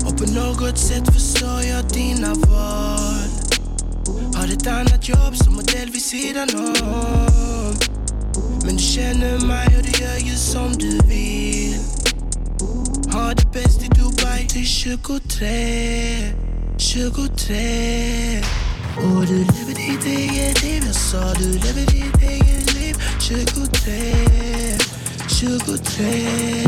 Och 0.05 0.17
på 0.17 0.31
något 0.31 0.77
sätt 0.77 1.13
förstår 1.13 1.61
jag 1.61 1.85
dina 1.93 2.33
val. 2.33 3.29
Har 4.35 4.47
ett 4.47 4.67
annat 4.67 5.09
jobb 5.09 5.35
som 5.35 5.53
modell 5.53 5.89
vid 5.91 6.01
sidan 6.01 6.49
om. 6.55 7.75
Men 8.65 8.75
du 8.75 8.83
känner 8.83 9.39
mig 9.39 9.67
och 9.77 9.83
du 9.83 10.03
gör 10.03 10.17
ju 10.17 10.35
som 10.35 10.71
du 10.77 10.99
vill. 11.07 11.75
Har 13.11 13.35
det 13.35 13.51
bäst 13.53 13.83
i 13.83 13.87
Dubai 13.87 14.47
till 14.47 14.65
23, 14.65 16.33
23. 16.77 18.41
Och 18.97 19.25
du 19.27 19.37
lever 19.37 19.75
ditt 19.75 20.05
eget 20.05 20.63
liv, 20.63 20.83
jag 20.85 20.95
sa 20.95 21.33
du 21.33 21.49
lever 21.49 21.85
ditt 21.91 22.21
eget 22.21 22.49
liv 22.49 22.58
23, 23.19 24.77
23 25.27 26.65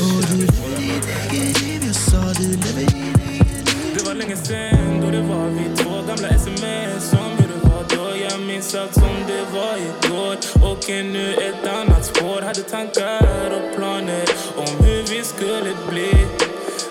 Och 0.00 0.22
du 0.28 0.36
lever 0.36 0.76
ditt 0.76 1.08
eget 1.32 1.62
liv, 1.62 1.82
jag 1.86 1.94
sa 1.94 2.32
du 2.32 2.48
lever 2.48 2.80
ditt 2.80 2.94
eget 2.94 3.74
liv 3.74 3.94
Det 3.94 4.06
var 4.06 4.14
länge 4.14 4.36
sen 4.36 5.00
då 5.00 5.10
det 5.10 5.22
var 5.22 5.48
vi 5.48 5.76
två 5.76 5.90
gamla 6.08 6.28
sms 6.28 7.12
om 7.12 7.30
hur 7.38 7.48
det 7.48 7.68
var 7.68 7.84
då. 7.96 8.16
Jag 8.30 8.40
minns 8.40 8.74
allt 8.74 8.94
som 8.94 9.14
det 9.26 9.44
var 9.52 9.76
igår. 9.76 10.36
Och 10.70 10.90
ännu 10.90 11.34
ett 11.34 11.66
annat 11.66 12.04
spår. 12.04 12.42
Hade 12.42 12.62
tankar 12.62 13.50
och 13.50 13.76
planer 13.76 14.28
om 14.56 14.84
hur 14.86 15.02
vi 15.02 15.24
skulle 15.24 15.72
bli. 15.90 16.26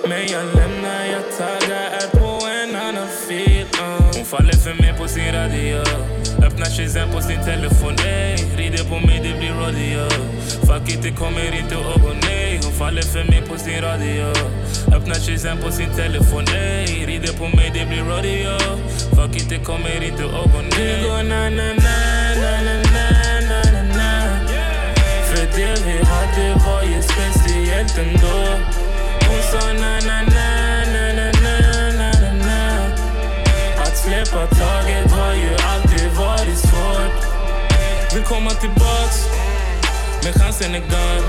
Men 0.08 0.28
jag 0.28 0.46
lämnar, 0.56 1.06
jag 1.06 1.38
taggar, 1.38 1.90
är 2.02 2.20
på 2.20 2.48
en 2.48 2.76
annan 2.76 3.08
fil 3.28 3.66
uh. 3.82 4.12
Hon 4.16 4.26
faller 4.26 4.54
för 4.54 4.74
mig 4.74 4.94
på 4.98 5.08
sin 5.08 5.34
radio. 5.34 6.19
öppnar 6.60 6.76
kyssen 6.76 7.10
på 7.12 7.22
sin 7.22 7.40
telefon, 7.46 7.96
ey 8.00 8.84
på 8.90 9.00
mig, 9.00 9.20
det 9.24 9.40
blir 9.40 9.54
radio 9.54 10.10
Fuck 10.68 10.90
it, 10.90 11.04
det 11.04 11.12
kommer 11.12 11.56
inte 11.60 11.76
och 11.76 12.16
nej 12.22 12.60
Hon 12.64 12.74
faller 12.74 13.02
för 13.02 13.24
mig 13.24 13.42
på 13.50 13.58
sin 13.58 13.82
radio 13.82 14.34
Öppnar 14.96 15.16
kyssen 15.16 15.58
på 15.58 15.72
sin 15.72 15.90
telefon, 15.96 16.46
ey 16.48 17.06
Rider 17.06 17.34
på 17.34 17.48
mig, 17.48 17.72
det 17.74 17.86
blir 17.86 18.04
radio 18.04 18.58
Fuck 19.16 19.36
it, 19.36 19.50
det 19.50 19.60
kommer 19.60 20.04
inte 20.04 20.24
och 20.24 20.64
nej 20.78 20.96
Vi 20.96 21.04
går 21.04 21.24
na 21.24 21.50
na 21.50 21.68
na, 21.86 21.98
na 22.42 22.52
na 22.66 22.76
na, 22.96 23.62
na 23.74 23.82
na 23.98 24.12
För 25.28 25.46
det 25.56 25.76
vi 25.86 25.98
hade 26.12 26.54
var 26.66 26.84
ju 26.84 27.02
speciellt 27.02 27.98
ändå 27.98 28.40
Hon 29.28 29.42
sa 29.52 29.74
na 29.74 29.94
na 30.08 30.18
na, 30.36 30.48
na 30.94 31.04
na 31.18 31.32
na, 31.44 31.56
na 32.00 32.12
na 32.22 32.32
na 32.46 32.62
Att 33.82 33.98
släppa 33.98 34.48
taget 34.48 35.12
var 35.12 35.34
ju 35.34 35.50
allt 35.70 35.89
varit 36.20 36.58
svårt. 36.58 37.20
Vill 38.14 38.24
komma 38.24 38.50
tillbaks 38.50 39.18
men 40.24 40.34
chansen 40.34 40.76
är 40.76 40.80
gone. 40.80 41.28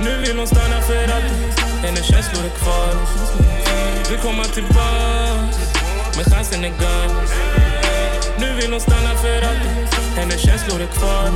Nu 0.00 0.18
vill 0.26 0.38
hon 0.38 0.46
stanna 0.46 0.80
för 0.80 1.02
alltid 1.02 1.60
Hennes 1.82 2.04
känslor 2.04 2.44
är 2.44 2.58
kvar. 2.58 2.94
Vill 4.10 4.18
komma 4.18 4.44
tillbaks 4.44 5.56
men 6.16 6.24
chansen 6.24 6.64
är 6.64 6.70
gone. 6.70 7.20
Nu 8.38 8.52
vill 8.60 8.72
hon 8.72 8.80
stanna 8.80 9.14
för 9.22 9.42
alltid 9.42 9.98
Hennes 10.16 10.40
känslor 10.40 10.80
är 10.80 10.86
kvar. 10.86 11.30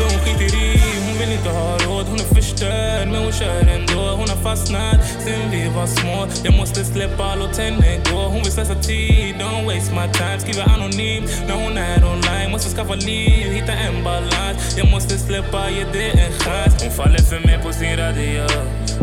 För 0.00 0.08
hon 0.10 0.20
skiter 0.24 0.56
i, 0.56 0.80
hon 1.06 1.18
vill 1.18 1.32
inte 1.32 1.50
ha 1.50 1.78
råd. 1.78 2.06
Hon 2.06 2.20
är 2.20 2.34
förstörd 2.34 3.08
men 3.08 3.22
hon 3.22 3.32
kör 3.32 3.60
ändå. 3.76 4.02
Hon 4.20 4.28
har 4.28 4.40
fastnat 4.42 4.98
sen 5.24 5.50
vi 5.50 5.68
var 5.76 5.86
små. 5.86 6.26
Jag 6.44 6.54
måste 6.56 6.84
släppa, 6.84 7.34
låt 7.34 7.56
henne 7.56 8.00
gå. 8.10 8.18
Hon 8.18 8.42
vill 8.42 8.52
slösa 8.52 8.74
tid, 8.74 9.34
don't 9.40 9.64
waste 9.64 9.92
my 9.94 10.06
time. 10.12 10.38
Skriver 10.38 10.64
anonym 10.74 11.24
när 11.48 11.54
hon 11.64 11.76
är 11.78 12.04
online. 12.04 12.50
Måste 12.50 12.76
skaffa 12.76 12.94
liv, 12.94 13.52
hitta 13.52 13.72
en 13.72 14.04
balans 14.04 14.76
Jag 14.78 14.90
måste 14.90 15.18
släppa, 15.18 15.70
ge 15.70 15.84
det 15.92 16.10
en 16.24 16.32
chans. 16.32 16.82
Hon 16.82 16.90
faller 16.90 17.22
för 17.30 17.40
mig 17.46 17.58
på 17.64 17.72
sin 17.72 17.96
radio. 17.96 18.42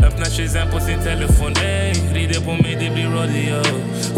Öppnar 0.02 0.26
Shazam 0.26 0.70
på 0.70 0.80
sin 0.80 0.98
telefon, 0.98 1.52
ey. 1.56 1.92
Rider 2.14 2.40
på 2.40 2.52
mig, 2.52 2.76
det 2.80 2.90
blir 2.94 3.08
radio 3.08 3.62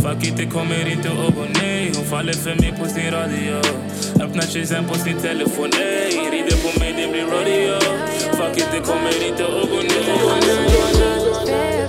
Fuck 0.03 0.27
it, 0.29 0.37
det 0.37 0.47
kommer 0.47 0.93
inte 0.93 1.09
att 1.11 1.35
gå 1.35 1.45
nej 1.63 1.93
Hon 1.97 2.05
faller 2.05 2.33
för 2.33 2.55
mig 2.55 2.75
på 2.81 2.87
sin 2.87 3.11
radio. 3.11 3.57
Öppnar 4.25 4.43
Shazam 4.43 4.85
på 4.85 4.95
sin 4.95 5.17
telefon, 5.21 5.71
ey. 5.81 6.31
Rider 6.33 6.57
på 6.65 6.70
mig, 6.79 6.93
det 6.93 7.09
blir 7.13 7.25
rodeo. 7.25 7.81
Fuck 8.37 8.57
it, 8.59 8.69
det 8.73 8.81
kommer 8.81 9.29
inte 9.29 9.45
att 9.47 9.71
gå 9.71 9.77
ner 9.77 10.01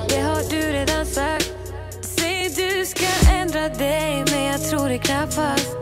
Det 0.07 0.21
har 0.21 0.49
du 0.49 0.61
redan 0.71 1.05
sagt? 1.05 1.53
Säger 2.01 2.49
du 2.49 2.85
ska 2.85 3.05
ändra 3.31 3.69
dig 3.69 4.23
Men 4.31 4.43
jag 4.45 4.69
tror 4.69 4.89
det 4.89 4.97
knappast. 4.97 5.77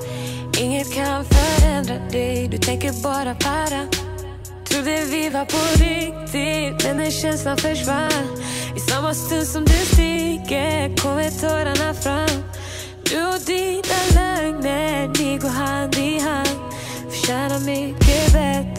Inget 0.60 0.94
kan 0.94 1.26
förändra 1.26 1.96
dig 2.12 2.48
Du 2.52 2.58
tänker 2.58 2.92
bara 3.04 3.36
para 3.36 3.88
Trodde 4.70 5.06
vi 5.06 5.30
var 5.30 5.46
på 5.46 5.84
riktigt 5.84 6.88
Men 6.88 6.98
den 6.98 7.12
känslan 7.12 7.58
försvann. 7.58 8.40
I 8.76 8.80
samma 8.80 9.14
stund 9.14 9.48
som 9.48 9.66
du 9.66 9.74
stiger 9.74 10.98
Kommer 10.98 11.30
tårarna 11.42 11.94
fram. 11.94 12.44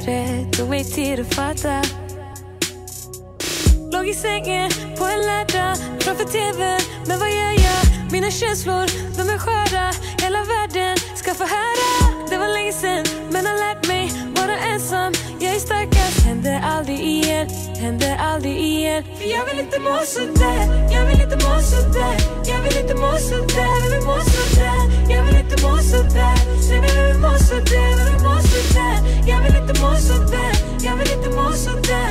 Bättre 0.01 0.47
Tog 0.53 0.69
mig 0.69 0.85
tid 0.85 1.21
att 1.21 1.35
fatta 1.35 1.83
Låg 3.93 4.09
i 4.09 4.15
sängen 4.15 4.71
på 4.99 5.05
en 5.05 5.21
lördag 5.21 5.77
framför 6.01 6.25
tvn. 6.25 6.81
Men 7.07 7.19
vad 7.19 7.29
gör 7.29 7.53
jag? 7.53 8.13
Mina 8.13 8.31
känslor, 8.31 8.87
de 9.17 9.31
är 9.31 9.39
sköra. 9.39 9.93
Hela 10.23 10.45
världen 10.45 10.97
ska 11.15 11.35
få 11.35 11.45
höra. 11.45 12.27
Det 12.31 12.39
var 12.39 12.49
länge 12.49 12.73
sen, 12.73 13.05
men 13.33 13.47
har 13.47 13.55
lärt 13.55 13.89
mig 13.89 14.11
vara 14.37 14.59
ensam. 14.59 15.13
Jag 15.41 15.55
är 15.55 15.59
starkast. 15.59 16.00
Händer 16.43 16.61
aldrig 16.63 17.01
igen, 17.01 17.49
händer 17.81 18.17
aldrig 18.17 18.57
igen. 18.57 19.05
För 19.19 19.25
jag 19.25 19.45
vill 19.45 19.61
inte 19.61 19.81
må 19.81 19.99
sådär, 20.05 20.91
jag 20.93 21.07
vill 21.07 21.21
inte 21.21 21.37
må 21.37 21.61
sådär. 21.61 22.17
Jag 22.45 22.63
vill 22.63 22.77
inte 22.83 22.95
må 22.95 23.13
sådär, 23.19 23.67
jag 23.85 23.91
vill 23.91 24.07
må 24.07 24.21
sådär. 24.21 24.81
Jag 25.09 25.25
vill 25.25 25.37
inte 25.37 25.63
må 25.63 25.77
sådär. 25.79 26.37
Säg 26.69 26.81
mig, 26.81 26.91
jag 26.97 27.05
vill 27.13 27.19
må 27.21 27.39
sådär, 27.39 27.91
jag 27.99 28.11
vill 28.11 28.23
må 28.23 28.41
sådär. 28.41 28.97
Jag 29.27 29.41
vill 29.43 29.57
inte 29.57 29.81
må 29.81 29.95
sådär, 29.97 30.53
jag 30.83 30.97
vill 30.97 31.13
inte 31.13 31.31
må 31.31 31.53
sådär. 31.53 32.11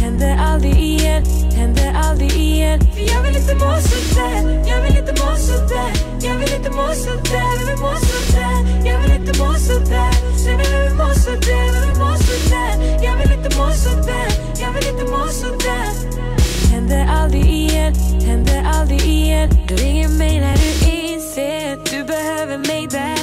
Händer 0.00 0.36
aldrig 0.36 0.78
igen, 0.78 1.24
händer 1.56 1.92
aldrig 2.04 2.32
igen. 2.32 2.80
För 2.94 3.14
jag 3.14 3.22
vill 3.22 3.36
inte 3.36 3.54
må 3.54 3.72
sådär, 3.90 4.68
jag 4.68 4.80
vill 4.82 4.96
inte 4.98 5.12
må 5.22 5.36
sådär 5.36 5.92
Jag 6.20 6.34
vill 6.38 6.52
inte 6.54 6.70
må 6.70 6.86
sådär, 7.04 7.52
jag 7.58 7.66
vill 7.66 7.78
må 7.84 7.94
sådär 8.10 8.58
Jag 8.88 8.98
vill 9.00 9.12
inte 9.20 9.32
må 9.42 9.54
sådär 9.54 10.12
Säg 10.44 10.56
mig, 10.56 10.66
vem 10.72 10.82
vill 10.84 10.96
må 10.96 11.14
sådär, 11.14 11.68
Vem 11.72 11.88
vill 11.88 11.98
må 11.98 12.16
sådär 12.28 12.72
Jag 13.04 13.16
vill 13.16 13.32
inte 13.32 13.58
må 13.58 13.70
sådär, 13.84 14.28
jag 14.60 14.72
vill 14.72 14.88
inte 14.88 15.04
må 15.04 15.26
sådär 15.28 16.26
Händer 16.72 17.06
aldrig 17.06 17.46
igen, 17.46 17.94
händer 18.26 18.62
aldrig 18.64 19.00
igen. 19.00 19.50
Du 19.68 19.74
ringer 19.74 20.08
mig 20.08 20.40
när 20.40 20.56
du 20.56 20.90
inser 20.92 21.72
att 21.72 21.86
du 21.86 22.04
behöver 22.04 22.58
mig 22.58 22.86
där. 22.90 23.18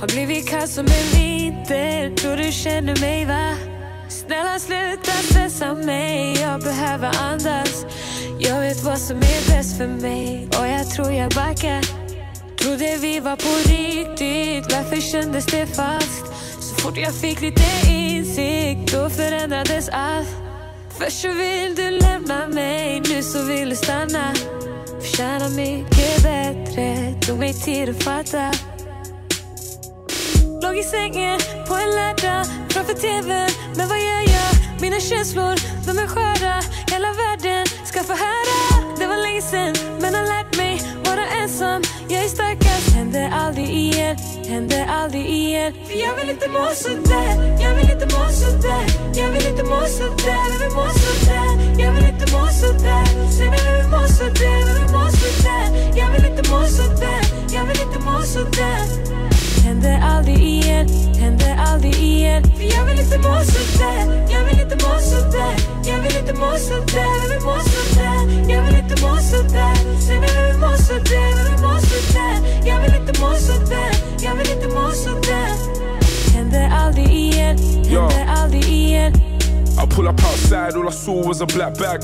Har 0.00 0.06
blivit 0.06 0.48
kall 0.48 0.68
som 0.68 0.86
en 0.86 1.20
vinter, 1.20 2.16
tror 2.16 2.36
du 2.36 2.52
känner 2.52 3.00
mig 3.00 3.24
va? 3.24 3.69
Snälla 4.30 4.58
sluta 4.58 5.10
stressa 5.10 5.74
mig, 5.74 6.36
jag 6.40 6.60
behöver 6.60 7.10
andas. 7.22 7.86
Jag 8.38 8.60
vet 8.60 8.82
vad 8.82 8.98
som 8.98 9.16
är 9.16 9.50
bäst 9.50 9.78
för 9.78 9.86
mig 9.86 10.48
och 10.58 10.66
jag 10.66 10.90
tror 10.90 11.12
jag 11.12 11.30
backar. 11.30 11.80
Trodde 12.56 12.96
vi 13.00 13.20
var 13.20 13.36
på 13.36 13.70
riktigt, 13.70 14.72
varför 14.72 15.00
kändes 15.00 15.46
det 15.46 15.66
falskt? 15.66 16.26
Så 16.60 16.74
fort 16.74 16.96
jag 16.96 17.14
fick 17.14 17.40
lite 17.40 17.62
insikt, 17.90 18.92
då 18.92 19.10
förändrades 19.10 19.88
allt. 19.88 20.28
Först 20.98 21.20
så 21.20 21.28
vill 21.28 21.74
du 21.74 21.90
lämna 21.90 22.46
mig, 22.46 23.02
nu 23.08 23.22
så 23.22 23.42
vill 23.42 23.70
du 23.70 23.76
stanna. 23.76 24.32
Förtjänar 25.00 25.48
mycket 25.48 26.22
bättre, 26.22 27.14
tog 27.20 27.38
mig 27.38 27.54
tid 27.54 27.88
att 27.88 28.02
fatta. 28.02 28.69
Låg 30.70 30.78
i 30.78 30.82
sängen 30.82 31.40
på 31.68 31.74
en 31.74 31.90
lördag 31.98 32.46
framför 32.68 32.94
tvn. 32.94 33.50
Men 33.76 33.88
vad 33.88 33.98
gör 33.98 34.22
jag? 34.36 34.50
Mina 34.80 35.00
känslor, 35.00 35.54
de 35.86 35.98
är 35.98 36.06
sköra. 36.06 36.54
Hela 36.92 37.12
världen 37.22 37.66
ska 37.84 38.02
få 38.02 38.12
höra. 38.12 38.58
Det 38.98 39.06
var 39.06 39.16
länge 39.16 39.42
sen, 39.42 39.74
men 40.00 40.14
har 40.14 40.26
lärt 40.34 40.56
mig 40.56 40.82
vara 41.04 41.26
ensam. 41.42 41.82
Jag 42.08 42.24
är 42.24 42.28
starkast. 42.28 42.88
Händer 42.94 43.30
aldrig 43.32 43.70
igen, 43.70 44.16
händer 44.48 44.86
aldrig 45.00 45.26
igen. 45.26 45.72
För 45.86 45.96
jag 46.04 46.14
vill 46.16 46.30
inte 46.30 46.48
må 46.48 46.66
sådär, 46.74 47.34
jag 47.62 47.74
vill 47.74 47.90
inte 47.94 48.06
må 48.16 48.24
sådär. 48.42 48.84
Jag 49.14 49.28
vill 49.32 49.46
inte 49.46 49.64
må 49.64 49.80
sådär, 49.98 50.44
jag 50.52 50.58
vill 50.62 50.74
må 50.78 50.86
sådär. 51.04 51.50
Jag 51.82 51.92
vill 51.92 52.06
inte 52.12 52.26
må 52.34 52.42
sådär. 52.62 53.06
Säg 53.36 53.48
mig, 53.50 53.60
vem 53.64 53.74
vill 53.80 53.90
må 53.94 54.02
sådär, 54.18 54.60
Vem 54.66 54.74
vill 54.78 54.92
må 54.94 55.04
sådär. 55.20 55.66
Jag 55.98 56.08
vill 56.12 56.24
inte 56.30 56.50
må 56.50 56.60
sådär, 56.78 57.22
jag 57.54 57.64
vill 57.64 57.80
inte 57.80 57.98
må 57.98 58.22
sådär. 58.22 59.29
Händer 59.70 60.00
aldrig 60.02 60.38
igen, 60.38 60.88
händer 61.20 61.56
aldrig 61.56 61.94
igen. 61.94 62.42
För 62.42 62.76
jag 62.76 62.84
vill 62.84 63.00
inte 63.00 63.18
må 63.18 63.34
sådär, 63.44 64.26
jag 64.32 64.44
vill 64.44 64.60
inte 64.60 64.74
må 64.74 64.98
sådär 65.00 65.54
Jag 65.84 65.98
vill 66.02 66.16
inte 66.16 66.34
må 66.34 66.50
sådär, 66.56 67.06
jag 67.22 67.28
vill 67.28 67.44
må 67.44 67.56
sådär 67.60 68.50
Jag 68.52 68.62
vill 68.62 68.76
inte 68.76 69.02
må 69.02 69.16
sådär 69.16 70.00
Säg 70.06 70.20
mig, 70.20 70.28
jag 70.34 70.46
vill 70.48 70.58
må 70.60 70.76
sådär, 70.76 71.30
jag 71.36 71.50
vill 71.50 71.62
må 71.62 71.80
sådär 71.80 72.36
Jag 72.64 72.80
vill 72.80 72.94
inte 73.00 73.20
må 73.20 73.34
sådär, 73.34 73.92
jag 74.22 74.34
vill 74.34 74.50
inte 74.50 74.68
må 74.68 74.90
sådär 74.90 75.52
Händer 76.34 76.70
aldrig 76.70 77.10
igen, 77.10 77.58
händer 77.88 78.26
aldrig 78.28 78.64
igen 78.64 79.29
I 79.80 79.86
pull 79.86 80.06
up 80.08 80.22
outside, 80.22 80.74
all 80.74 80.86
I 80.86 80.90
saw 80.90 81.26
was 81.26 81.40
a 81.40 81.46
black 81.46 81.78
bag. 81.78 82.02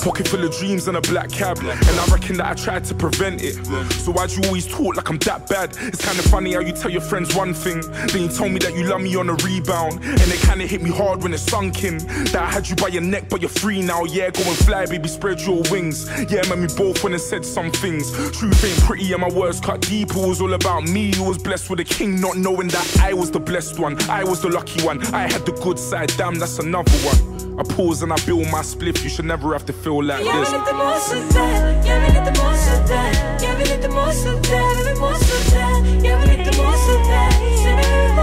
Pocket 0.00 0.28
full 0.28 0.44
of 0.44 0.56
dreams 0.56 0.86
and 0.86 0.96
a 0.96 1.00
black 1.00 1.28
cab. 1.28 1.58
And 1.58 2.00
I 2.00 2.06
reckon 2.06 2.36
that 2.36 2.46
I 2.46 2.54
tried 2.54 2.84
to 2.84 2.94
prevent 2.94 3.42
it. 3.42 3.56
So 3.94 4.12
why'd 4.12 4.30
you 4.30 4.42
always 4.44 4.64
talk 4.64 4.94
like 4.94 5.10
I'm 5.10 5.18
that 5.18 5.48
bad? 5.48 5.76
It's 5.80 6.06
kinda 6.06 6.22
funny 6.22 6.52
how 6.52 6.60
you 6.60 6.70
tell 6.70 6.88
your 6.88 7.00
friends 7.00 7.34
one 7.34 7.52
thing, 7.52 7.80
then 7.80 8.22
you 8.22 8.28
told 8.28 8.52
me 8.52 8.60
that 8.60 8.76
you 8.76 8.84
love 8.84 9.00
me 9.00 9.16
on 9.16 9.28
a 9.28 9.34
rebound. 9.42 10.04
And 10.04 10.32
it 10.32 10.40
kinda 10.40 10.66
hit 10.66 10.82
me 10.82 10.90
hard 10.90 11.24
when 11.24 11.34
it 11.34 11.38
sunk 11.38 11.82
in. 11.82 11.98
That 12.30 12.42
I 12.42 12.50
had 12.52 12.68
you 12.68 12.76
by 12.76 12.88
your 12.88 13.02
neck, 13.02 13.28
but 13.28 13.40
you're 13.40 13.50
free 13.50 13.82
now. 13.82 14.04
Yeah, 14.04 14.30
go 14.30 14.42
and 14.42 14.56
fly, 14.58 14.86
baby, 14.86 15.08
spread 15.08 15.40
your 15.40 15.62
wings. 15.68 16.08
Yeah, 16.30 16.46
man, 16.48 16.60
we 16.60 16.68
both 16.68 17.02
went 17.02 17.14
and 17.14 17.20
said 17.20 17.44
some 17.44 17.72
things. 17.72 18.12
Truth 18.38 18.64
ain't 18.64 18.80
pretty, 18.84 19.12
and 19.12 19.22
my 19.22 19.30
words 19.30 19.58
cut 19.58 19.80
deep. 19.80 20.10
It 20.10 20.16
was 20.16 20.40
all 20.40 20.52
about 20.52 20.84
me. 20.84 21.10
It 21.10 21.18
was 21.18 21.38
blessed 21.38 21.70
with 21.70 21.80
a 21.80 21.84
king, 21.84 22.20
not 22.20 22.36
knowing 22.36 22.68
that 22.68 22.86
I 23.00 23.14
was 23.14 23.32
the 23.32 23.40
blessed 23.40 23.80
one. 23.80 23.98
I 24.08 24.22
was 24.22 24.42
the 24.42 24.48
lucky 24.48 24.80
one. 24.84 25.04
I 25.12 25.22
had 25.22 25.44
the 25.44 25.52
good 25.52 25.80
side, 25.80 26.12
damn, 26.16 26.38
that's 26.38 26.60
another 26.60 26.92
one. 27.04 27.15
I 27.58 27.62
pause 27.76 28.02
and 28.02 28.12
I 28.12 28.16
build 28.26 28.46
my 28.50 28.62
spliff. 28.62 29.02
You 29.02 29.10
should 29.10 29.26
never 29.26 29.52
have 29.52 29.64
to 29.66 29.72
feel 29.72 30.02
like 30.04 30.24
Jag 30.24 30.40
this. 30.40 30.50
vill 30.50 30.60
inte 30.60 30.74
må 30.74 30.90
sådär, 31.10 31.84
jag 31.86 32.00
vill 32.00 32.16
inte 32.16 32.32
må 32.40 32.52
sådär 32.64 33.10
Jag 33.42 33.56
vill 33.56 33.72
inte 33.72 33.88
må 33.88 34.04
sådär, 34.12 34.62
jag 34.62 34.78
vill 34.78 34.96
må 35.00 35.12
sådär 35.14 35.86
Jag 36.04 36.18
vill 36.18 36.40
inte 36.40 36.50
må 36.58 36.72
sådär, 36.72 37.30
säg 37.62 37.74
mig 37.74 37.86
vill 37.90 38.06
må 38.06 38.16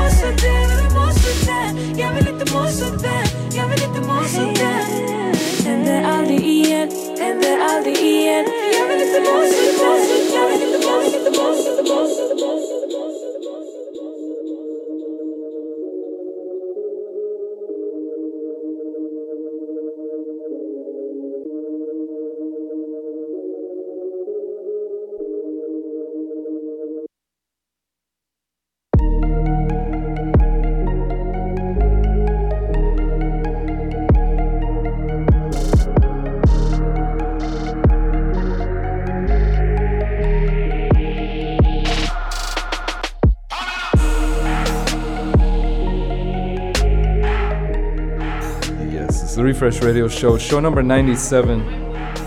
Refresh 49.64 49.82
Radio 49.82 50.10
Show, 50.10 50.38
show 50.38 50.60
number 50.60 50.84
97. 50.84 51.66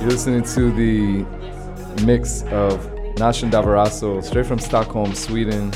You're 0.01 0.09
listening 0.09 0.43
to 0.43 0.73
the 0.73 2.03
mix 2.07 2.45
of 2.45 2.81
Noshin 3.17 3.51
Davarasl, 3.51 4.25
straight 4.25 4.47
from 4.47 4.59
Stockholm, 4.59 5.15
Sweden. 5.15 5.71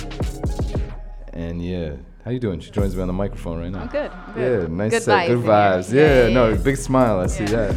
And 1.34 1.62
yeah, 1.62 1.96
how 2.24 2.30
you 2.30 2.40
doing? 2.40 2.60
She 2.60 2.70
joins 2.70 2.96
me 2.96 3.02
on 3.02 3.08
the 3.08 3.12
microphone 3.12 3.60
right 3.60 3.70
now. 3.70 3.80
I'm 3.80 3.88
good, 3.88 4.10
I'm 4.10 4.40
Yeah, 4.40 4.66
nice 4.68 4.90
Good 4.92 5.02
set, 5.02 5.26
good 5.26 5.40
vibes 5.40 5.44
vibes. 5.44 5.88
in 5.90 5.96
here. 5.96 6.06
Yeah, 6.06 6.20
Yeah, 6.22 6.28
yeah, 6.28 6.34
no, 6.34 6.56
big 6.56 6.78
smile. 6.78 7.20
I 7.20 7.26
see 7.26 7.44
that. 7.44 7.76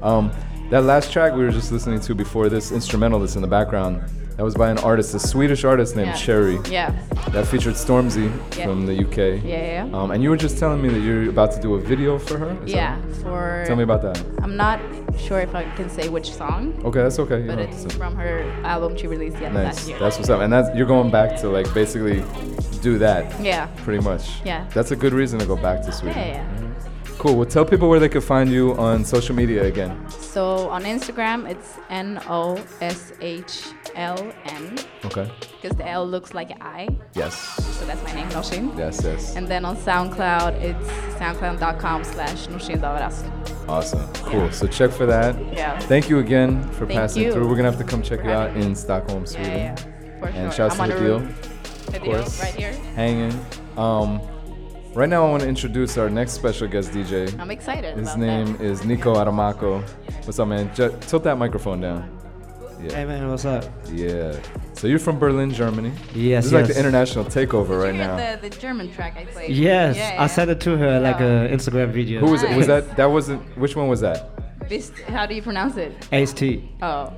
Um, 0.00 0.32
that 0.70 0.84
last 0.84 1.12
track 1.12 1.34
we 1.34 1.44
were 1.44 1.50
just 1.50 1.70
listening 1.70 2.00
to 2.00 2.14
before 2.14 2.48
this 2.48 2.72
instrumental 2.72 3.20
that's 3.20 3.36
in 3.36 3.42
the 3.42 3.48
background. 3.48 4.02
That 4.38 4.44
was 4.44 4.54
by 4.54 4.70
an 4.70 4.78
artist, 4.78 5.12
a 5.16 5.18
Swedish 5.18 5.64
artist 5.64 5.96
named 5.96 6.10
Yeah. 6.10 6.14
Cherrie. 6.14 6.60
Yeah. 6.70 6.92
That 7.32 7.44
featured 7.48 7.74
Stormzy 7.74 8.30
Yeah. 8.56 8.66
from 8.66 8.86
the 8.86 8.94
UK. 8.94 9.40
Yeah, 9.44 9.84
yeah. 9.88 9.98
Um, 9.98 10.12
and 10.12 10.22
you 10.22 10.30
were 10.30 10.36
just 10.36 10.58
telling 10.58 10.80
me 10.80 10.88
that 10.90 11.00
you're 11.00 11.28
about 11.28 11.50
to 11.56 11.60
do 11.60 11.74
a 11.74 11.80
video 11.80 12.18
for 12.20 12.38
her. 12.38 12.56
Is 12.64 12.72
Yeah, 12.72 12.94
right? 12.94 13.16
for. 13.16 13.64
Tell 13.66 13.74
me 13.74 13.82
about 13.82 14.00
that. 14.02 14.22
I'm 14.40 14.56
not 14.56 14.78
sure 15.18 15.40
if 15.40 15.56
I 15.56 15.64
can 15.74 15.90
say 15.90 16.08
which 16.08 16.32
song. 16.32 16.80
Okay, 16.84 17.00
that's 17.02 17.18
okay. 17.18 17.40
You 17.42 17.48
But 17.48 17.58
it's 17.58 17.92
from 17.96 18.14
her 18.14 18.44
album 18.62 18.96
she 18.96 19.08
released 19.08 19.38
yeah, 19.40 19.50
last 19.52 19.78
Nice. 19.78 19.88
year. 19.88 19.98
That's 19.98 20.16
what's 20.18 20.30
up. 20.30 20.40
And 20.40 20.52
that's 20.52 20.68
you're 20.72 20.86
going 20.86 21.10
back 21.10 21.36
to 21.40 21.48
like 21.48 21.66
basically 21.74 22.22
do 22.80 22.96
that. 22.98 23.24
Yeah. 23.42 23.66
Pretty 23.84 24.04
much. 24.04 24.40
Yeah. 24.44 24.66
That's 24.72 24.92
a 24.92 24.96
good 24.96 25.14
reason 25.14 25.40
to 25.40 25.46
go 25.46 25.56
back 25.56 25.82
to 25.82 25.90
Sweden. 25.90 26.16
Yeah, 26.16 26.26
yeah. 26.28 26.44
Cool. 27.18 27.34
Well, 27.34 27.44
tell 27.46 27.64
people 27.64 27.88
where 27.88 27.98
they 27.98 28.08
could 28.08 28.22
find 28.22 28.48
you 28.52 28.76
on 28.78 29.04
social 29.04 29.34
media 29.34 29.64
again. 29.64 29.98
So 30.08 30.68
on 30.68 30.84
Instagram, 30.84 31.50
it's 31.50 31.76
N 31.90 32.20
O 32.28 32.56
S 32.80 33.12
H 33.20 33.64
L 33.94 34.32
N. 34.44 34.78
Okay. 35.04 35.30
Because 35.60 35.76
the 35.76 35.86
L 35.88 36.06
looks 36.06 36.34
like 36.34 36.50
an 36.50 36.58
I. 36.62 36.88
Yes. 37.14 37.34
So 37.78 37.86
that's 37.86 38.02
my 38.02 38.12
name, 38.14 38.28
Noshin. 38.28 38.76
Yes, 38.78 39.00
yes. 39.04 39.36
And 39.36 39.46
then 39.48 39.64
on 39.64 39.76
SoundCloud, 39.76 40.54
it's 40.62 40.88
soundcloud.com 41.18 42.04
slash 42.04 42.46
Noshin. 42.48 43.68
Awesome. 43.68 44.12
Cool. 44.14 44.50
So 44.52 44.66
check 44.66 44.90
for 44.90 45.06
that. 45.06 45.36
Yeah. 45.52 45.78
Thank 45.80 46.08
you 46.08 46.18
again 46.20 46.62
for 46.72 46.86
Thank 46.86 47.00
passing 47.00 47.22
you 47.24 47.32
through. 47.32 47.48
We're 47.48 47.56
gonna 47.56 47.70
have 47.70 47.78
to 47.78 47.84
come 47.84 48.02
check 48.02 48.20
for 48.20 48.26
you 48.26 48.32
out 48.32 48.48
having 48.50 48.62
in 48.70 48.74
Stockholm, 48.74 49.26
Sweden. 49.26 49.52
yeah, 49.52 49.74
for 50.20 50.28
And 50.28 50.52
sure. 50.52 50.68
shouts 50.68 50.78
I'm 50.80 50.88
to 50.90 50.94
on 50.96 51.00
a 51.02 51.04
Hadil, 51.04 51.18
room. 51.20 51.94
of 51.94 52.00
course. 52.02 52.40
right 52.42 52.54
here. 52.54 52.72
Hanging. 52.94 53.38
Um, 53.76 54.20
right 54.94 55.08
now, 55.08 55.26
I 55.26 55.30
want 55.30 55.42
to 55.42 55.48
introduce 55.48 55.98
our 55.98 56.08
next 56.08 56.32
special 56.32 56.66
guest 56.66 56.92
DJ. 56.92 57.38
I'm 57.38 57.50
excited 57.50 57.96
His 57.96 58.16
name 58.16 58.56
is 58.60 58.84
Nico 58.84 59.14
Adomako. 59.14 59.82
What's 60.24 60.38
up, 60.38 60.48
man? 60.48 60.74
Ju- 60.74 60.96
tilt 61.02 61.24
that 61.24 61.36
microphone 61.38 61.80
down. 61.80 62.17
Yeah. 62.80 62.94
Hey 62.94 63.04
man, 63.06 63.28
what's 63.28 63.44
up? 63.44 63.64
Yeah. 63.92 64.38
So 64.74 64.86
you're 64.86 65.00
from 65.00 65.18
Berlin, 65.18 65.52
Germany. 65.52 65.90
Yes, 66.14 66.44
This 66.44 66.46
is 66.46 66.52
like 66.52 66.66
the 66.68 66.78
international 66.78 67.24
takeover 67.24 67.82
right 67.82 67.92
You 67.94 67.98
now. 68.00 68.16
the, 68.16 68.48
the 68.48 68.56
German 68.56 68.92
track 68.92 69.16
I 69.16 69.24
played. 69.24 69.50
Yes, 69.50 69.96
Yeah, 69.96 70.22
I 70.22 70.28
sent 70.28 70.50
it 70.50 70.60
to 70.60 70.76
her 70.76 71.00
like 71.00 71.20
uh, 71.20 71.24
a 71.24 71.48
Instagram 71.48 71.90
video. 71.90 72.20
Who 72.20 72.30
was 72.30 72.42
it? 72.44 72.56
Was 72.56 72.68
that? 72.68 72.96
That 72.96 73.06
wasn't. 73.06 73.42
Which 73.58 73.74
one 73.74 73.88
was 73.88 74.00
that? 74.00 74.30
Bist, 74.68 74.92
how 75.08 75.26
do 75.26 75.34
you 75.34 75.42
pronounce 75.42 75.76
it? 75.76 75.92
Ace 76.12 76.32
Tee. 76.32 76.68
Oh. 76.82 77.12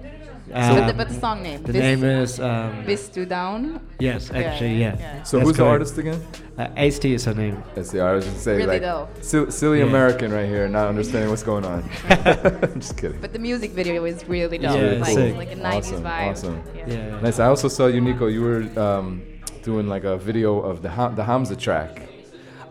Um, 0.52 0.74
but, 0.76 0.86
the, 0.88 0.92
but 0.94 1.08
the 1.08 1.14
song 1.14 1.42
name. 1.42 1.62
The 1.62 1.72
Bist- 1.72 1.82
name 1.82 2.04
is. 2.04 2.40
Um, 2.40 2.84
Bist 2.84 3.12
du 3.12 3.24
down? 3.24 3.80
yes, 4.00 4.30
actually, 4.32 4.80
yeah. 4.80 5.22
So 5.22 5.36
That's 5.38 5.48
who's 5.48 5.56
the 5.58 5.64
artist 5.66 5.96
again? 5.98 6.20
Uh, 6.58 6.68
Ace 6.76 6.98
Tee 6.98 7.14
is 7.14 7.24
her 7.24 7.34
name. 7.34 7.62
That's 7.74 7.90
the 7.90 8.00
artist. 8.00 8.28
Just 8.28 8.42
say 8.44 8.56
Really 8.56 8.66
like 8.66 8.82
dope. 8.82 9.08
sil- 9.22 9.50
silly 9.50 9.78
Yeah. 9.78 9.84
American 9.86 10.32
right 10.32 10.46
here, 10.48 10.68
not 10.68 10.88
understanding 10.88 11.30
what's 11.30 11.42
going 11.44 11.64
on. 11.64 11.88
I'm 12.08 12.80
just 12.80 12.96
kidding. 12.96 13.20
But 13.20 13.32
the 13.32 13.38
music 13.38 13.70
video 13.70 14.04
is 14.04 14.28
really 14.28 14.58
dope. 14.58 14.76
Yeah, 14.76 14.98
like, 15.00 15.14
sick. 15.14 15.36
like 15.36 15.52
a 15.52 15.56
90s 15.56 15.64
awesome, 15.76 16.02
vibe. 16.02 16.30
Awesome. 16.30 16.62
Yeah. 16.86 17.20
Nice. 17.20 17.38
I 17.38 17.46
also 17.46 17.68
saw 17.68 17.86
you, 17.86 18.00
Nico. 18.00 18.26
You 18.26 18.42
were 18.42 18.80
um, 18.80 19.22
doing 19.62 19.86
like 19.88 20.02
a 20.04 20.16
video 20.16 20.60
of 20.60 20.82
the 20.82 20.90
Ham- 20.90 21.14
the 21.14 21.24
Hamza 21.24 21.54
track. 21.56 22.02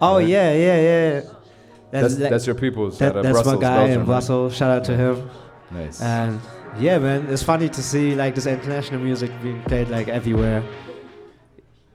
Oh 0.01 0.17
Right? 0.17 0.27
yeah, 0.27 0.51
yeah, 0.53 0.81
yeah. 0.81 1.21
That's- 1.91 2.15
that's 2.17 2.45
your 2.45 2.55
people's 2.55 2.99
That, 2.99 3.13
that's 3.15 3.29
Brussels, 3.31 3.55
my 3.55 3.61
guy 3.61 3.75
Belgium, 3.77 3.93
in 3.93 3.99
right? 3.99 4.05
Brussels. 4.05 4.55
Shout 4.55 4.69
out 4.71 4.83
to 4.85 4.95
him. 4.97 5.29
Nice. 5.71 6.01
And 6.01 6.39
yeah, 6.77 6.97
man, 6.99 7.27
it's 7.29 7.43
funny 7.43 7.69
to 7.69 7.81
see 7.83 8.15
like 8.15 8.35
this 8.35 8.45
international 8.45 9.01
music 9.01 9.31
being 9.41 9.61
played 9.63 9.89
like 9.89 10.07
everywhere. 10.07 10.63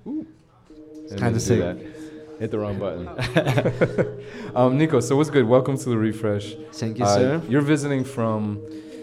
It's 0.06 1.14
kind 1.16 1.34
of 1.36 1.42
sick. 1.42 1.60
Hit 2.40 2.50
the 2.50 2.58
wrong 2.58 2.78
button. 2.78 3.08
um, 4.56 4.76
Nico, 4.76 5.00
so 5.00 5.16
what's 5.16 5.30
good? 5.30 5.44
Welcome 5.46 5.78
to 5.78 5.88
the 5.88 5.96
refresh. 5.96 6.54
Thank 6.72 6.98
you, 6.98 7.04
Uh, 7.04 7.14
sir. 7.14 7.42
You're 7.48 7.62
visiting 7.62 8.02
from 8.04 8.60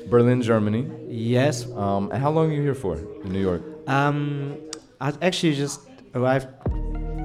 Berlin, 0.10 0.42
Germany. 0.42 0.90
Yes. 1.08 1.66
Um, 1.72 2.12
and 2.12 2.22
how 2.22 2.30
long 2.32 2.52
are 2.52 2.54
you 2.54 2.62
here 2.62 2.76
for 2.76 2.96
in 3.24 3.32
New 3.32 3.40
York? 3.40 3.62
Um, 3.88 4.58
I 5.00 5.14
actually 5.22 5.56
just 5.56 5.80
arrived 6.14 6.48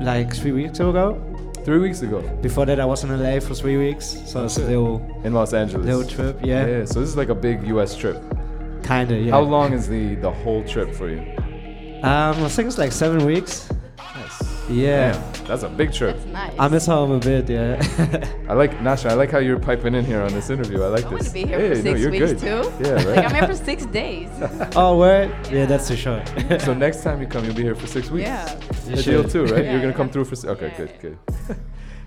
like 0.00 0.32
three 0.34 0.52
weeks 0.52 0.78
ago. 0.78 1.20
Three 1.66 1.78
weeks 1.78 2.00
ago. 2.02 2.22
Before 2.42 2.64
that, 2.64 2.78
I 2.78 2.84
was 2.84 3.02
in 3.02 3.10
LA 3.10 3.40
for 3.40 3.52
three 3.52 3.76
weeks, 3.76 4.22
so 4.24 4.44
it's 4.44 4.56
a 4.56 4.64
little 4.64 5.04
in 5.24 5.34
Los 5.34 5.52
Angeles. 5.52 5.84
little 5.84 6.04
trip. 6.04 6.38
Yeah, 6.44 6.64
Yeah. 6.64 6.84
So 6.84 7.00
this 7.00 7.08
is 7.08 7.16
like 7.16 7.28
a 7.28 7.34
big 7.34 7.66
U.S. 7.66 7.96
trip. 7.96 8.22
kinda. 8.84 9.18
Yeah. 9.18 9.32
How 9.32 9.40
long 9.40 9.72
is 9.72 9.88
the 9.88 10.14
the 10.14 10.30
whole 10.30 10.62
trip 10.62 10.94
for 10.94 11.08
you? 11.08 11.18
Um, 12.04 12.44
I 12.44 12.48
think 12.48 12.68
it's 12.68 12.78
like 12.78 12.92
seven 12.92 13.26
weeks. 13.26 13.68
Yeah. 14.68 15.12
Damn, 15.12 15.44
that's 15.46 15.62
a 15.62 15.68
big 15.68 15.92
trip. 15.92 16.16
That's 16.16 16.26
nice. 16.26 16.52
I 16.58 16.68
miss 16.68 16.86
home 16.86 17.12
a 17.12 17.18
bit. 17.20 17.48
Yeah. 17.48 17.80
I 18.48 18.54
like 18.54 18.80
Nasha. 18.82 19.08
I 19.10 19.14
like 19.14 19.30
how 19.30 19.38
you're 19.38 19.60
piping 19.60 19.94
in 19.94 20.04
here 20.04 20.20
on 20.22 20.32
this 20.32 20.50
interview. 20.50 20.82
I 20.82 20.88
like 20.88 21.04
I 21.04 21.10
this. 21.10 21.12
want 21.12 21.24
to 21.26 21.32
be 21.32 21.46
here 21.46 21.58
Hey, 21.60 21.68
for 21.70 21.74
no, 21.76 21.82
six 21.82 22.00
you're 22.00 22.10
weeks 22.10 22.32
good. 22.32 22.38
too. 22.40 22.84
Yeah, 22.84 22.92
right. 22.94 23.06
Like 23.06 23.24
I'm 23.26 23.34
here 23.34 23.46
for 23.46 23.54
six 23.70 23.86
days. 23.86 24.28
oh, 24.76 24.98
word? 24.98 25.30
Yeah, 25.52 25.66
that's 25.66 25.86
too 25.88 25.96
short. 25.96 26.28
so 26.60 26.74
next 26.74 27.02
time 27.02 27.20
you 27.20 27.28
come, 27.28 27.44
you'll 27.44 27.54
be 27.54 27.62
here 27.62 27.74
for 27.76 27.86
six 27.86 28.10
weeks. 28.10 28.26
Yeah. 28.26 28.58
You 28.88 28.96
The 28.96 29.02
deal 29.02 29.24
too, 29.28 29.44
right? 29.46 29.64
Yeah, 29.64 29.70
You're 29.72 29.80
gonna 29.80 29.92
yeah. 29.92 29.96
come 29.96 30.10
through 30.10 30.24
for. 30.24 30.36
si- 30.36 30.48
Okay, 30.48 30.72
good, 30.76 30.92
good. 31.00 31.18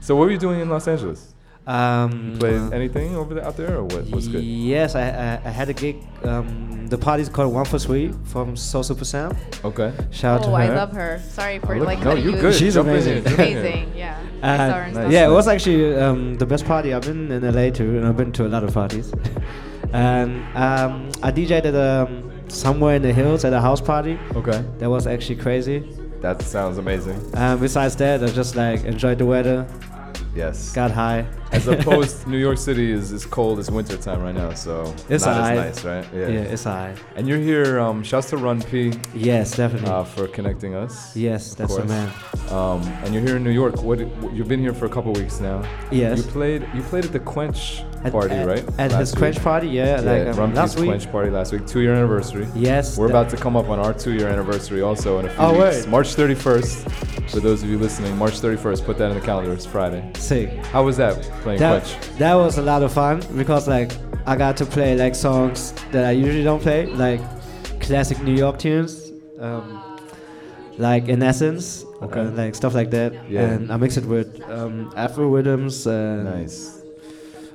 so 0.02 0.15
what 0.15 0.26
were 0.26 0.31
you 0.31 0.38
doing 0.38 0.60
in 0.60 0.69
Los 0.69 0.88
Angeles? 0.88 1.34
Um, 1.68 2.31
You 2.34 2.38
played 2.40 2.73
anything 2.73 3.15
over 3.15 3.36
there, 3.36 3.45
out 3.45 3.57
there, 3.57 3.77
or 3.77 3.84
what? 3.84 4.07
What's 4.07 4.27
good? 4.27 4.44
Yes, 4.44 4.95
I, 4.95 5.10
I, 5.10 5.41
I 5.45 5.49
had 5.49 5.69
a 5.69 5.73
gig. 5.73 6.03
Um, 6.23 6.88
the 6.88 6.98
party's 6.98 7.30
called 7.30 7.53
One 7.53 7.65
for 7.65 7.77
Three 7.77 8.11
from 8.26 8.56
Soul 8.57 8.81
Super 8.81 9.06
Sam. 9.06 9.38
Okay. 9.64 9.94
Shout 10.10 10.41
out 10.41 10.48
oh, 10.48 10.49
to 10.52 10.56
I 10.56 10.69
love 10.69 10.91
her. 10.94 11.22
Sorry 11.30 11.60
for 11.60 11.77
look- 11.77 11.86
like 11.88 11.99
no, 11.99 12.06
cutting 12.06 12.23
you 12.23 12.31
you. 12.31 12.41
good. 12.41 12.56
She's 12.56 12.76
amazing. 12.76 13.14
here, 13.14 13.23
jump 13.23 13.40
in 13.40 13.48
here. 13.48 13.60
amazing. 13.60 13.94
Yeah. 13.95 14.23
Uh, 14.41 14.57
saw 14.57 14.77
her 14.77 14.84
in 14.84 14.94
stuff. 14.94 15.11
yeah, 15.11 15.27
it 15.27 15.31
was 15.31 15.48
actually 15.48 15.95
um, 15.95 16.36
the 16.36 16.45
best 16.45 16.65
party. 16.65 16.94
I've 16.94 17.03
been 17.03 17.31
in 17.31 17.44
LA 17.44 17.69
too, 17.69 17.98
and 17.98 18.07
I've 18.07 18.18
been 18.18 18.31
to 18.34 18.48
a 18.48 18.49
lot 18.49 18.64
of 18.64 18.73
parties. 18.73 19.14
and 19.94 20.41
um, 20.57 21.10
I 21.22 21.31
DJed 21.31 21.65
at 21.65 21.76
um, 21.76 22.31
somewhere 22.49 22.95
in 22.95 23.02
the 23.03 23.14
hills 23.14 23.45
at 23.45 23.53
a 23.53 23.61
house 23.61 23.81
party. 23.81 24.18
Okay. 24.36 24.64
That 24.80 24.90
was 24.90 25.06
actually 25.06 25.36
crazy. 25.36 25.80
That 26.22 26.41
sounds 26.41 26.77
amazing. 26.77 27.18
Um, 27.36 27.60
besides 27.60 27.95
that, 27.98 28.23
I 28.23 28.27
just 28.27 28.56
like 28.56 28.84
enjoyed 28.84 29.19
the 29.19 29.26
weather. 29.26 29.68
Yes. 30.39 30.71
Got 30.71 30.91
high. 30.91 31.25
As 31.51 31.67
opposed, 31.73 32.25
New 32.25 32.37
York 32.37 32.57
City 32.57 32.91
is 32.91 33.11
as 33.11 33.25
cold 33.25 33.59
as 33.59 33.69
winter 33.69 33.97
time 33.97 34.21
right 34.21 34.33
now, 34.33 34.53
so 34.53 34.95
It's 35.09 35.25
not 35.25 35.35
high. 35.35 35.55
as 35.55 35.83
nice, 35.83 35.85
right? 35.85 36.13
Yeah, 36.13 36.27
yeah 36.29 36.53
it's 36.53 36.63
high. 36.63 36.95
And 37.17 37.27
you're 37.27 37.43
here. 37.51 37.79
Um, 37.79 38.03
shouts 38.03 38.29
to 38.29 38.37
Run 38.37 38.61
P. 38.61 38.93
Yes, 39.13 39.57
definitely. 39.57 39.89
Uh, 39.89 40.05
for 40.05 40.27
connecting 40.27 40.75
us. 40.75 41.13
Yes, 41.13 41.55
that's 41.55 41.75
the 41.75 41.83
man. 41.85 42.09
Um, 42.49 42.81
and 43.03 43.13
you're 43.13 43.23
here 43.23 43.35
in 43.35 43.43
New 43.43 43.51
York. 43.51 43.81
What, 43.81 43.99
what 44.21 44.33
you've 44.33 44.47
been 44.47 44.61
here 44.61 44.73
for 44.73 44.85
a 44.85 44.89
couple 44.89 45.11
weeks 45.11 45.41
now? 45.41 45.61
Yes. 45.91 46.19
You 46.19 46.23
played. 46.31 46.61
You 46.73 46.83
played 46.83 47.03
at 47.03 47.11
the 47.11 47.19
Quench 47.19 47.83
At- 48.03 48.11
party, 48.11 48.34
at- 48.35 48.47
right? 48.47 48.63
at 48.77 48.91
Last 48.91 48.99
his 48.99 49.15
Quench 49.15 49.39
party, 49.43 49.67
yeah, 49.67 49.99
like, 49.99 50.38
um, 50.38 50.53
last 50.53 50.80
week. 50.80 50.88
Quench 50.89 51.11
party 51.11 51.30
last 51.30 51.51
week, 51.51 51.65
two 51.67 51.81
year 51.81 51.93
anniversary. 51.93 52.47
Yes, 52.55 52.97
We're 52.97 53.09
about 53.09 53.30
to 53.30 53.38
come 53.38 53.55
up 53.57 53.69
on 53.69 53.77
our 53.80 53.93
two 53.93 54.13
year 54.13 54.27
anniversary 54.30 54.81
also 54.81 55.19
in 55.19 55.26
a 55.26 55.30
few 55.30 55.38
Oh, 55.43 55.51
weeks. 55.51 55.84
word. 55.84 55.89
March 55.89 56.15
31st. 56.15 56.89
For 57.30 57.39
those 57.39 57.61
of 57.61 57.69
you 57.69 57.77
listening, 57.77 58.17
March 58.17 58.39
31st. 58.41 58.85
Put 58.85 58.97
that 58.97 59.09
in 59.11 59.15
the 59.19 59.21
calendar. 59.26 59.51
It's 59.53 59.65
Friday. 59.65 60.09
Sick. 60.15 60.49
How 60.71 60.84
was 60.84 60.97
that 60.97 61.21
playing 61.43 61.59
That, 61.59 61.84
Quench? 61.84 62.17
that 62.17 62.34
was 62.35 62.57
a 62.57 62.61
lot 62.61 62.81
of 62.84 62.91
fun 62.91 63.21
because 63.38 63.67
like 63.67 63.91
I 64.26 64.35
got 64.35 64.57
to 64.57 64.65
play 64.65 64.95
like 64.95 65.13
songs 65.15 65.73
that 65.91 66.05
I 66.05 66.11
usually 66.11 66.43
don't 66.43 66.61
play, 66.61 66.85
like 66.88 67.19
classic 67.81 68.21
New 68.23 68.34
York 68.35 68.57
tunes, 68.59 69.11
um, 69.39 69.81
like 70.77 71.09
In 71.09 71.21
Essence, 71.21 71.85
Okay. 72.01 72.21
uh, 72.21 72.31
like 72.31 72.55
stuff 72.55 72.73
like 72.73 72.89
that. 72.91 73.13
Yeah. 73.30 73.41
And 73.41 73.71
I 73.71 73.77
mix 73.77 73.97
it 73.97 74.05
with 74.05 74.41
um, 74.49 74.91
Afro 74.95 75.27
rhythms. 75.27 75.85
And 75.85 76.23
Nice. 76.26 76.78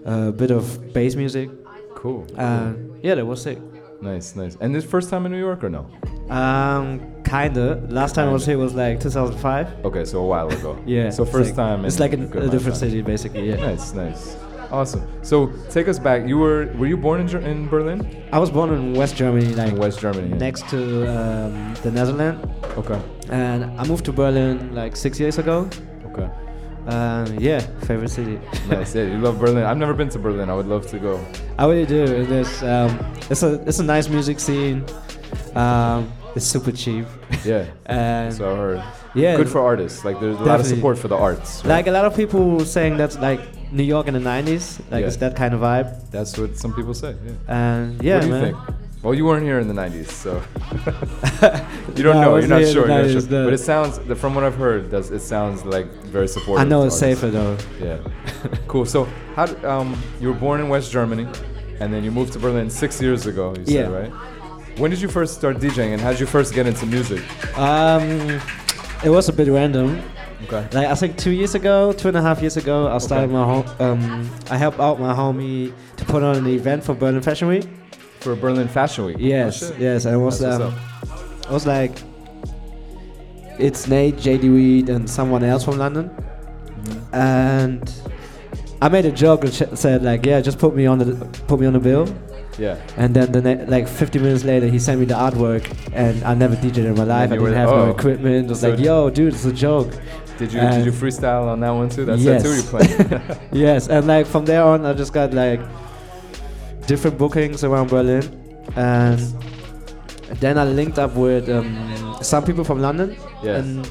A 0.05 0.33
bit 0.33 0.51
of 0.51 0.93
bass 0.93 1.15
music. 1.15 1.51
Cool. 1.95 2.27
And 2.37 2.99
yeah, 3.03 3.15
that 3.15 3.25
was 3.25 3.43
sick. 3.43 3.59
Nice, 4.03 4.37
nice. 4.37 4.57
And 4.61 4.75
this 4.75 4.85
first 4.85 5.09
time 5.09 5.25
in 5.25 5.33
New 5.33 5.39
York 5.39 5.65
or 5.65 5.71
no? 5.71 5.87
Um, 6.29 7.01
kinda. 7.25 7.87
Last 7.89 8.15
time 8.15 8.29
I 8.29 8.33
was 8.33 8.45
here 8.45 8.59
was 8.59 8.75
like 8.75 9.01
2005. 9.01 9.85
Okay, 9.87 10.05
so 10.05 10.21
a 10.21 10.27
while 10.27 10.49
ago. 10.49 10.79
Yeah. 10.87 11.09
So 11.11 11.25
first 11.25 11.51
like- 11.51 11.57
time. 11.57 11.85
It's 11.87 11.99
like 12.01 12.13
a, 12.13 12.23
a 12.39 12.49
different 12.49 12.77
city, 12.77 13.01
basically. 13.03 13.49
Yeah. 13.49 13.57
Nice, 13.57 13.95
nice. 13.95 14.37
Awesome. 14.71 15.03
So 15.23 15.53
take 15.71 15.89
us 15.89 15.99
back. 15.99 16.27
You 16.27 16.37
were 16.39 16.67
were 16.79 16.87
you 16.87 16.97
born 16.97 17.21
in, 17.21 17.29
Ger- 17.29 17.39
in 17.53 17.69
Berlin? 17.69 18.01
I 18.33 18.39
was 18.39 18.51
born 18.51 18.71
in 18.75 18.95
West 18.95 19.15
Germany, 19.17 19.55
like 19.55 19.73
in 19.73 19.79
West 19.79 20.01
Germany, 20.01 20.31
yeah. 20.31 20.37
next 20.37 20.69
to 20.71 20.79
um, 21.17 21.75
the 21.83 21.91
Netherlands. 21.91 22.45
Okay. 22.77 23.01
And 23.31 23.65
I 23.81 23.85
moved 23.87 24.05
to 24.07 24.13
Berlin 24.13 24.75
like 24.75 24.97
six 24.97 25.21
years 25.21 25.39
ago. 25.39 25.69
Uh, 26.87 27.27
yeah, 27.39 27.61
favorite 27.87 28.11
city. 28.11 28.39
nice. 28.69 28.95
Yeah, 28.95 29.05
you 29.05 29.19
love 29.19 29.39
Berlin. 29.41 29.65
I've 29.65 29.79
never 29.79 29.95
been 29.95 30.09
to 30.11 30.19
Berlin. 30.19 30.51
I 30.51 30.55
would 30.55 30.67
love 30.67 30.87
to 30.89 30.99
go. 30.99 31.25
I 31.59 31.65
really 31.67 31.87
do. 31.87 32.03
It 32.03 32.31
is. 32.31 32.63
Um, 32.63 32.99
it's 33.31 33.43
a 33.43 33.55
it's 33.67 33.79
a 33.79 33.85
nice 33.85 34.09
music 34.09 34.39
scene. 34.41 34.85
Um, 35.55 36.13
it's 36.37 36.45
super 36.47 36.73
cheap. 36.73 37.07
Yeah. 37.45 37.67
and 37.87 38.35
so 38.35 38.53
I 38.53 38.57
heard. 38.57 38.85
Yeah. 39.15 39.37
Good 39.37 39.49
for 39.49 39.61
artists. 39.61 40.05
Like 40.05 40.21
there's 40.21 40.37
a 40.37 40.43
lot 40.43 40.61
of 40.61 40.67
support 40.67 40.99
for 40.99 41.09
the 41.09 41.17
arts. 41.17 41.65
right? 41.65 41.71
Like 41.77 41.87
a 41.87 41.93
lot 41.93 42.05
of 42.05 42.15
people 42.17 42.61
saying 42.65 42.97
that's 42.97 43.17
like 43.19 43.41
New 43.73 43.85
York 43.85 44.07
in 44.09 44.15
the 44.15 44.21
'90s. 44.21 44.81
Like 44.91 45.01
Yeah. 45.03 45.07
it's 45.07 45.17
that 45.19 45.37
kind 45.37 45.55
of 45.55 45.61
vibe. 45.61 46.11
That's 46.11 46.37
what 46.37 46.57
some 46.59 46.75
people 46.75 46.93
say. 46.95 47.15
Yeah. 47.25 47.33
And 47.49 48.03
yeah, 48.03 48.15
what 48.17 48.21
do 48.23 48.27
you 48.27 48.33
man. 48.35 48.43
think? 48.55 48.77
Well, 49.05 49.13
you 49.13 49.27
weren't 49.27 49.45
here 49.45 49.59
in 49.61 49.69
the 49.69 49.75
'90s, 49.75 50.09
so 50.11 50.43
you 51.95 52.03
don't 52.03 52.17
No, 52.17 52.23
know. 52.23 52.37
You're 52.37 52.49
not 52.49 52.63
sure. 52.73 52.89
You're 52.89 53.03
not 53.03 53.11
sure. 53.11 53.45
But 53.45 53.53
it 53.53 53.59
sounds, 53.59 53.99
from 54.19 54.35
what 54.35 54.45
I've 54.45 54.55
heard, 54.57 54.91
does 54.91 55.11
it 55.11 55.21
sounds 55.21 55.63
like 55.65 55.87
very 56.05 56.27
supportive. 56.27 56.65
I 56.67 56.69
know 56.69 56.85
it's 56.85 57.03
artists. 57.03 57.21
safer 57.21 57.31
though. 57.31 57.57
Yeah. 57.81 57.99
cool. 58.67 58.87
So, 58.87 59.05
how 59.37 59.45
um, 59.69 59.95
you 60.21 60.29
were 60.29 60.35
born 60.47 60.61
in 60.63 60.71
West 60.71 60.91
Germany, 60.91 61.27
and 61.81 61.93
then 61.93 62.03
you 62.03 62.11
moved 62.11 62.33
to 62.33 62.39
Berlin 62.39 62.71
six 62.71 63.01
years 63.03 63.27
ago. 63.27 63.55
You 63.59 63.67
said 63.67 63.75
Yeah. 63.75 63.89
right. 63.89 64.13
When 64.79 64.91
did 64.91 65.01
you 65.03 65.09
first 65.09 65.35
start 65.35 65.59
DJing, 65.59 65.93
and 65.93 66.01
how 66.01 66.11
did 66.11 66.21
you 66.21 66.27
first 66.27 66.55
get 66.55 66.67
into 66.67 66.87
music? 66.87 67.23
Um, 67.59 68.41
it 69.05 69.11
was 69.11 69.29
a 69.29 69.33
bit 69.35 69.49
random. 69.49 70.01
Okay. 70.45 70.67
Like 70.73 70.89
I 70.89 70.95
think 70.95 71.19
two 71.19 71.31
years 71.31 71.55
ago, 71.55 71.93
two 71.93 72.09
and 72.09 72.17
a 72.17 72.23
half 72.23 72.41
years 72.41 72.57
ago, 72.57 72.89
I 72.89 72.99
started 72.99 73.31
my 73.31 73.45
home. 73.45 73.67
Um, 73.79 74.31
I 74.51 74.57
helped 74.57 74.81
out 74.81 74.99
my 74.99 75.13
homie 75.15 75.73
to 75.99 76.05
put 76.07 76.23
on 76.23 76.37
an 76.37 76.47
event 76.47 76.83
for 76.85 76.95
Berlin 76.95 77.21
Fashion 77.23 77.49
Week. 77.49 77.69
For 78.25 78.35
Berlin 78.35 78.69
Fashion 78.69 79.05
Week. 79.05 79.17
Yes, 79.21 79.63
Oh, 79.63 79.77
yes, 79.79 80.07
and 80.07 80.15
it 80.15 80.19
was 80.19 80.43
um, 80.43 80.75
it 81.43 81.51
was 81.51 81.67
like 81.67 81.93
it's 83.59 83.87
Nate, 83.87 84.17
JD 84.17 84.43
Weed, 84.53 84.89
and 84.89 85.09
someone 85.09 85.45
else 85.45 85.65
from 85.65 85.79
London, 85.79 86.09
Mm-hmm. 86.09 87.15
and 87.15 87.93
I 88.83 88.89
made 88.89 89.05
a 89.07 89.13
joke 89.13 89.45
and 89.45 89.53
sh- 89.55 89.63
said 89.75 90.03
like, 90.03 90.27
yeah, 90.27 90.41
just 90.41 90.59
put 90.59 90.75
me 90.75 90.87
on 90.87 90.99
the 90.99 91.15
put 91.47 91.61
me 91.61 91.67
on 91.67 91.73
the 91.75 91.79
bill. 91.81 92.07
Yeah. 92.59 92.77
And 92.97 93.15
then 93.15 93.33
the 93.33 93.43
ne- 93.43 93.67
like 93.67 93.89
50 93.89 94.19
minutes 94.21 94.45
later, 94.45 94.69
he 94.69 94.79
sent 94.79 95.01
me 95.01 95.07
the 95.07 95.15
artwork, 95.15 95.65
and 95.93 96.23
I 96.25 96.35
never 96.35 96.57
DJed 96.57 96.79
in 96.85 96.95
my 96.95 97.05
life. 97.05 97.31
I 97.31 97.37
didn't 97.37 97.53
have 97.55 97.69
like, 97.71 97.77
no 97.79 97.85
oh. 97.87 97.91
equipment. 97.91 98.47
It 98.47 98.49
was 98.49 98.61
So- 98.61 98.71
like, 98.71 98.79
yo, 98.81 99.11
dude, 99.11 99.35
it's 99.35 99.45
a 99.45 99.53
joke. 99.53 99.93
Did 100.39 100.53
you 100.53 100.61
And- 100.61 100.85
did 100.85 100.87
you 100.87 100.93
freestyle 100.93 101.47
on 101.49 101.61
that 101.61 101.71
one 101.71 101.89
too? 101.91 102.05
That's 102.07 102.23
yes. 102.23 102.43
too. 102.43 102.55
You 102.55 102.63
playing? 102.63 103.39
yes, 103.53 103.89
and 103.89 104.07
like 104.07 104.27
from 104.27 104.45
there 104.47 104.63
on, 104.65 104.85
I 104.87 104.93
just 104.95 105.13
got 105.13 105.33
like 105.35 105.61
different 106.87 107.19
bookings 107.19 107.65
around 107.65 107.89
Berlin, 107.91 108.23
and 108.77 109.19
then 110.41 110.59
I 110.59 110.65
linked 110.65 110.99
up 110.99 111.15
with 111.15 111.49
um, 111.49 112.17
some 112.23 112.45
people 112.45 112.65
from 112.65 112.81
London, 112.81 113.17
Yes. 113.43 113.65
and 113.65 113.89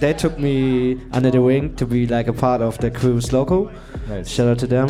they 0.00 0.12
took 0.12 0.38
me 0.38 1.00
under 1.12 1.30
the 1.30 1.40
wing 1.40 1.74
to 1.76 1.86
be 1.86 2.06
like 2.06 2.28
a 2.28 2.32
part 2.32 2.60
of 2.62 2.78
the 2.78 2.90
crew's 2.90 3.32
local. 3.32 3.70
Nice. 4.08 4.28
Shout 4.28 4.48
out 4.48 4.58
to 4.60 4.66
them. 4.66 4.88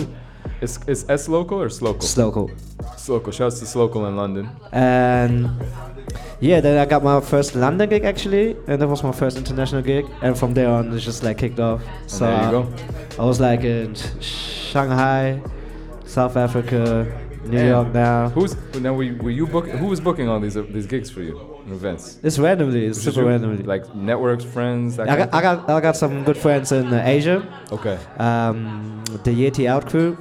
Is 0.61 0.79
is 0.87 1.05
S 1.09 1.29
local 1.29 1.61
or 1.61 1.69
Slocal? 1.69 2.01
Slocal. 2.03 2.51
Slocal. 2.97 3.33
Shouts 3.33 3.59
to 3.61 3.67
Slocal 3.67 4.09
in 4.09 4.17
London. 4.17 4.49
And 4.73 5.51
yeah, 6.41 6.61
then 6.61 6.79
I 6.79 6.87
got 6.87 7.03
my 7.05 7.21
first 7.21 7.55
London 7.55 7.89
gig 7.91 8.05
actually, 8.05 8.57
and 8.67 8.81
that 8.81 8.89
was 8.89 9.03
my 9.03 9.13
first 9.13 9.37
international 9.37 9.83
gig. 9.83 10.07
And 10.23 10.37
from 10.39 10.55
there 10.55 10.69
on, 10.71 10.93
it's 10.95 11.05
just 11.05 11.23
like 11.23 11.39
kicked 11.39 11.61
off. 11.61 11.83
so 12.07 12.25
there 12.27 12.41
you 12.41 12.49
I- 12.49 12.51
go. 12.51 12.73
I 13.19 13.25
was 13.25 13.39
like 13.41 13.65
in 13.65 13.95
Shanghai, 14.21 15.41
South 16.07 16.37
Africa, 16.37 17.07
New 17.49 17.59
Damn. 17.59 17.69
York 17.69 17.89
now. 17.95 18.29
Who's 18.31 18.57
now? 18.81 18.93
Were 18.95 19.03
you, 19.03 19.17
were 19.17 19.31
you 19.31 19.47
book? 19.47 19.67
Who 19.69 19.87
was 19.87 20.01
booking 20.01 20.29
all 20.29 20.41
these 20.41 20.57
uh, 20.57 20.63
these 20.69 20.87
gigs 20.87 21.11
for 21.11 21.23
you 21.23 21.39
events? 21.69 22.19
It's 22.23 22.39
randomly. 22.39 22.87
It's 22.87 23.01
super 23.01 23.21
you? 23.23 23.29
randomly. 23.29 23.63
Like 23.63 23.95
networks, 23.95 24.45
friends. 24.45 24.99
I 24.99 25.07
got, 25.07 25.35
I 25.35 25.41
got 25.43 25.71
I 25.71 25.81
got 25.81 25.97
some 25.97 26.25
good 26.25 26.37
friends 26.37 26.73
in 26.73 26.93
uh, 26.93 27.03
Asia. 27.05 27.39
Okay. 27.73 27.99
Um, 28.19 29.05
the 29.25 29.31
Yeti 29.31 29.67
Out 29.67 29.89
crew. 29.89 30.17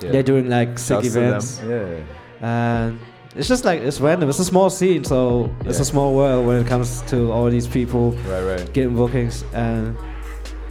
Yeah. 0.00 0.12
They're 0.12 0.22
doing 0.22 0.48
like 0.48 0.78
sick 0.78 1.02
Shouts 1.02 1.06
events. 1.16 1.60
Yeah. 1.66 2.00
And 2.40 2.98
it's 3.34 3.48
just 3.48 3.64
like 3.64 3.80
it's 3.80 4.00
random. 4.00 4.28
It's 4.28 4.38
a 4.38 4.44
small 4.44 4.70
scene, 4.70 5.04
so 5.04 5.50
it's 5.64 5.80
a 5.80 5.84
small 5.84 6.14
world 6.14 6.46
when 6.46 6.60
it 6.60 6.66
comes 6.66 7.02
to 7.02 7.32
all 7.32 7.50
these 7.50 7.66
people 7.66 8.12
Right, 8.26 8.42
right. 8.42 8.72
getting 8.72 8.94
bookings. 8.94 9.44
And 9.54 9.96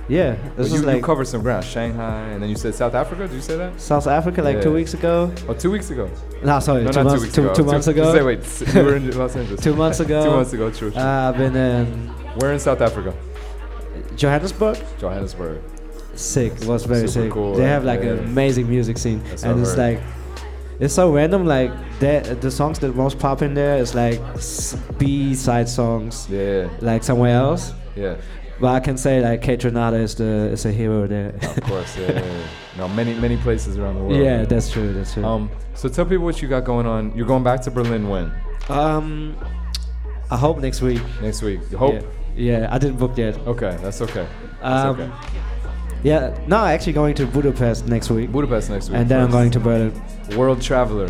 yeah, 0.07 0.37
it's 0.57 0.69
you, 0.71 0.81
just 0.81 0.95
you 0.95 1.01
covered 1.01 1.27
some 1.27 1.41
ground. 1.41 1.65
Shanghai, 1.65 2.21
and 2.29 2.41
then 2.41 2.49
you 2.49 2.55
said 2.55 2.73
South 2.75 2.93
Africa. 2.95 3.27
Did 3.27 3.35
you 3.35 3.41
say 3.41 3.57
that? 3.57 3.79
South 3.79 4.07
Africa 4.07 4.41
like 4.41 4.61
two 4.61 4.73
weeks 4.73 4.93
ago. 4.93 5.33
Oh, 5.47 5.53
two 5.53 5.69
weeks 5.71 5.89
ago. 5.89 6.09
No, 6.43 6.59
sorry, 6.59 6.83
No, 6.83 6.91
two 6.91 7.03
months- 7.03 7.13
two 7.15 7.21
weeks 7.23 7.35
two- 7.35 7.43
ago. 7.45 7.53
two 7.53 7.63
months 7.63 7.87
ago. 7.87 8.13
Say, 8.13 8.23
wait, 8.23 8.75
you 8.75 8.83
were 8.83 8.95
in 8.95 9.11
Los 9.17 9.35
Angeles. 9.35 9.61
Two 9.61 9.75
months 9.75 9.99
ago. 9.99 10.23
two 10.23 10.31
months 10.31 10.53
ago. 10.53 10.71
True. 10.71 10.91
true. 10.91 10.99
Uh, 11.01 11.29
I've 11.31 11.37
been 11.37 11.55
in 11.55 11.87
Where 12.39 12.53
in 12.53 12.59
South 12.59 12.81
Africa? 12.81 13.13
Johannesburg. 14.15 14.77
Johannesburg. 14.99 15.61
Sick. 16.15 16.53
It 16.53 16.65
was 16.65 16.85
very 16.85 17.07
Super 17.07 17.25
sick. 17.25 17.31
cool, 17.31 17.55
they 17.55 17.63
have 17.65 17.83
like 17.83 17.99
yeah. 18.01 18.11
an 18.13 18.19
amazing 18.19 18.67
music 18.67 18.97
scene, 18.97 19.21
That's 19.25 19.43
and 19.43 19.59
it's 19.61 19.75
heard. 19.75 19.95
like 19.99 20.03
it's 20.79 20.93
so 20.93 21.11
random. 21.13 21.45
Like 21.45 21.71
that, 21.99 22.41
the 22.41 22.49
songs 22.49 22.79
that 22.79 22.95
most 22.95 23.19
pop 23.19 23.41
in 23.43 23.53
there 23.53 23.77
is 23.77 23.93
like 23.93 24.19
B 24.97 25.35
side 25.35 25.69
songs. 25.69 26.27
Yeah. 26.29 26.69
Like 26.81 27.03
somewhere 27.03 27.35
else. 27.35 27.73
Yeah. 27.97 28.15
But 28.59 28.67
I 28.73 28.79
can 28.79 28.97
say 28.97 29.21
like 29.21 29.41
Kaytranada 29.41 29.99
is 30.01 30.15
the 30.15 30.49
is 30.51 30.65
a 30.65 30.71
hero 30.71 31.07
there. 31.07 31.29
Of 31.41 31.61
course. 31.61 31.97
Yeah. 31.97 32.11
yeah, 32.13 32.21
yeah. 32.25 32.47
No, 32.77 32.87
many 32.89 33.13
many 33.15 33.37
places 33.37 33.77
around 33.77 33.95
the 33.95 34.01
world. 34.03 34.21
Yeah, 34.23 34.45
that's 34.45 34.69
true. 34.69 34.93
That's 34.93 35.13
true. 35.13 35.25
Um. 35.25 35.49
So 35.73 35.89
tell 35.89 36.05
people 36.05 36.25
what 36.25 36.41
you 36.41 36.47
got 36.47 36.63
going 36.63 36.85
on. 36.85 37.15
You're 37.15 37.25
going 37.27 37.43
back 37.43 37.61
to 37.61 37.71
Berlin 37.71 38.07
when? 38.09 38.31
Um, 38.69 39.35
I 40.29 40.37
hope 40.37 40.59
next 40.59 40.81
week. 40.81 41.01
Next 41.21 41.41
week. 41.41 41.61
You 41.71 41.77
hope. 41.77 41.93
Yeah, 41.93 42.01
yeah 42.35 42.67
I 42.71 42.77
didn't 42.77 42.97
book 42.97 43.17
yet. 43.17 43.37
Okay, 43.47 43.77
that's 43.81 44.01
okay. 44.01 44.27
That's 44.61 44.85
Um, 44.85 44.99
okay. 44.99 45.11
Yeah, 46.03 46.37
no, 46.47 46.57
I'm 46.57 46.75
actually 46.75 46.93
going 46.93 47.15
to 47.15 47.25
Budapest 47.25 47.87
next 47.87 48.09
week. 48.11 48.31
Budapest 48.31 48.69
next 48.69 48.89
week. 48.89 48.99
And 48.99 49.09
then 49.09 49.21
I'm 49.21 49.31
going 49.31 49.49
to 49.51 49.59
Berlin. 49.59 49.91
World 50.35 50.61
traveler. 50.61 51.09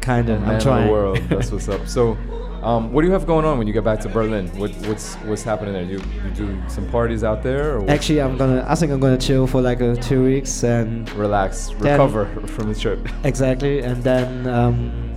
Kinda. 0.00 0.42
I'm 0.44 0.60
trying. 0.60 0.86
the 0.86 0.92
world. 0.92 1.18
That's 1.28 1.52
what's 1.52 1.68
up. 1.68 1.86
So, 1.86 2.16
um, 2.62 2.92
what 2.92 3.02
do 3.02 3.06
you 3.06 3.12
have 3.12 3.26
going 3.26 3.44
on 3.44 3.58
when 3.58 3.66
you 3.66 3.72
get 3.72 3.84
back 3.84 4.00
to 4.00 4.08
Berlin? 4.08 4.48
What, 4.58 4.70
what's 4.86 5.14
what's 5.16 5.42
happening 5.42 5.74
there? 5.74 5.82
You 5.84 6.00
you 6.24 6.30
do 6.34 6.62
some 6.68 6.88
parties 6.90 7.22
out 7.24 7.42
there, 7.42 7.78
or? 7.78 7.90
Actually, 7.90 8.20
I'm 8.20 8.36
gonna. 8.36 8.64
I 8.68 8.74
think 8.74 8.92
I'm 8.92 9.00
gonna 9.00 9.18
chill 9.18 9.46
for 9.46 9.60
like 9.60 9.80
uh, 9.80 9.94
two 9.96 10.24
weeks 10.24 10.64
and 10.64 11.10
relax, 11.12 11.72
recover 11.74 12.26
from 12.48 12.72
the 12.72 12.78
trip. 12.78 13.08
Exactly, 13.24 13.80
and 13.80 14.02
then 14.02 14.46
um, 14.46 15.14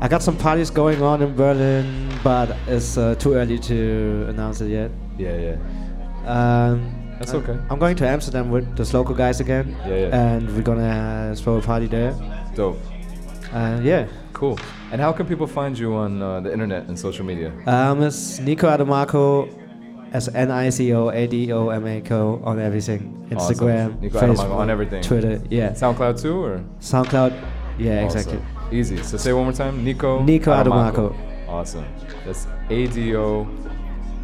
I 0.00 0.08
got 0.08 0.22
some 0.22 0.36
parties 0.36 0.70
going 0.70 1.02
on 1.02 1.22
in 1.22 1.34
Berlin, 1.34 2.08
but 2.22 2.56
it's 2.66 2.96
uh, 2.98 3.14
too 3.14 3.34
early 3.34 3.58
to 3.60 4.26
announce 4.28 4.60
it 4.60 4.68
yet. 4.68 4.90
Yeah, 5.18 5.36
yeah. 5.36 5.56
Um, 6.26 6.92
That's 7.18 7.32
I'm- 7.34 7.42
okay. 7.42 7.58
I'm 7.70 7.78
going 7.78 7.96
to 7.96 8.06
Amsterdam 8.08 8.50
with 8.50 8.76
those 8.76 8.92
local 8.94 9.14
guys 9.14 9.40
again. 9.40 9.76
Yeah, 9.86 9.96
yeah. 9.96 10.20
And 10.36 10.54
we're 10.54 10.62
gonna 10.62 11.32
uh, 11.32 11.34
throw 11.34 11.56
a 11.56 11.62
party 11.62 11.86
there. 11.86 12.14
Dope. 12.54 12.78
Uh, 13.52 13.80
yeah. 13.82 14.06
cool. 14.32 14.58
And 14.90 15.00
how 15.00 15.12
can 15.12 15.26
people 15.26 15.46
find 15.46 15.78
you 15.78 15.94
on 15.94 16.22
uh, 16.22 16.40
the 16.40 16.52
internet 16.52 16.84
and 16.88 16.98
social 16.98 17.24
media? 17.24 17.52
Um, 17.66 18.02
it's 18.02 18.38
Nico 18.38 18.68
Adomako, 18.68 19.48
as 20.12 20.28
N 20.34 20.50
I 20.50 20.70
C 20.70 20.94
O 20.94 21.10
A 21.10 21.26
D 21.26 21.52
O 21.52 21.68
M 21.68 21.86
A 21.86 22.02
C 22.02 22.14
O 22.14 22.40
on 22.44 22.58
everything. 22.58 23.28
Awesome. 23.36 23.56
Instagram, 23.56 24.00
Nico 24.00 24.18
Facebook, 24.20 24.50
on 24.50 24.70
everything. 24.70 25.02
Twitter. 25.02 25.42
Yeah. 25.50 25.70
SoundCloud 25.72 26.20
too, 26.22 26.42
or 26.42 26.64
SoundCloud. 26.80 27.32
Yeah, 27.78 28.04
exactly. 28.04 28.40
Easy. 28.72 29.02
So 29.02 29.16
say 29.18 29.32
one 29.32 29.44
more 29.44 29.52
time. 29.52 29.84
Nico. 29.84 30.22
Nico 30.22 30.52
Adomako. 30.52 31.14
Awesome. 31.48 31.84
That's 32.24 32.46
A 32.70 32.86
D 32.86 33.14
O 33.14 33.46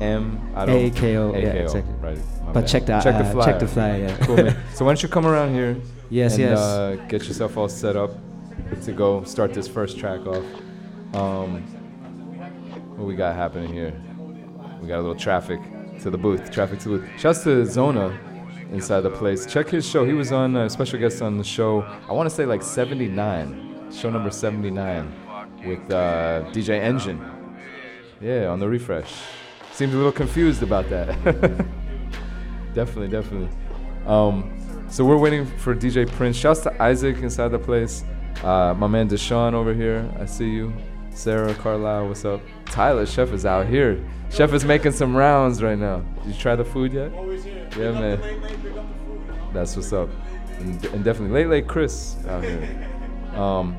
M 0.01 0.41
A 0.57 0.91
K 0.91 1.17
O, 1.17 1.33
yeah, 1.33 1.49
exactly. 1.51 1.95
Right. 1.95 2.17
my 2.47 2.53
But 2.53 2.61
bad. 2.63 2.67
check 2.69 2.87
the, 2.87 3.01
check 3.01 3.19
the 3.19 3.25
uh, 3.25 3.33
flyer. 3.33 3.45
check 3.47 3.61
the 3.61 3.69
flyer, 3.69 3.99
yeah. 3.99 4.17
Cool 4.27 4.37
man. 4.37 4.57
So 4.75 4.85
why 4.85 4.91
don't 4.91 5.03
you 5.03 5.09
come 5.09 5.27
around 5.27 5.53
here? 5.55 5.77
Yes, 6.11 6.35
and, 6.35 6.43
yes. 6.43 6.59
Uh, 6.59 6.97
get 7.09 7.27
yourself 7.27 7.57
all 7.57 7.69
set 7.69 7.97
up 7.97 8.11
to 8.83 8.93
go 8.93 9.25
start 9.25 9.55
this 9.55 9.69
first 9.69 9.99
track 9.99 10.27
off. 10.27 10.45
Um, 11.15 11.63
what 12.97 13.07
we 13.07 13.15
got 13.15 13.35
happening 13.35 13.73
here? 13.73 13.93
We 14.81 14.89
got 14.89 14.97
a 14.97 15.03
little 15.03 15.15
traffic 15.15 15.61
to 16.01 16.11
the 16.11 16.19
booth. 16.19 16.51
Traffic 16.51 16.79
to 16.81 16.89
the 16.89 16.99
booth. 16.99 17.11
Shouts 17.19 17.45
to 17.45 17.65
Zona 17.67 18.19
inside 18.71 19.01
the 19.01 19.11
place. 19.11 19.47
Check 19.47 19.69
his 19.69 19.89
show. 19.89 20.05
He 20.05 20.13
was 20.13 20.33
on 20.33 20.57
a 20.57 20.69
special 20.69 20.99
guest 20.99 21.23
on 21.23 21.39
the 21.39 21.45
show. 21.45 21.83
I 22.09 22.13
want 22.13 22.29
to 22.29 22.35
say 22.35 22.47
like 22.47 22.63
79, 22.63 23.91
show 23.93 24.11
number 24.11 24.31
79 24.31 25.13
with 25.67 25.91
uh, 25.91 26.45
DJ 26.53 26.81
Engine. 26.81 27.21
Yeah, 28.21 28.47
on 28.47 28.59
the 28.59 28.69
refresh. 28.69 29.13
Seemed 29.73 29.93
a 29.93 29.97
little 29.97 30.13
confused 30.13 30.63
about 30.63 30.89
that. 30.91 31.09
definitely, 32.75 33.09
definitely. 33.09 33.49
Um, 34.07 34.87
so 34.89 35.05
we're 35.05 35.19
waiting 35.19 35.47
for 35.47 35.75
DJ 35.75 36.09
Prince. 36.09 36.37
Shouts 36.37 36.61
to 36.61 36.83
Isaac 36.83 37.17
inside 37.19 37.49
the 37.49 37.59
place. 37.59 38.05
Uh, 38.43 38.75
my 38.75 38.87
man 38.87 39.09
Deshaun 39.09 39.55
over 39.55 39.73
here. 39.73 40.11
I 40.19 40.27
see 40.27 40.51
you. 40.51 40.73
Sarah 41.11 41.55
Carlisle, 41.55 42.09
what's 42.09 42.25
up? 42.25 42.41
Tyler 42.67 43.07
Chef 43.07 43.33
is 43.33 43.47
out 43.47 43.67
here. 43.67 44.05
Chef 44.31 44.53
is 44.53 44.65
making 44.65 44.93
some 44.93 45.17
rounds 45.17 45.63
right 45.63 45.79
now. 45.79 45.99
Did 46.25 46.35
you 46.35 46.41
try 46.41 46.57
the 46.57 46.65
food 46.65 46.93
yet? 46.93 47.13
Always 47.13 47.45
here. 47.45 47.69
Yeah, 47.79 47.93
man. 47.93 49.53
That's 49.53 49.77
what's 49.77 49.93
up. 49.93 50.09
And, 50.59 50.85
and 50.87 51.05
definitely 51.05 51.31
late, 51.31 51.49
late 51.49 51.69
Chris 51.69 52.17
out 52.29 52.43
here. 52.43 52.91
Um, 53.35 53.77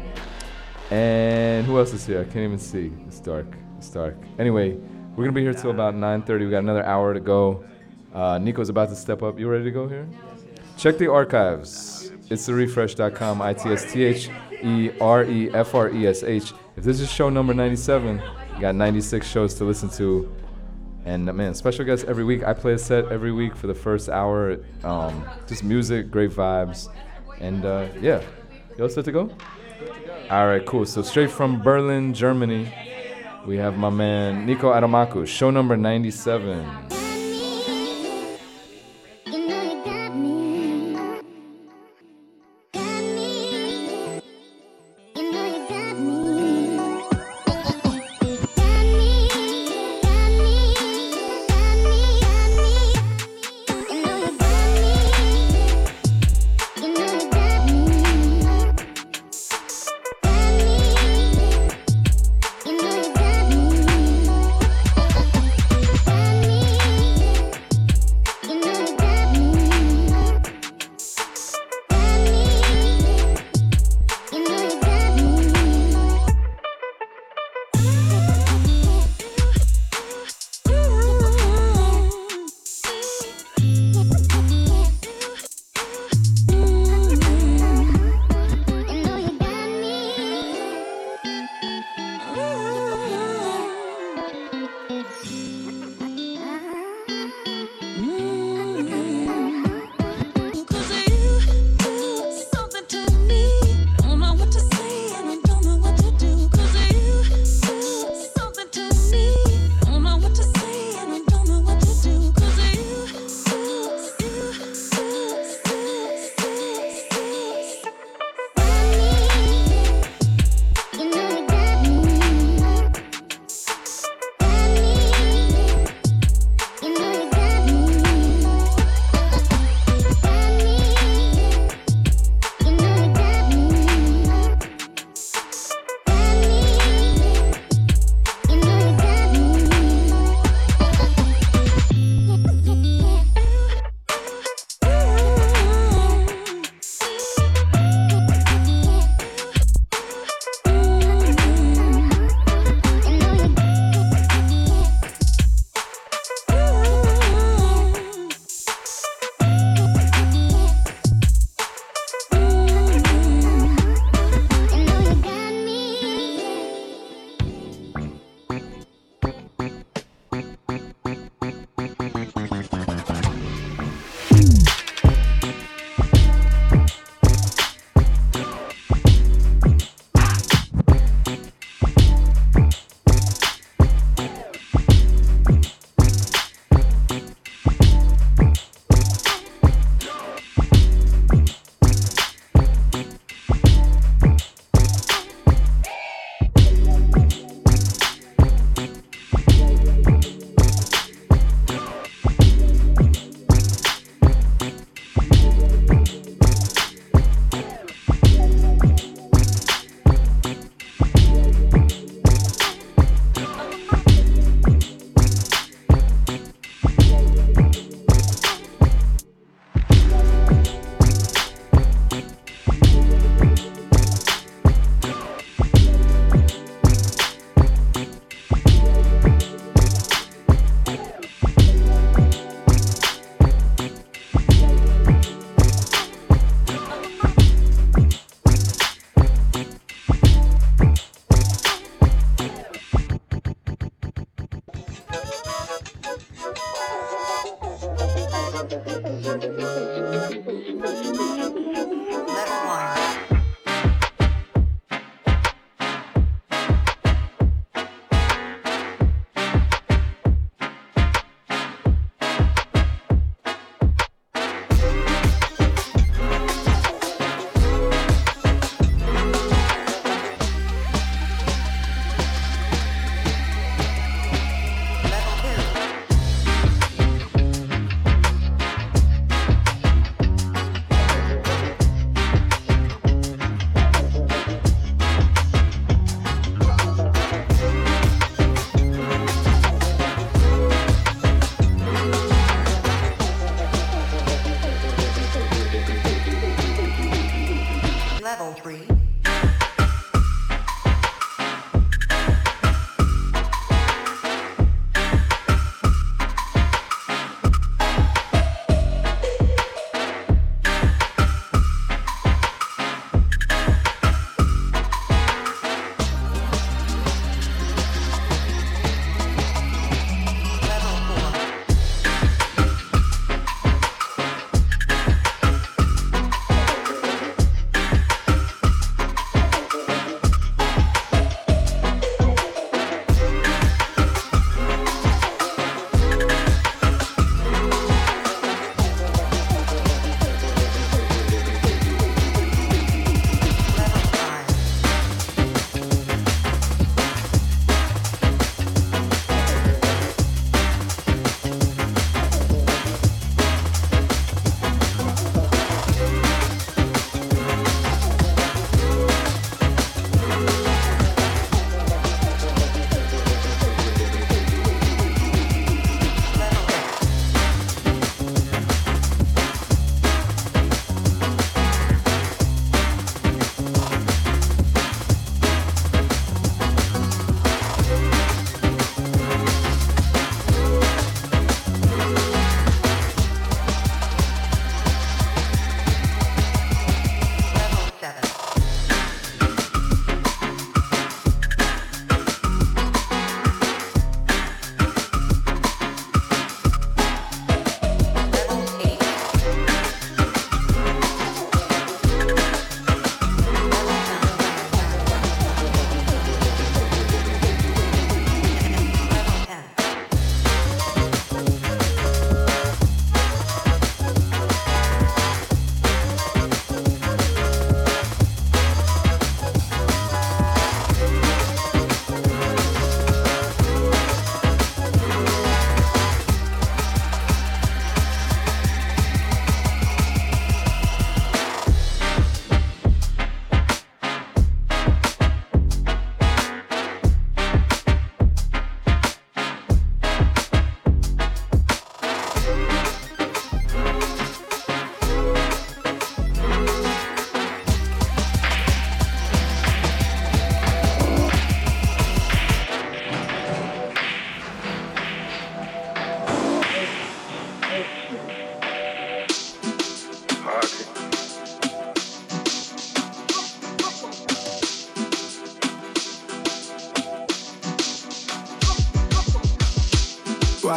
and 0.92 1.66
who 1.66 1.80
else 1.80 1.94
is 1.94 2.06
here? 2.06 2.20
I 2.20 2.26
can't 2.26 2.38
even 2.44 2.60
see. 2.60 2.92
It's 3.08 3.22
dark. 3.22 3.46
It's 3.78 3.88
dark. 3.88 4.18
Anyway, 4.38 4.78
we're 5.16 5.24
gonna 5.24 5.32
be 5.32 5.42
here 5.44 5.54
till 5.54 5.72
about 5.72 5.96
9:30. 5.96 6.44
We 6.44 6.52
got 6.52 6.60
another 6.60 6.86
hour 6.86 7.14
to 7.14 7.22
go. 7.22 7.64
Uh, 8.14 8.38
Nico's 8.38 8.68
about 8.68 8.90
to 8.90 8.96
step 8.98 9.24
up. 9.24 9.40
You 9.40 9.48
ready 9.48 9.64
to 9.64 9.72
go 9.72 9.88
here? 9.88 10.08
Check 10.78 10.98
the 10.98 11.10
archives. 11.10 12.12
It's 12.30 12.48
therefresh.com. 12.48 13.42
I 13.42 13.54
T 13.54 13.70
S 13.70 13.92
T 13.92 14.04
H 14.04 14.30
E 14.66 14.92
R 15.00 15.24
E 15.24 15.50
F 15.52 15.76
R 15.76 15.90
E 15.90 16.08
S 16.08 16.24
H. 16.24 16.54
If 16.76 16.84
this 16.84 17.00
is 17.00 17.12
show 17.12 17.30
number 17.30 17.54
97, 17.54 18.22
you 18.56 18.62
got 18.62 18.76
96 18.76 19.28
shows 19.28 19.54
to 19.56 19.64
listen 19.64 19.90
to. 19.92 20.34
And 21.06 21.30
uh, 21.30 21.34
man, 21.34 21.54
special 21.54 21.86
guests 21.86 22.06
every 22.08 22.24
week. 22.24 22.44
I 22.44 22.54
play 22.54 22.74
a 22.74 22.78
set 22.78 23.12
every 23.12 23.32
week 23.32 23.56
for 23.56 23.68
the 23.68 23.76
first 23.76 24.10
hour. 24.10 24.58
Um, 24.84 25.24
just 25.48 25.64
music, 25.64 26.10
great 26.10 26.32
vibes, 26.32 26.90
and 27.40 27.64
uh, 27.64 27.88
yeah. 28.02 28.24
You 28.78 28.84
all 28.84 28.90
set 28.90 29.06
to 29.06 29.12
go? 29.12 29.30
All 30.30 30.48
right, 30.48 30.66
cool. 30.66 30.86
So 30.86 31.02
straight 31.02 31.32
from 31.32 31.62
Berlin, 31.62 32.14
Germany, 32.14 32.74
we 33.46 33.58
have 33.58 33.78
my 33.78 33.90
man 33.92 34.46
Nico 34.46 34.74
Adomako, 34.74 35.26
Show 35.28 35.52
number 35.52 35.78
97. 35.78 37.05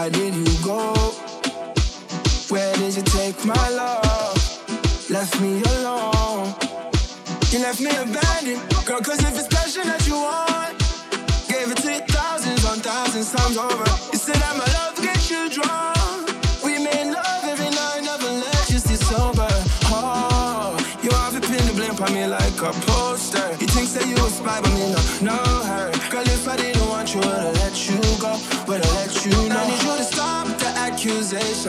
Where 0.08 0.30
did 0.30 0.34
you 0.36 0.64
go? 0.64 0.94
Where 2.48 2.74
did 2.76 2.96
you 2.96 3.02
take 3.02 3.44
my 3.44 3.68
love? 3.68 5.10
Left 5.10 5.38
me 5.38 5.60
alone. 5.60 6.54
You 7.50 7.58
left 7.58 7.82
me 7.82 7.90
abandoned. 7.90 8.27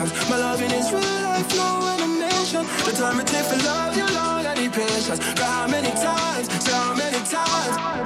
patience. 0.00 0.30
My 0.30 0.36
loving 0.36 0.70
is 0.70 0.90
real 0.92 1.00
life, 1.00 1.56
no 1.56 1.86
animation. 1.86 2.66
The 2.84 2.92
time 2.92 3.20
it 3.20 3.26
takes 3.26 3.52
for 3.52 3.62
love 3.64 3.96
you 3.96 4.06
long, 4.14 4.46
I 4.46 4.54
need 4.54 4.72
patience. 4.72 5.18
But 5.18 5.38
how 5.40 5.68
many 5.68 5.90
times? 5.90 6.64
So 6.64 6.94
many 6.94 7.18
times. 7.26 8.00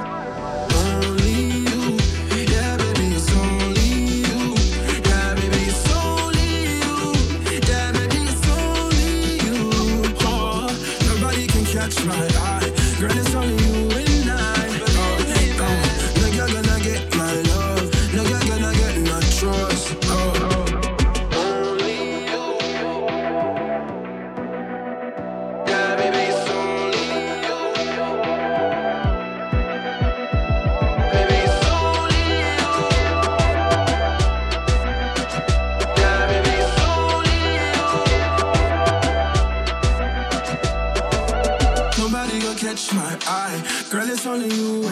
catch 11.75 12.05
my 12.05 12.15
eye. 12.15 12.71
Girl, 12.99 13.11
it's 13.11 13.35
only 13.35 13.64
drowning 44.35 44.51
you. 44.51 44.84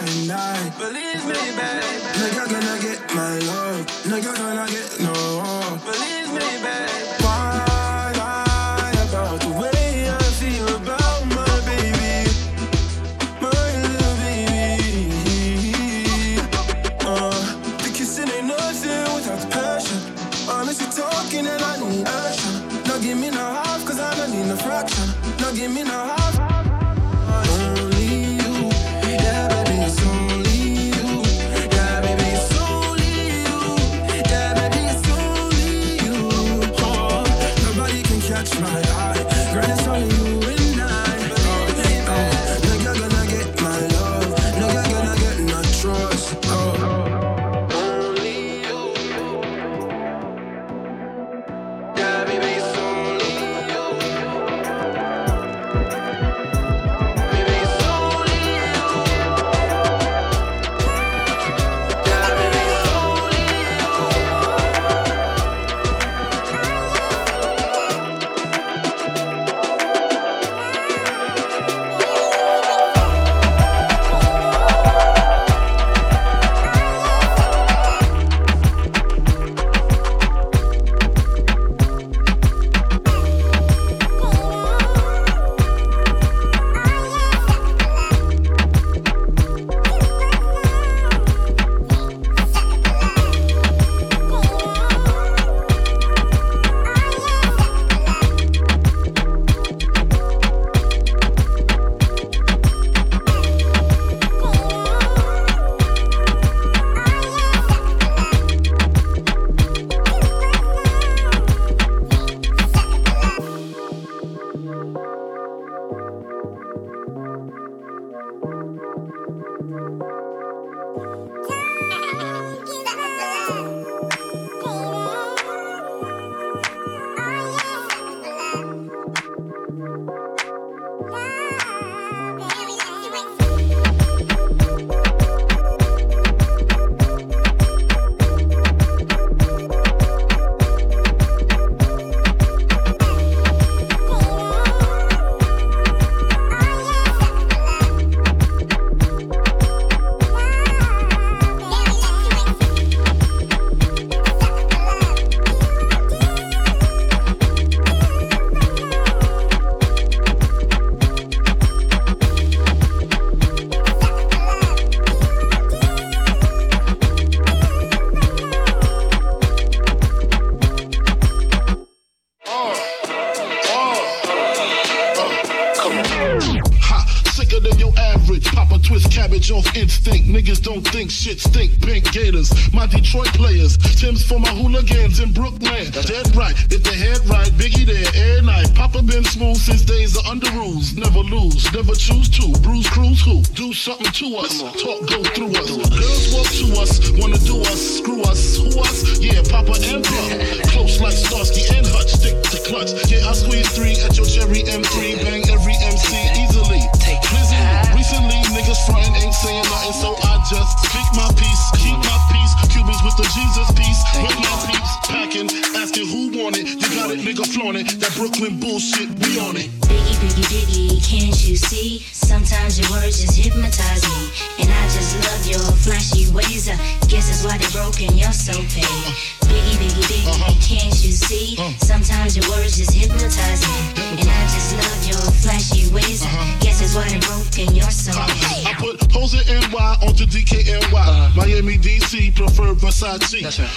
Sí. 243.34 243.42
Nacional. 243.42 243.73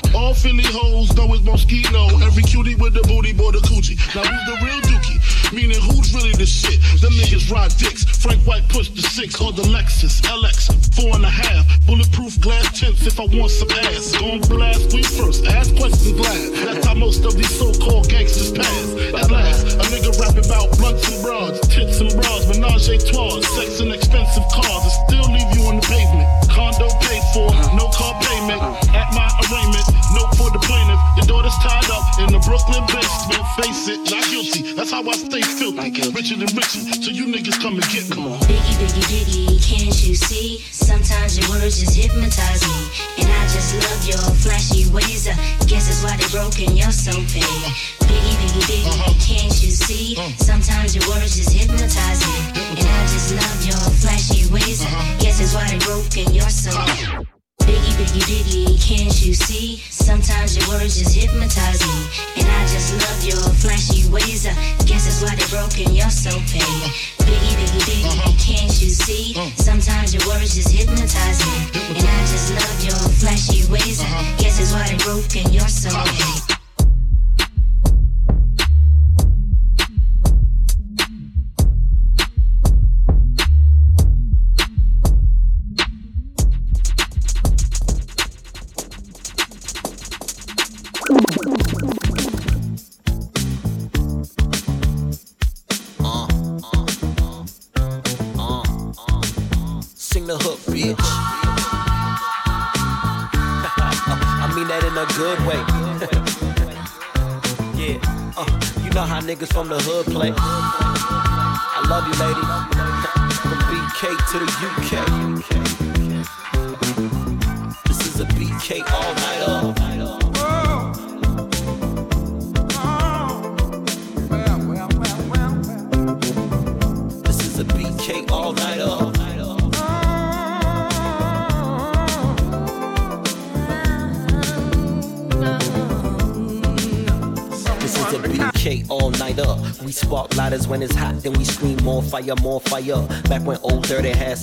Mario 142.27 142.43
Morph 142.43 142.66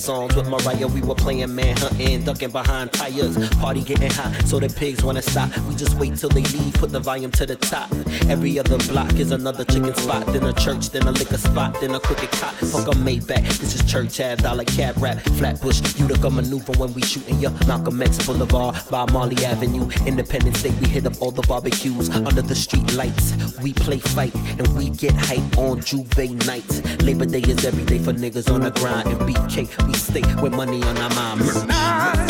songs 0.05 0.35
with 0.35 0.47
Mariah. 0.47 0.87
We 0.87 1.01
were 1.01 1.15
playing 1.15 1.55
manhunting, 1.55 2.25
ducking 2.25 2.51
behind 2.51 2.93
tires. 2.93 3.35
Party 3.55 3.81
getting 3.81 4.11
hot, 4.11 4.31
so 4.45 4.59
the 4.59 4.69
pigs 4.69 5.03
wanna 5.03 5.23
stop. 5.23 5.49
We 5.67 5.73
just 5.73 5.97
wait 5.97 6.15
till 6.15 6.29
they 6.29 6.43
leave, 6.43 6.75
put 6.75 6.91
the 6.91 6.99
volume 6.99 7.31
to 7.31 7.45
the 7.45 7.55
top. 7.55 7.91
Every 8.29 8.59
other 8.59 8.77
block 8.89 9.13
is 9.15 9.31
another 9.31 9.65
chicken 9.65 9.95
spot, 9.95 10.27
then 10.27 10.43
a 10.43 10.53
church, 10.53 10.91
then 10.91 11.07
a 11.07 11.11
liquor 11.11 11.39
spot, 11.39 11.81
then 11.81 11.95
a 11.95 11.99
crooked 11.99 12.29
cop. 12.31 12.53
Fuck 12.53 12.87
a 12.87 12.91
Maybach, 12.91 13.57
this 13.57 13.73
is 13.73 13.83
church 13.91 14.19
ad, 14.19 14.43
dollar 14.43 14.65
cab 14.65 14.95
rap. 14.97 15.19
Flatbush, 15.37 15.81
Utica 15.99 16.29
maneuver 16.29 16.73
when 16.73 16.93
we 16.93 17.01
shooting 17.01 17.39
ya. 17.39 17.49
Malcolm 17.67 17.99
X 17.99 18.23
Boulevard 18.27 18.75
by 18.91 19.11
Marley 19.11 19.43
Avenue. 19.43 19.89
Independence 20.05 20.61
Day, 20.61 20.73
we 20.81 20.87
hit 20.87 21.07
up 21.07 21.19
all 21.19 21.31
the 21.31 21.41
barbecues 21.47 22.09
under 22.09 22.43
the 22.43 22.55
street 22.55 22.93
lights. 22.93 23.33
We 23.59 23.73
play 23.73 23.97
fight 23.97 24.35
and 24.59 24.67
we 24.77 24.89
get 24.89 25.13
hype 25.13 25.57
on 25.57 25.79
J'ouvert 25.79 26.45
nights. 26.45 26.75
Labor 27.01 27.25
Day 27.25 27.41
is 27.41 27.65
every 27.65 27.85
day 27.85 27.97
for 27.97 28.13
niggas 28.13 28.53
on 28.53 28.61
the 28.61 28.71
grind. 28.71 29.07
And 29.07 29.19
BK, 29.21 29.87
we 29.87 29.94
stay 29.95 30.21
with 30.41 30.53
money 30.53 30.83
on 30.83 30.97
our 30.97 31.09
minds. 31.09 32.24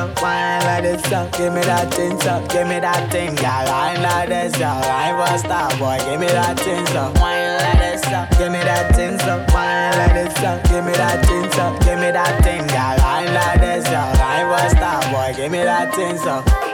That 0.00 0.16
thing 0.16 0.16
so. 0.16 0.22
Wine 0.22 0.62
like 0.64 0.82
this 0.82 1.12
up, 1.12 1.32
give 1.36 1.52
me 1.52 1.60
that 1.62 1.94
thing 1.94 2.20
so. 2.20 2.46
Give 2.48 2.66
me 2.66 2.80
that 2.80 3.10
thing, 3.10 3.34
girl. 3.34 3.64
Wine 3.66 4.02
like 4.02 4.28
this 4.28 4.54
up, 4.60 4.84
I 4.84 5.12
was 5.12 5.40
star 5.40 5.70
boy. 5.78 5.98
Give 6.04 6.20
me 6.20 6.26
that 6.28 6.58
thing 6.60 6.86
so. 6.86 7.12
Wine 7.20 7.56
like 7.58 7.78
this 7.78 8.06
up, 8.06 8.30
give 8.38 8.52
me 8.52 8.58
that 8.58 8.94
thing 8.94 9.18
so. 9.18 9.44
Wine 9.52 9.96
like 9.98 10.14
this 10.14 10.44
up, 10.44 10.62
give 10.64 10.84
me 10.84 10.92
that 10.92 11.24
thing 11.26 11.50
so. 11.52 11.78
Give 11.84 11.98
me 11.98 12.10
that 12.10 12.42
thing, 12.42 12.66
girl. 12.66 12.96
Wine 13.04 13.34
like 13.34 13.60
this 13.60 13.86
up, 13.86 14.16
I 14.20 14.44
was 14.44 14.72
star 14.72 15.00
boy. 15.12 15.36
Give 15.36 15.50
me 15.50 15.62
that 15.62 15.94
thing 15.94 16.18
so. 16.18 16.69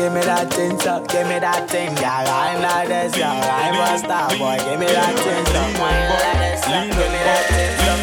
Give 0.00 0.14
me 0.14 0.22
that 0.22 0.48
thing 0.48 0.80
so. 0.80 1.04
Give 1.12 1.28
me 1.28 1.36
that 1.44 1.68
thing, 1.68 1.92
girl. 2.00 2.24
Wine 2.24 2.64
like 2.64 2.88
this 2.88 3.20
up. 3.20 3.36
I'm 3.36 3.76
a 3.76 4.00
star 4.00 4.32
boy. 4.32 4.56
Give 4.56 4.80
me 4.80 4.88
that 4.88 5.12
thing 5.12 5.44
so. 5.44 5.60
Wine 5.76 6.08
like 6.08 6.40
this 6.40 6.64
up. 6.64 6.88
Give 6.88 7.04
me 7.12 7.20
that 7.20 7.44
thing 7.52 7.76
so. 7.76 8.00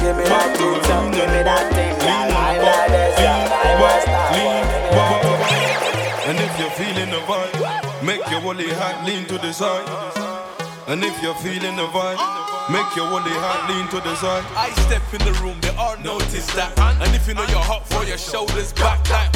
Give 0.00 0.16
me 0.16 0.24
that 0.32 0.48
thing 0.56 0.80
so. 0.88 0.96
Give 1.12 1.28
me 1.28 1.44
that 1.44 1.68
thing, 1.76 1.92
girl. 2.00 2.24
Wine 2.32 2.64
like 2.64 2.88
this 2.88 3.20
up. 3.20 3.52
I'm 3.52 3.84
a 3.84 4.00
star 4.00 4.32
boy. 4.32 4.64
And 6.32 6.40
if 6.40 6.56
you're 6.56 6.72
feeling 6.72 7.12
the 7.12 7.20
vibe, 7.28 7.52
make 8.00 8.24
your 8.32 8.40
woolly 8.40 8.72
hat 8.72 9.04
lean 9.04 9.28
to 9.28 9.36
the 9.36 9.52
side. 9.52 9.84
And 10.88 11.04
if 11.04 11.20
you're 11.20 11.36
feeling 11.36 11.76
the 11.76 11.84
vibe, 11.92 12.16
make 12.70 12.94
your 12.94 13.08
woolly 13.10 13.32
hat 13.42 13.68
lean 13.68 13.88
to 13.88 13.98
the 14.00 14.14
side. 14.16 14.44
I 14.54 14.70
step 14.86 15.02
in 15.12 15.22
the 15.24 15.32
room, 15.40 15.58
they 15.60 15.74
all 15.76 15.96
notice 15.98 16.46
that. 16.54 16.78
And 16.78 17.14
if 17.14 17.26
you 17.26 17.34
know 17.34 17.46
you're 17.48 17.64
hot, 17.64 17.86
throw 17.88 18.02
your 18.02 18.18
shoulders 18.18 18.72
back 18.72 19.00
like 19.10 19.32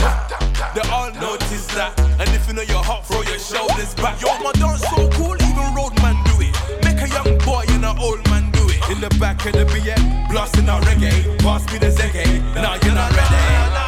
They 0.75 0.87
all 0.91 1.11
notice 1.15 1.67
that. 1.75 1.99
And 2.21 2.29
if 2.31 2.47
you 2.47 2.55
know 2.55 2.63
you're 2.63 2.83
hot, 2.83 3.07
throw 3.07 3.23
your 3.23 3.39
shoulders 3.39 3.95
back. 3.95 4.21
Yo, 4.21 4.29
my 4.43 4.53
dance 4.53 4.83
so 4.83 5.09
cool, 5.19 5.35
even 5.35 5.69
roadman 5.75 6.17
do 6.31 6.45
it. 6.45 6.55
Make 6.85 7.01
a 7.03 7.09
young 7.09 7.39
boy 7.45 7.65
and 7.69 7.85
an 7.85 7.99
old 7.99 8.23
man 8.31 8.51
do 8.53 8.63
it. 8.69 8.81
In 8.91 9.01
the 9.01 9.11
back 9.19 9.45
of 9.47 9.53
the 9.53 9.65
BM, 9.65 10.31
blasting 10.31 10.69
out 10.69 10.83
reggae. 10.85 11.39
Pass 11.41 11.65
me 11.73 11.79
the 11.79 11.91
Zegay, 11.91 12.41
now 12.55 12.79
you're 12.85 12.95
not 12.95 13.11
ready. 13.17 13.41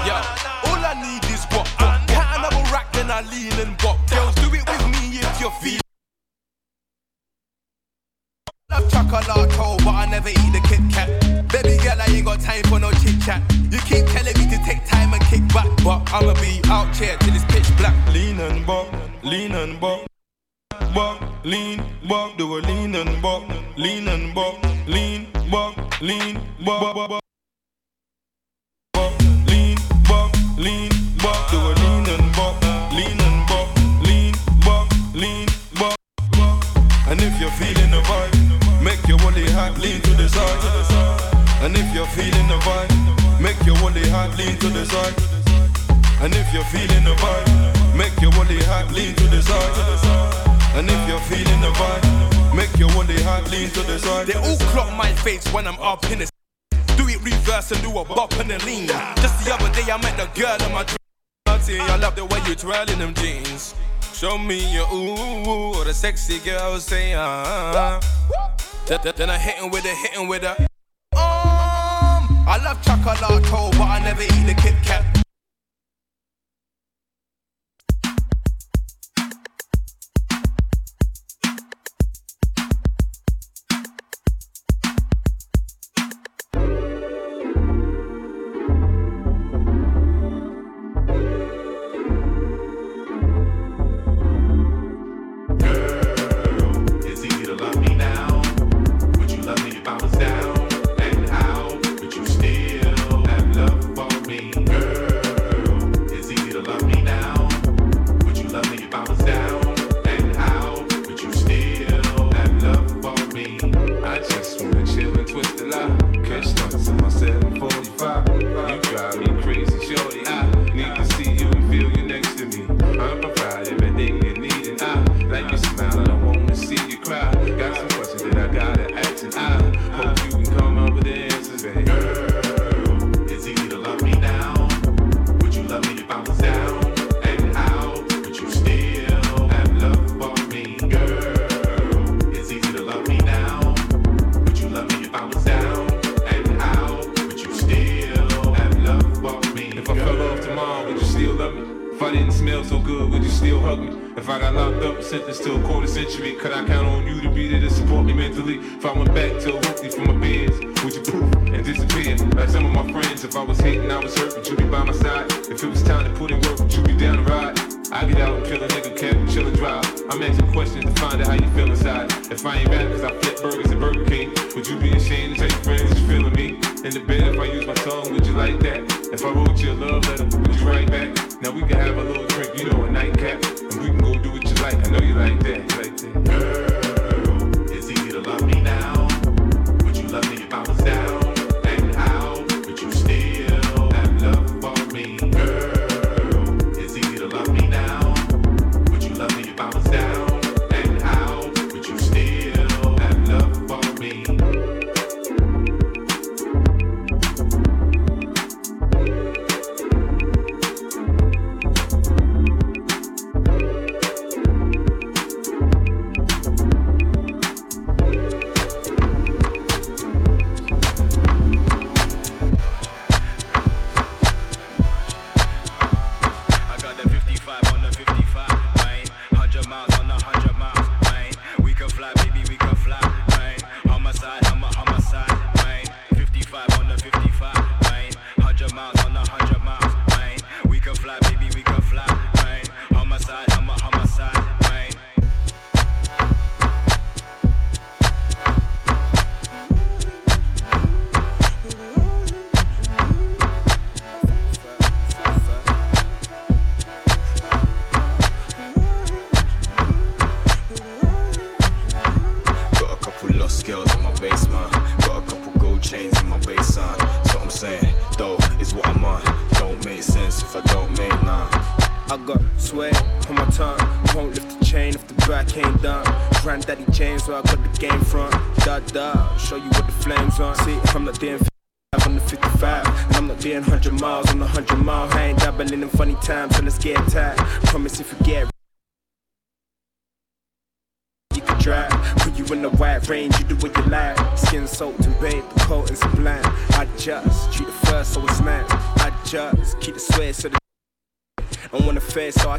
Yeah, 0.09 0.25
all 0.67 0.83
I 0.83 0.95
need 0.99 1.25
is 1.31 1.45
what? 1.55 1.67
Cat 1.79 2.39
another 2.39 2.65
rack, 2.73 2.93
then 2.93 3.11
I 3.11 3.23
lean 3.31 3.53
and 3.61 3.77
bop. 3.79 3.99
Girls, 4.11 4.35
do 4.37 4.49
it 4.55 4.67
with 4.67 4.87
me 4.89 5.21
if 5.21 5.41
you 5.41 5.51
feel. 5.63 5.88
Love 8.71 8.91
chocolate, 8.93 9.27
but 9.83 9.95
I 9.95 10.07
never 10.11 10.29
eat 10.29 10.53
the 10.53 10.61
Kit 10.69 10.81
Kat. 10.93 11.09
Baby 11.49 11.83
girl, 11.83 12.01
I 12.01 12.07
ain't 12.11 12.27
got 12.27 12.39
time 12.41 12.63
for 12.65 12.79
no 12.79 12.91
chit 12.93 13.19
chat. 13.23 13.41
You 13.71 13.79
keep 13.81 14.05
telling 14.07 14.37
me 14.37 14.45
to 14.45 14.63
take 14.63 14.85
time 14.85 15.15
and 15.15 15.23
kick 15.25 15.41
back, 15.55 15.69
but 15.83 16.03
I'ma 16.13 16.35
be 16.35 16.61
out 16.69 16.95
here 16.95 17.17
till 17.21 17.35
it's 17.35 17.45
pitch 17.47 17.75
black. 17.79 17.95
Lean 18.13 18.39
and 18.39 18.67
bop, 18.67 18.87
lean 19.23 19.53
and 19.53 19.81
bop. 19.81 20.07
Bop, 20.95 21.23
lean, 21.45 21.83
bop, 22.07 22.37
do 22.37 22.59
a 22.59 22.61
lean 22.61 22.95
and 22.95 23.23
bop, 23.23 23.43
lean 23.79 24.07
and 24.07 24.35
bop, 24.35 24.63
lean, 24.87 25.29
bop, 25.51 25.75
lean, 26.03 26.39
bop, 26.63 26.95
bop, 26.95 27.23
lean, 29.47 29.79
bop, 30.07 30.37
lean, 30.59 30.91
bop, 31.23 31.51
do 31.51 31.57
a 31.57 31.73
lean 31.73 32.07
and 32.07 32.37
bop, 32.37 32.63
lean 32.93 33.19
and 33.19 33.49
bop, 33.49 33.69
lean, 34.05 34.35
bop, 34.63 34.93
lean, 35.15 35.47
bop. 35.79 35.97
And 37.09 37.21
if 37.23 37.41
you're 37.41 37.51
feeling 37.53 37.91
the 37.91 38.03
vibe, 38.03 38.38
make 38.89 39.07
your 39.07 39.19
woolly 39.19 39.45
hat 39.53 39.77
lean 39.79 40.01
to 40.01 40.13
the 40.17 40.27
side. 40.29 40.61
And 41.63 41.77
if 41.77 41.89
you're 41.95 42.13
feeling 42.17 42.49
the 42.49 42.59
vibe, 42.65 42.93
make 43.39 43.61
your 43.69 43.77
woolly 43.83 44.09
hat 44.09 44.33
lean 44.39 44.57
to 44.65 44.69
the 44.69 44.85
side. 44.93 45.17
And 46.23 46.33
if 46.35 46.49
you're 46.55 46.71
feeling 46.73 47.05
the 47.05 47.15
vibe, 47.21 47.49
make 48.01 48.17
your 48.23 48.33
woolly 48.37 48.61
hat 48.65 48.91
lean 48.97 49.15
to 49.17 49.27
the 49.29 49.43
side. 49.43 49.75
And 50.75 50.89
if 50.89 51.01
you're 51.09 51.27
feeling 51.29 51.61
the 51.61 51.73
vibe, 51.81 52.57
make 52.57 52.75
your 52.79 52.89
woolly 52.97 53.21
hat 53.29 53.51
lean 53.51 53.69
to 53.77 53.83
the 53.83 53.99
side. 53.99 54.27
They 54.27 54.39
all 54.41 54.57
clock 54.73 54.91
my 54.97 55.13
face 55.27 55.47
when 55.53 55.67
I'm 55.67 55.79
up 55.81 56.03
in 56.11 56.21
the 56.21 56.31
Do 56.97 57.05
it 57.09 57.21
reverse 57.23 57.71
and 57.73 57.83
do 57.83 57.91
a 57.99 58.05
bop 58.05 58.33
and 58.41 58.51
a 58.51 58.59
lean. 58.65 58.89
Just 59.23 59.45
the 59.45 59.53
other 59.53 59.71
day 59.77 59.85
I 59.93 60.01
met 60.01 60.17
the 60.17 60.29
girl 60.41 60.57
in 60.65 60.73
my 60.73 60.85
dream. 60.85 60.97
I 61.47 61.59
I 61.93 61.97
love 61.97 62.17
the 62.17 62.25
way 62.25 62.41
you 62.47 62.55
twirl 62.55 62.89
in 62.89 62.99
them 62.99 63.13
jeans. 63.13 63.75
Show 64.19 64.37
me 64.37 64.59
your 64.75 64.89
ooh, 64.93 65.79
or 65.79 65.85
the 65.85 65.95
sexy 65.95 66.41
girl 66.41 66.81
say 66.81 67.15
ah. 67.15 68.01
Then, 68.85 68.99
then- 69.15 69.31
I 69.31 69.39
hit 69.39 69.63
him 69.63 69.71
with 69.71 69.85
a 69.85 69.95
hit 69.95 70.11
him 70.11 70.27
with 70.27 70.43
a. 70.43 70.59
Um, 70.59 70.67
I 71.15 72.59
love 72.65 72.83
chocolate, 72.83 73.21
but 73.21 73.81
I 73.81 74.01
never 74.03 74.23
eat 74.23 74.45
the 74.45 74.55
Kit 74.61 74.75
Kat. 74.83 75.18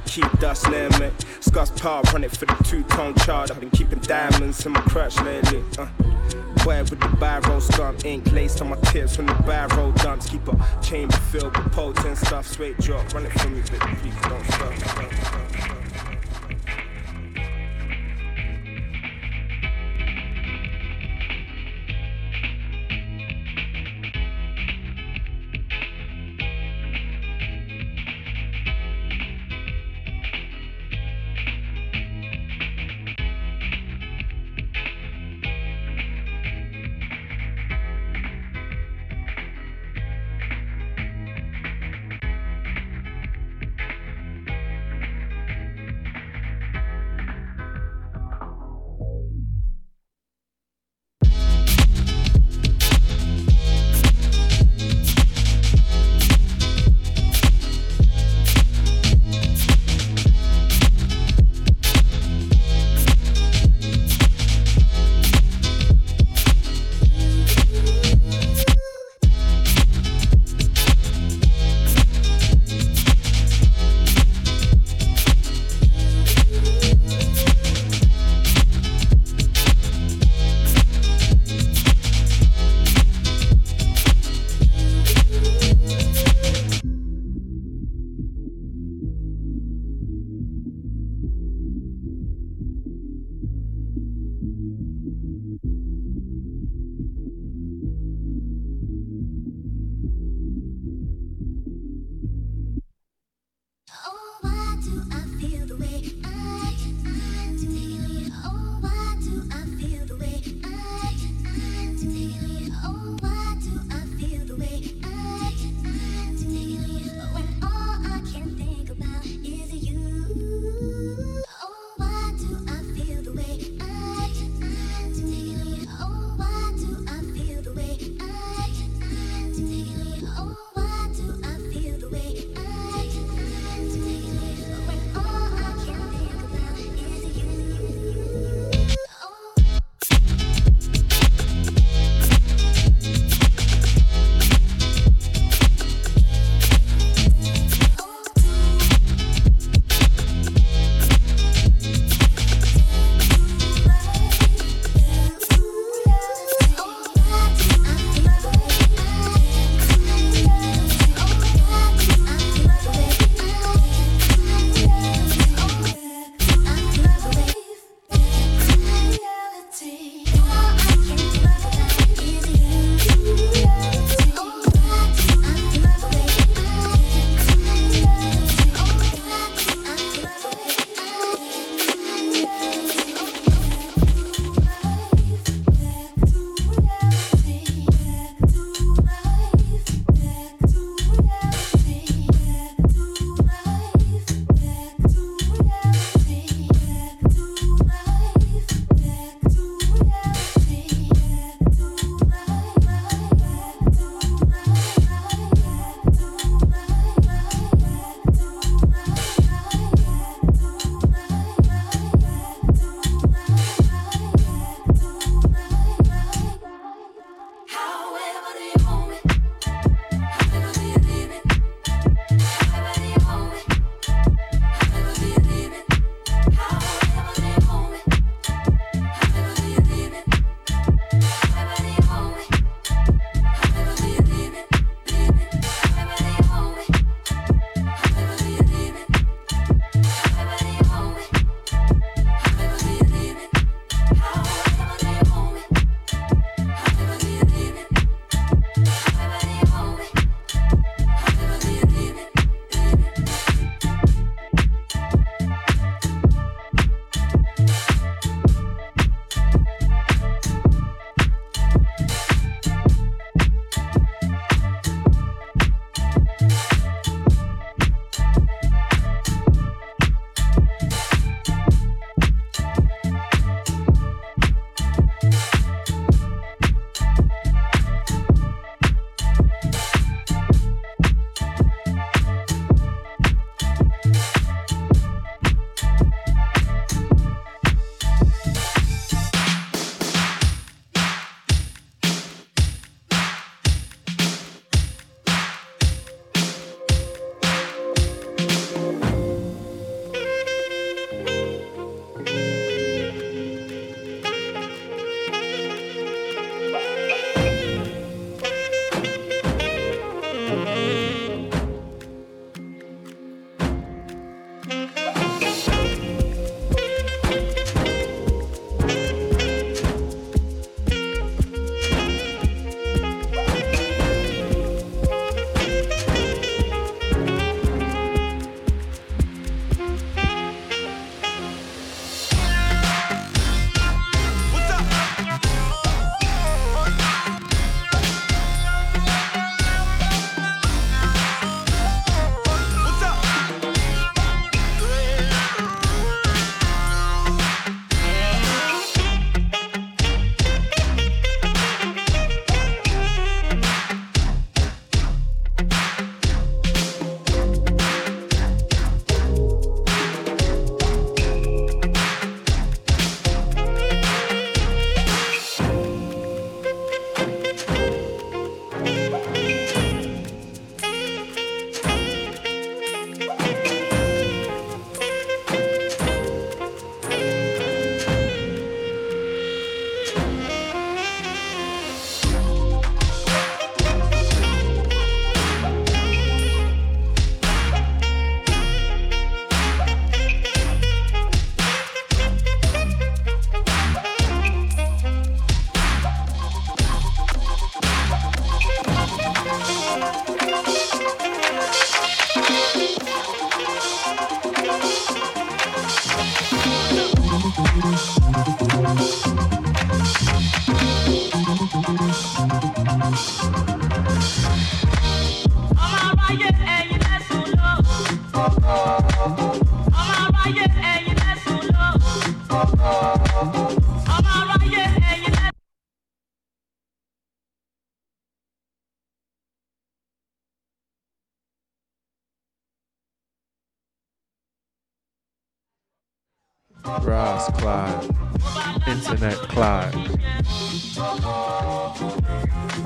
keep 0.10 0.40
dust 0.40 0.68
near 0.70 0.90
me. 1.00 1.12
Scott's 1.40 1.72
power, 1.80 2.02
run 2.12 2.24
it 2.24 2.36
for 2.36 2.46
the 2.46 2.64
two 2.64 2.84
tone 2.84 3.14
chart. 3.16 3.52
I've 3.52 3.60
been 3.60 3.70
keeping 3.70 4.00
diamonds 4.00 4.66
in 4.66 4.72
my 4.72 4.82
crutch 4.82 5.20
lately. 5.22 5.64
Uh. 5.78 5.88
Boy 6.66 6.80
with 6.82 7.00
the 7.00 7.16
barrel 7.20 7.62
stump, 7.62 8.04
ink 8.06 8.32
laced 8.34 8.62
on 8.62 8.70
my 8.70 8.76
tips 8.92 9.16
from 9.16 9.28
the 9.28 9.34
barrel 9.46 9.92
dumps. 9.94 10.30
Keep 10.30 10.48
a 10.48 10.80
chamber 10.82 11.16
filled 11.32 11.56
with 11.56 11.72
potent 11.72 12.18
stuff, 12.18 12.48
straight 12.48 12.78
drop, 12.80 13.14
run 13.14 13.26
it 13.26 13.32
for 13.40 13.50
me, 13.50 13.62
but 13.62 13.80
please 13.80 14.16
don't 14.24 14.46
stop. 14.46 15.79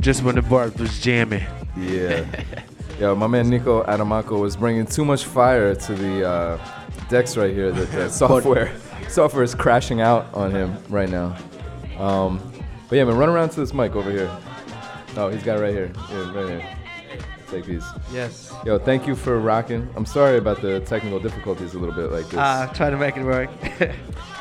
Just 0.03 0.21
when 0.21 0.35
the 0.35 0.41
bar 0.41 0.69
was 0.77 0.99
jamming. 0.99 1.45
Yeah. 1.77 2.25
Yo, 2.99 3.15
my 3.15 3.25
man 3.25 3.49
Nico 3.49 3.83
Adomako 3.85 4.37
was 4.37 4.57
bringing 4.57 4.85
too 4.85 5.05
much 5.05 5.23
fire 5.23 5.73
to 5.73 5.95
the 5.95 6.27
uh, 6.27 6.69
decks 7.07 7.37
right 7.37 7.53
here. 7.53 7.71
That 7.71 7.89
the 7.89 8.09
software 8.11 8.75
software 9.07 9.43
is 9.43 9.55
crashing 9.55 10.01
out 10.01 10.25
on 10.33 10.51
him 10.51 10.77
right 10.89 11.07
now. 11.07 11.37
Um, 11.97 12.41
but 12.89 12.97
yeah, 12.97 13.05
man, 13.05 13.15
run 13.15 13.29
around 13.29 13.51
to 13.51 13.61
this 13.61 13.73
mic 13.73 13.95
over 13.95 14.11
here. 14.11 14.29
Oh, 15.15 15.29
he's 15.29 15.41
got 15.41 15.59
it 15.59 15.61
right 15.61 15.73
here. 15.73 15.89
Yeah, 16.11 16.33
right 16.35 16.49
here. 16.49 16.77
Take 17.49 17.65
these. 17.65 17.85
Yes. 18.11 18.53
Yo, 18.65 18.77
thank 18.77 19.07
you 19.07 19.15
for 19.15 19.39
rocking. 19.39 19.87
I'm 19.95 20.05
sorry 20.05 20.37
about 20.37 20.61
the 20.61 20.81
technical 20.81 21.21
difficulties 21.21 21.75
a 21.75 21.79
little 21.79 21.95
bit 21.95 22.11
like 22.11 22.25
this. 22.25 22.39
Uh, 22.39 22.69
try 22.73 22.89
to 22.89 22.97
make 22.97 23.15
it 23.15 23.23
work. 23.23 23.49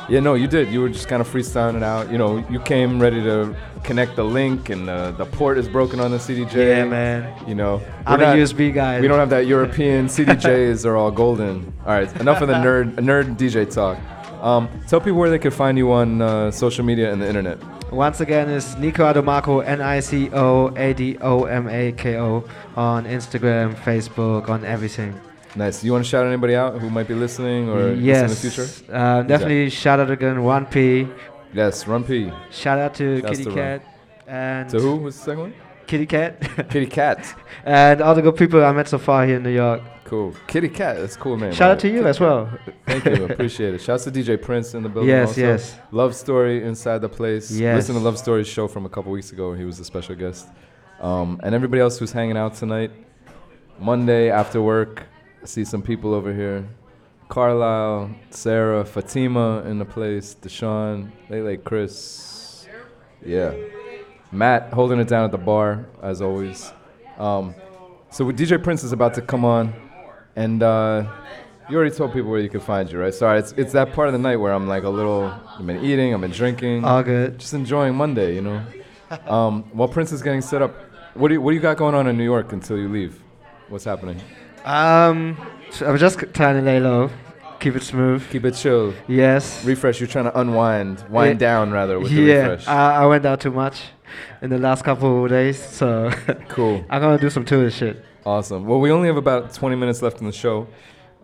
Yeah, 0.09 0.21
no, 0.21 0.35
you 0.35 0.47
did. 0.47 0.71
You 0.71 0.81
were 0.81 0.89
just 0.89 1.09
kind 1.09 1.21
of 1.21 1.29
freestyling 1.29 1.77
it 1.77 1.83
out. 1.83 2.11
You 2.11 2.19
know, 2.19 2.45
you 2.51 2.61
came 2.61 3.01
ready 3.01 3.23
to 3.23 3.55
connect 3.85 4.17
the 4.17 4.25
link, 4.25 4.69
and 4.69 4.89
uh, 4.89 5.13
the 5.13 5.27
port 5.27 5.59
is 5.59 5.69
broken 5.69 6.01
on 6.01 6.11
the 6.11 6.19
CDJ. 6.19 6.55
Yeah, 6.55 6.85
man. 6.85 7.49
You 7.49 7.55
know, 7.55 7.81
I'm 8.07 8.21
we're 8.21 8.33
a 8.33 8.37
USB 8.37 8.73
guy. 8.73 9.01
We 9.01 9.09
don't 9.09 9.19
have 9.19 9.31
that 9.31 9.47
European 9.55 10.07
CDJs 10.07 10.85
are 10.85 10.97
all 10.97 11.11
golden. 11.11 11.73
All 11.87 11.93
right, 11.93 12.15
enough 12.21 12.43
of 12.43 12.49
the 12.49 12.55
nerd 12.55 12.97
nerd 12.97 13.37
DJ 13.37 13.73
talk. 13.73 13.99
Um, 14.43 14.69
tell 14.89 15.01
people 15.01 15.19
where 15.19 15.31
they 15.31 15.39
can 15.39 15.53
find 15.53 15.79
you 15.79 15.93
on 15.93 16.21
uh, 16.21 16.51
social 16.51 16.85
media 16.85 17.13
and 17.13 17.23
the 17.23 17.29
internet. 17.29 17.59
Once 17.93 18.21
again, 18.21 18.49
it's 18.49 18.77
Nico 18.77 19.05
Adomako, 19.05 19.65
N 19.65 19.81
I 19.81 20.01
C 20.01 20.31
O 20.33 20.75
A 20.77 20.95
D 20.95 21.19
O 21.21 21.45
M 21.45 21.69
A 21.69 21.93
K 21.93 22.17
O, 22.17 22.45
on 22.75 23.05
Instagram, 23.05 23.75
Facebook, 23.75 24.49
on 24.49 24.65
everything. 24.65 25.19
Nice. 25.55 25.85
You 25.85 25.93
want 25.93 26.05
to 26.05 26.09
shout 26.09 26.27
anybody 26.27 26.55
out 26.55 26.81
who 26.81 26.89
might 26.89 27.09
be 27.09 27.15
listening 27.15 27.69
or 27.69 27.93
yes. 27.93 28.23
in 28.23 28.29
the 28.29 28.37
future? 28.37 28.93
Uh, 28.93 29.23
definitely 29.23 29.69
shout 29.71 30.01
out 30.01 30.11
again, 30.11 30.37
1P. 30.37 31.13
Yes, 31.53 31.87
Run 31.87 32.05
P. 32.05 32.33
Shout 32.51 32.79
out 32.79 32.95
to 32.95 33.21
Kitty 33.23 33.45
Run. 33.45 33.55
Cat. 33.55 33.85
And 34.27 34.71
To 34.71 34.81
who 34.81 34.97
was 34.97 35.17
the 35.17 35.25
second 35.25 35.41
one? 35.41 35.55
Kitty 35.87 36.07
Cat. 36.07 36.41
Kitty 36.71 36.87
Cat. 36.87 37.39
and 37.65 38.01
all 38.01 38.15
the 38.15 38.23
good 38.23 38.37
people 38.37 38.65
I 38.65 38.73
met 38.73 38.89
so 38.89 38.97
far 38.97 39.27
here 39.27 39.37
in 39.37 39.43
New 39.43 39.51
York. 39.51 39.83
Cool. 40.05 40.35
Kitty 40.47 40.69
Cat. 40.69 40.97
That's 40.97 41.17
cool 41.17 41.37
name. 41.37 41.53
Shout 41.53 41.71
out 41.71 41.79
to 41.81 41.89
you 41.91 42.07
as 42.07 42.19
well. 42.19 42.51
Thank 42.87 43.05
you. 43.05 43.25
Appreciate 43.31 43.75
it. 43.75 43.81
Shouts 43.83 44.05
to 44.05 44.11
DJ 44.11 44.41
Prince 44.41 44.73
in 44.73 44.83
the 44.83 44.89
building. 44.89 45.11
Yes, 45.11 45.29
also. 45.29 45.41
yes. 45.41 45.79
Love 45.91 46.15
Story 46.15 46.65
inside 46.65 46.99
the 46.99 47.09
place. 47.09 47.51
Yes. 47.51 47.77
Listen 47.77 47.95
to 47.97 48.01
Love 48.01 48.19
Story's 48.19 48.49
show 48.49 48.69
from 48.69 48.87
a 48.87 48.89
couple 48.89 49.13
weeks 49.13 49.33
ago. 49.33 49.53
He 49.53 49.65
was 49.65 49.79
a 49.81 49.85
special 49.85 50.15
guest. 50.15 50.49
Um, 51.01 51.41
and 51.43 51.55
everybody 51.55 51.83
else 51.83 51.99
who's 51.99 52.13
hanging 52.13 52.37
out 52.39 52.55
tonight. 52.55 52.91
Monday 53.79 54.31
after 54.31 54.63
work, 54.63 55.07
I 55.43 55.47
see 55.47 55.65
some 55.65 55.83
people 55.83 56.15
over 56.15 56.33
here. 56.33 56.69
Carlisle, 57.29 58.15
Sarah, 58.31 58.85
Fatima 58.85 59.63
in 59.63 59.79
the 59.79 59.85
place, 59.85 60.37
Deshaun, 60.41 61.11
Lele, 61.29 61.57
Chris. 61.57 62.69
Yeah. 63.25 63.55
Matt 64.31 64.73
holding 64.73 65.01
it 65.01 65.09
down 65.09 65.25
at 65.25 65.33
the 65.33 65.39
bar, 65.39 65.87
as 66.01 66.23
always. 66.23 66.73
Um, 67.19 67.55
so 68.11 68.27
DJ 68.27 68.63
Prince 68.63 68.85
is 68.85 68.93
about 68.93 69.15
to 69.15 69.23
come 69.23 69.45
on, 69.45 69.75
and 70.37 70.63
uh, 70.63 71.11
you 71.69 71.77
already 71.77 71.95
told 71.95 72.13
people 72.13 72.31
where 72.31 72.41
you 72.41 72.49
can 72.49 72.61
find 72.61 72.91
you, 72.91 73.01
right? 73.01 73.15
Sorry, 73.15 73.39
it's, 73.39 73.53
it's 73.53 73.73
that 73.73 73.93
part 73.95 74.09
of 74.09 74.13
the 74.13 74.19
night 74.19 74.37
where 74.37 74.53
I'm 74.53 74.69
like 74.69 74.85
a 74.85 74.91
little, 74.91 75.25
I've 75.59 75.67
been 75.67 75.85
eating, 75.85 76.15
I've 76.15 76.21
been 76.21 76.31
drinking. 76.31 76.85
All 76.85 77.03
good. 77.03 77.39
Just 77.39 77.55
enjoying 77.55 77.95
Monday, 77.95 78.35
you 78.35 78.43
know? 78.43 78.65
um, 79.27 79.65
while 79.73 79.89
Prince 79.89 80.13
is 80.13 80.23
getting 80.23 80.41
set 80.41 80.63
up, 80.63 80.75
what 81.15 81.29
do, 81.29 81.35
you, 81.35 81.41
what 81.41 81.51
do 81.51 81.57
you 81.57 81.63
got 81.63 81.77
going 81.77 81.95
on 81.95 82.07
in 82.07 82.17
New 82.17 82.25
York 82.25 82.53
until 82.53 82.79
you 82.79 82.89
leave? 82.89 83.23
What's 83.69 83.85
happening? 83.85 84.21
Um, 84.65 85.37
so 85.71 85.87
I'm 85.87 85.99
just 85.99 86.19
trying 86.35 86.57
to 86.57 86.63
lay 86.63 86.81
low, 86.81 87.11
keep 87.61 87.77
it 87.77 87.83
smooth. 87.83 88.29
Keep 88.31 88.45
it 88.45 88.55
chill. 88.55 88.95
Yes. 89.09 89.65
Refresh, 89.65 90.01
you're 90.01 90.09
trying 90.09 90.25
to 90.27 90.39
unwind, 90.39 91.05
wind 91.09 91.41
Yeah. 91.41 91.47
down 91.49 91.73
rather 91.73 91.99
with 91.99 92.13
the 92.13 92.23
yeah, 92.23 92.35
refresh. 92.49 92.69
I, 92.69 93.03
I 93.03 93.07
went 93.07 93.25
out 93.27 93.41
too 93.41 93.51
much 93.51 93.83
in 94.43 94.51
the 94.51 94.59
last 94.59 94.85
couple 94.85 95.25
of 95.25 95.31
days, 95.31 95.61
so 95.63 96.11
Cool. 96.49 96.85
I'm 96.91 97.01
gonna 97.01 97.19
do 97.19 97.31
some 97.31 97.45
tourist 97.45 97.79
shit. 97.79 98.05
Awesome. 98.25 98.67
Well, 98.67 98.79
we 98.81 98.91
only 98.91 99.09
have 99.09 99.17
about 99.17 99.53
20 99.53 99.75
minutes 99.77 100.01
left 100.03 100.21
in 100.21 100.27
the 100.27 100.33
show, 100.33 100.69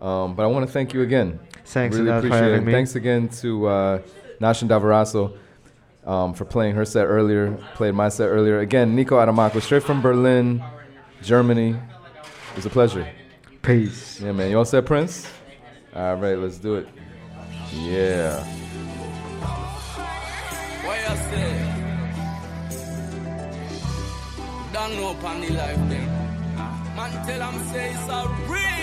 um, 0.01 0.35
but 0.35 0.43
I 0.43 0.47
want 0.47 0.65
to 0.65 0.71
thank 0.71 0.93
you 0.93 1.01
again. 1.01 1.39
Thanks 1.65 1.95
really 1.97 2.09
appreciate 2.09 2.53
it. 2.53 2.61
me. 2.63 2.71
Thanks 2.71 2.95
again 2.95 3.29
to 3.41 3.67
uh, 3.67 4.01
and 4.41 4.69
Davarasl 4.69 5.37
um, 6.05 6.33
for 6.33 6.45
playing 6.45 6.75
her 6.75 6.85
set 6.85 7.05
earlier, 7.05 7.51
played 7.75 7.93
my 7.93 8.09
set 8.09 8.27
earlier. 8.27 8.59
Again, 8.59 8.95
Nico 8.95 9.17
Adomako, 9.17 9.61
straight 9.61 9.83
from 9.83 10.01
Berlin, 10.01 10.63
Germany. 11.21 11.71
It 11.71 12.55
was 12.55 12.65
a 12.65 12.69
pleasure. 12.69 13.07
Peace. 13.61 14.19
Yeah, 14.21 14.31
man. 14.31 14.49
You 14.51 14.57
all 14.57 14.65
set, 14.65 14.85
Prince? 14.85 15.27
All 15.95 16.15
right, 16.15 16.37
let's 16.37 16.57
do 16.57 16.75
it. 16.75 16.87
Yeah. 17.73 18.43
What 20.85 20.97
you 20.97 21.15
say? 21.29 21.51
Don't 24.73 24.95
know 24.95 25.11
upon 25.11 25.41
the 25.41 25.49
life 25.49 25.77
thing. 25.89 26.07
Man 26.95 27.11
tell 27.25 27.41
'em 27.41 27.57
say 27.71 27.91
it's 27.91 28.09
a 28.09 28.27
real 28.47 28.78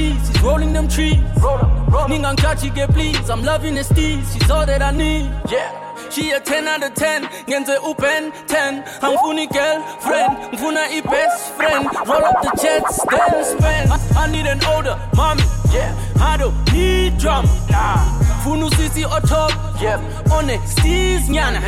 pet 0.00 0.12
on 0.12 0.16
my 0.16 0.16
cheese, 0.16 0.28
he's 0.28 0.42
rolling 0.42 0.72
them 0.72 0.88
trees. 0.88 1.18
Roll 1.42 1.58
up, 1.58 1.92
roll 1.92 2.08
Ningang 2.08 2.36
chachi 2.36 2.74
get 2.74 2.90
please, 2.90 3.30
I'm 3.30 3.42
loving 3.42 3.74
the 3.74 3.82
steez, 3.82 4.32
she's 4.32 4.50
all 4.50 4.66
that 4.66 4.82
I 4.82 4.90
need. 4.90 5.30
Yeah. 5.50 5.86
She 6.10 6.30
a 6.30 6.40
10 6.40 6.66
out 6.66 6.82
of 6.82 6.94
10, 6.94 7.22
ngenze 7.46 7.76
upen 7.84 8.32
10 8.48 8.82
Angifuna 9.00 9.46
girlfriend, 9.52 10.36
ngifuna 10.52 10.88
i 10.90 11.00
best 11.02 11.52
friend. 11.54 11.86
Roll 12.06 12.24
up 12.24 12.42
the 12.42 12.50
jets, 12.60 13.00
then 13.10 13.44
spend. 13.44 13.92
I, 13.92 13.98
I 14.16 14.30
need 14.30 14.46
an 14.46 14.64
older 14.64 14.98
mommy, 15.14 15.42
yeah. 15.72 15.94
I 16.20 16.36
don't 16.36 16.54
need 16.72 17.18
drama, 17.18 17.48
nah. 17.70 18.18
Funa 18.42 18.66
usisi 18.66 19.04
o 19.04 19.20
top, 19.20 19.52
yep. 19.80 20.00
One 20.30 20.58
steez 20.66 21.28
nyana, 21.28 21.60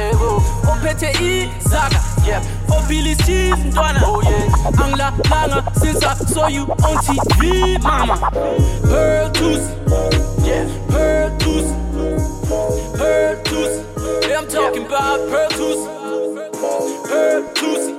ophethe 0.66 1.12
i 1.20 1.48
zaga, 1.60 2.00
yep. 2.26 2.42
Opili 2.68 3.14
cheese 3.24 3.62
ntwana, 3.64 4.00
oh 4.04 4.22
yeah. 4.22 4.82
Angla 4.82 5.12
langa 5.30 5.61
I 6.04 6.14
saw 6.14 6.48
you 6.48 6.62
on 6.62 6.96
TV, 7.04 7.82
mama 7.82 8.16
Pearl 8.82 9.30
Thusi, 9.30 9.70
yeah 10.46 10.66
Pearl 10.88 11.30
Thusi, 11.38 11.74
Pearl 12.98 13.36
Thusi 13.44 13.92
yeah, 14.28 14.38
I'm 14.38 14.48
talking 14.48 14.86
about 14.86 15.18
Pearl 15.28 15.50
Thusi. 15.50 15.86
Pearl 17.08 17.42
Thusi. 17.54 17.92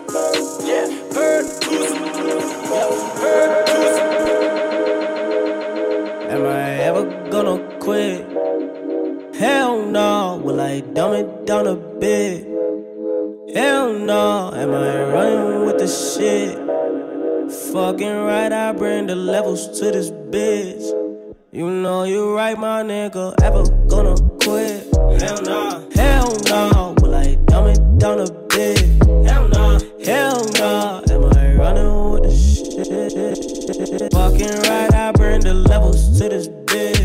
Yeah, 0.67 0.87
Pearl 1.13 1.43
Thusi. 1.43 1.95
Yeah, 2.27 2.39
Pearl 3.19 3.65
Thusi. 3.69 4.01
Am 6.31 6.43
I 6.45 6.47
ever 6.87 7.03
gonna 7.29 7.57
quit? 7.79 8.25
Hell 9.35 9.85
no. 9.85 10.41
Will 10.43 10.59
I 10.59 10.79
dumb 10.79 11.13
it 11.13 11.45
down 11.45 11.67
a 11.67 11.75
bit? 11.75 12.47
Hell 13.53 13.93
no. 13.93 14.51
Am 14.55 14.73
I 14.73 15.03
running 15.13 15.65
with 15.65 15.77
the 15.77 15.87
shit? 15.87 16.57
I 17.75 17.82
levels 19.53 19.79
to 19.79 19.91
this 19.91 20.09
bitch. 20.09 20.81
You 21.51 21.69
know 21.69 22.03
you 22.03 22.35
right, 22.35 22.57
my 22.57 22.81
nigga. 22.81 23.35
Ever 23.43 23.63
gonna 23.87 24.15
quit? 24.41 24.87
Hell 25.21 25.41
no. 25.43 25.87
Hell 25.93 26.37
no. 26.49 26.95
Will 27.01 27.13
I 27.13 27.35
dumb 27.45 27.67
it 27.67 27.99
down 27.99 28.19
a 28.19 28.31
bit? 28.49 28.79
Hell 29.27 29.47
no. 29.49 29.79
Hell 30.03 30.43
no. 30.53 31.03
Am 31.09 31.25
I 31.37 31.53
running 31.53 32.11
with 32.11 32.23
the 32.23 32.31
shit? 32.31 34.13
Fucking 34.13 34.69
right, 34.69 34.93
I 34.93 35.11
bring 35.11 35.41
the 35.41 35.53
levels 35.53 36.17
to 36.19 36.29
this 36.29 36.47
bitch. 36.47 37.03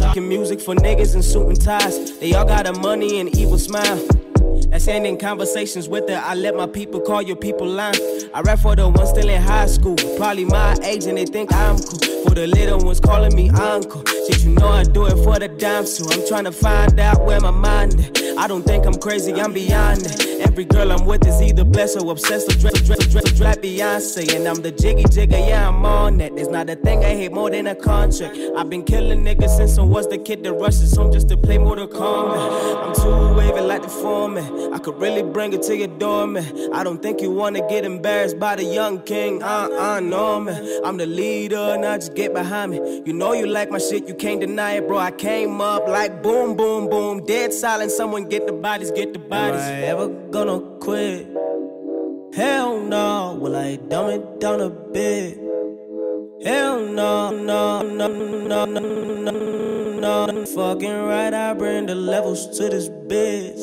Making 0.00 0.28
music 0.28 0.60
for 0.60 0.74
niggas 0.74 1.14
in 1.14 1.22
suit 1.22 1.48
and 1.48 1.60
ties. 1.60 2.18
They 2.18 2.32
all 2.32 2.46
got 2.46 2.66
a 2.66 2.72
money 2.80 3.20
and 3.20 3.28
evil 3.36 3.58
smile. 3.58 3.98
That's 4.78 5.22
conversations 5.22 5.88
with 5.88 6.06
her. 6.10 6.20
I 6.22 6.34
let 6.34 6.54
my 6.54 6.66
people 6.66 7.00
call 7.00 7.22
your 7.22 7.36
people 7.36 7.66
line. 7.66 7.94
I 8.34 8.42
rap 8.42 8.58
for 8.58 8.76
the 8.76 8.86
ones 8.86 9.08
still 9.08 9.26
in 9.26 9.40
high 9.40 9.64
school. 9.64 9.96
Probably 10.18 10.44
my 10.44 10.76
age 10.84 11.06
and 11.06 11.16
they 11.16 11.24
think 11.24 11.50
I'm 11.50 11.78
cool. 11.78 12.24
For 12.24 12.34
the 12.34 12.46
little 12.46 12.80
ones 12.80 13.00
calling 13.00 13.34
me 13.34 13.48
uncle. 13.48 14.04
Shit, 14.04 14.44
you 14.44 14.50
know 14.50 14.68
I 14.68 14.84
do 14.84 15.06
it 15.06 15.16
for 15.24 15.38
the 15.38 15.48
dimes 15.48 15.96
too. 15.96 16.04
I'm 16.10 16.28
trying 16.28 16.44
to 16.44 16.52
find 16.52 17.00
out 17.00 17.24
where 17.24 17.40
my 17.40 17.50
mind 17.50 18.18
is. 18.18 18.25
I 18.38 18.46
don't 18.46 18.64
think 18.64 18.84
I'm 18.86 18.94
crazy, 18.94 19.32
I'm 19.32 19.52
beyond 19.52 20.04
it. 20.04 20.40
Every 20.40 20.64
girl 20.64 20.92
I'm 20.92 21.06
with 21.06 21.26
is 21.26 21.40
either 21.40 21.64
blessed 21.64 22.02
or 22.02 22.12
obsessed 22.12 22.52
or 22.52 22.58
dressed, 22.58 22.84
dressed, 22.84 23.10
dressed, 23.10 23.36
dressed 23.36 23.60
Beyonce. 23.60 24.34
And 24.34 24.46
I'm 24.46 24.56
the 24.62 24.70
jiggy 24.70 25.04
jigger, 25.04 25.38
yeah, 25.38 25.68
I'm 25.68 25.84
on 25.86 26.20
it. 26.20 26.36
There's 26.36 26.48
not 26.48 26.68
a 26.68 26.76
thing 26.76 27.04
I 27.04 27.14
hate 27.14 27.32
more 27.32 27.50
than 27.50 27.66
a 27.66 27.74
contract. 27.74 28.36
I've 28.56 28.68
been 28.68 28.84
killing 28.84 29.24
niggas 29.24 29.56
since 29.56 29.78
I 29.78 29.82
was 29.82 30.08
the 30.08 30.18
kid 30.18 30.42
that 30.44 30.52
rushes 30.52 30.94
home 30.96 31.12
just 31.12 31.28
to 31.30 31.36
play 31.36 31.56
Mortal 31.56 31.88
Kombat. 31.88 32.86
I'm 32.86 32.94
too 32.94 33.34
wavy 33.38 33.60
like 33.60 33.82
the 33.82 33.88
foreman. 33.88 34.74
I 34.74 34.78
could 34.78 34.98
really 35.00 35.22
bring 35.22 35.54
it 35.54 35.62
to 35.62 35.76
your 35.76 35.88
door, 35.88 36.26
man. 36.26 36.74
I 36.74 36.84
don't 36.84 37.02
think 37.02 37.22
you 37.22 37.30
wanna 37.30 37.66
get 37.68 37.84
embarrassed 37.84 38.38
by 38.38 38.56
the 38.56 38.64
young 38.64 39.00
king. 39.02 39.42
Uh, 39.42 39.68
uh, 39.72 40.00
no, 40.00 40.40
man. 40.40 40.82
I'm 40.84 40.98
the 40.98 41.06
leader, 41.06 41.78
now 41.78 41.96
just 41.96 42.14
get 42.14 42.34
behind 42.34 42.72
me. 42.72 43.02
You 43.06 43.14
know 43.14 43.32
you 43.32 43.46
like 43.46 43.70
my 43.70 43.78
shit, 43.78 44.06
you 44.06 44.14
can't 44.14 44.40
deny 44.40 44.74
it, 44.74 44.86
bro. 44.86 44.98
I 44.98 45.10
came 45.10 45.60
up 45.60 45.88
like 45.88 46.22
boom, 46.22 46.56
boom, 46.56 46.90
boom. 46.90 47.24
Dead 47.24 47.52
silent, 47.52 47.90
someone 47.90 48.25
get 48.28 48.46
the 48.46 48.52
bodies, 48.52 48.90
get 48.90 49.12
the 49.12 49.18
bodies. 49.18 49.62
Am 49.62 49.74
I 49.74 49.82
ever 49.86 50.08
gonna 50.30 50.60
quit? 50.80 51.26
Hell 52.34 52.80
no. 52.80 53.38
Will 53.40 53.56
I 53.56 53.76
dumb 53.76 54.10
it 54.10 54.40
down 54.40 54.60
a 54.60 54.70
bit? 54.70 55.38
Hell 56.44 56.80
no, 56.80 57.30
no, 57.30 57.82
no, 57.82 58.08
no, 58.08 58.64
no, 58.64 58.80
no, 58.80 60.26
no. 60.26 60.46
Fucking 60.46 61.02
right, 61.04 61.32
I 61.32 61.54
bring 61.54 61.86
the 61.86 61.94
levels 61.94 62.58
to 62.58 62.68
this 62.68 62.88
bitch. 62.88 63.60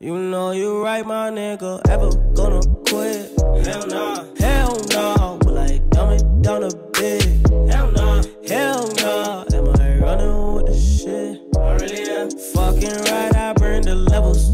You 0.00 0.16
know 0.16 0.52
you 0.52 0.82
right, 0.82 1.04
my 1.04 1.30
nigga. 1.30 1.80
Ever 1.88 2.10
gonna 2.34 2.60
quit? 2.88 3.32
Hell 3.66 3.86
no. 3.86 4.34
Hell 4.38 4.80
no. 4.90 5.38
Will 5.44 5.58
I 5.58 5.78
dumb 5.90 6.12
it 6.12 6.42
down 6.42 6.62
a 6.64 6.70
bit? 6.92 7.24
Hell 7.70 7.90
no. 7.92 8.22
Hell 8.48 8.88
no. 8.96 9.44
Am 9.52 9.68
I 9.80 9.98
running 9.98 10.54
with 10.54 10.66
the 10.66 10.74
shit? 10.74 11.40
I 11.58 11.74
really 11.74 12.08
am. 12.10 12.30
Fucking 12.30 12.96
right, 13.12 13.37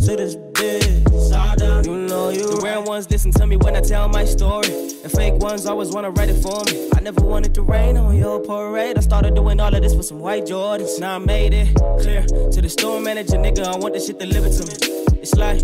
to 0.04 0.16
this 0.16 0.36
bitch. 0.36 1.86
You 1.86 1.96
know 1.96 2.28
you 2.28 2.46
the 2.46 2.60
real 2.62 2.84
ones 2.84 3.10
listen 3.10 3.32
to 3.32 3.46
me 3.46 3.56
when 3.56 3.74
I 3.74 3.80
tell 3.80 4.08
my 4.08 4.24
story. 4.24 4.68
And 5.02 5.10
fake 5.10 5.34
ones 5.34 5.66
always 5.66 5.92
wanna 5.92 6.10
write 6.10 6.28
it 6.28 6.42
for 6.42 6.62
me. 6.64 6.90
I 6.94 7.00
never 7.00 7.22
wanted 7.22 7.54
to 7.54 7.62
rain 7.62 7.96
on 7.96 8.16
your 8.16 8.40
parade. 8.40 8.98
I 8.98 9.00
started 9.00 9.34
doing 9.34 9.60
all 9.60 9.74
of 9.74 9.82
this 9.82 9.94
for 9.94 10.02
some 10.02 10.18
white 10.18 10.44
Jordans. 10.44 11.00
Now 11.00 11.16
I 11.16 11.18
made 11.18 11.54
it 11.54 11.74
clear 12.00 12.22
to 12.22 12.60
the 12.60 12.68
store 12.68 13.00
manager, 13.00 13.36
nigga. 13.36 13.64
I 13.64 13.76
want 13.78 13.94
this 13.94 14.06
shit 14.06 14.18
delivered 14.18 14.52
to 14.52 14.66
me. 14.66 15.03
It's 15.24 15.34
like 15.36 15.62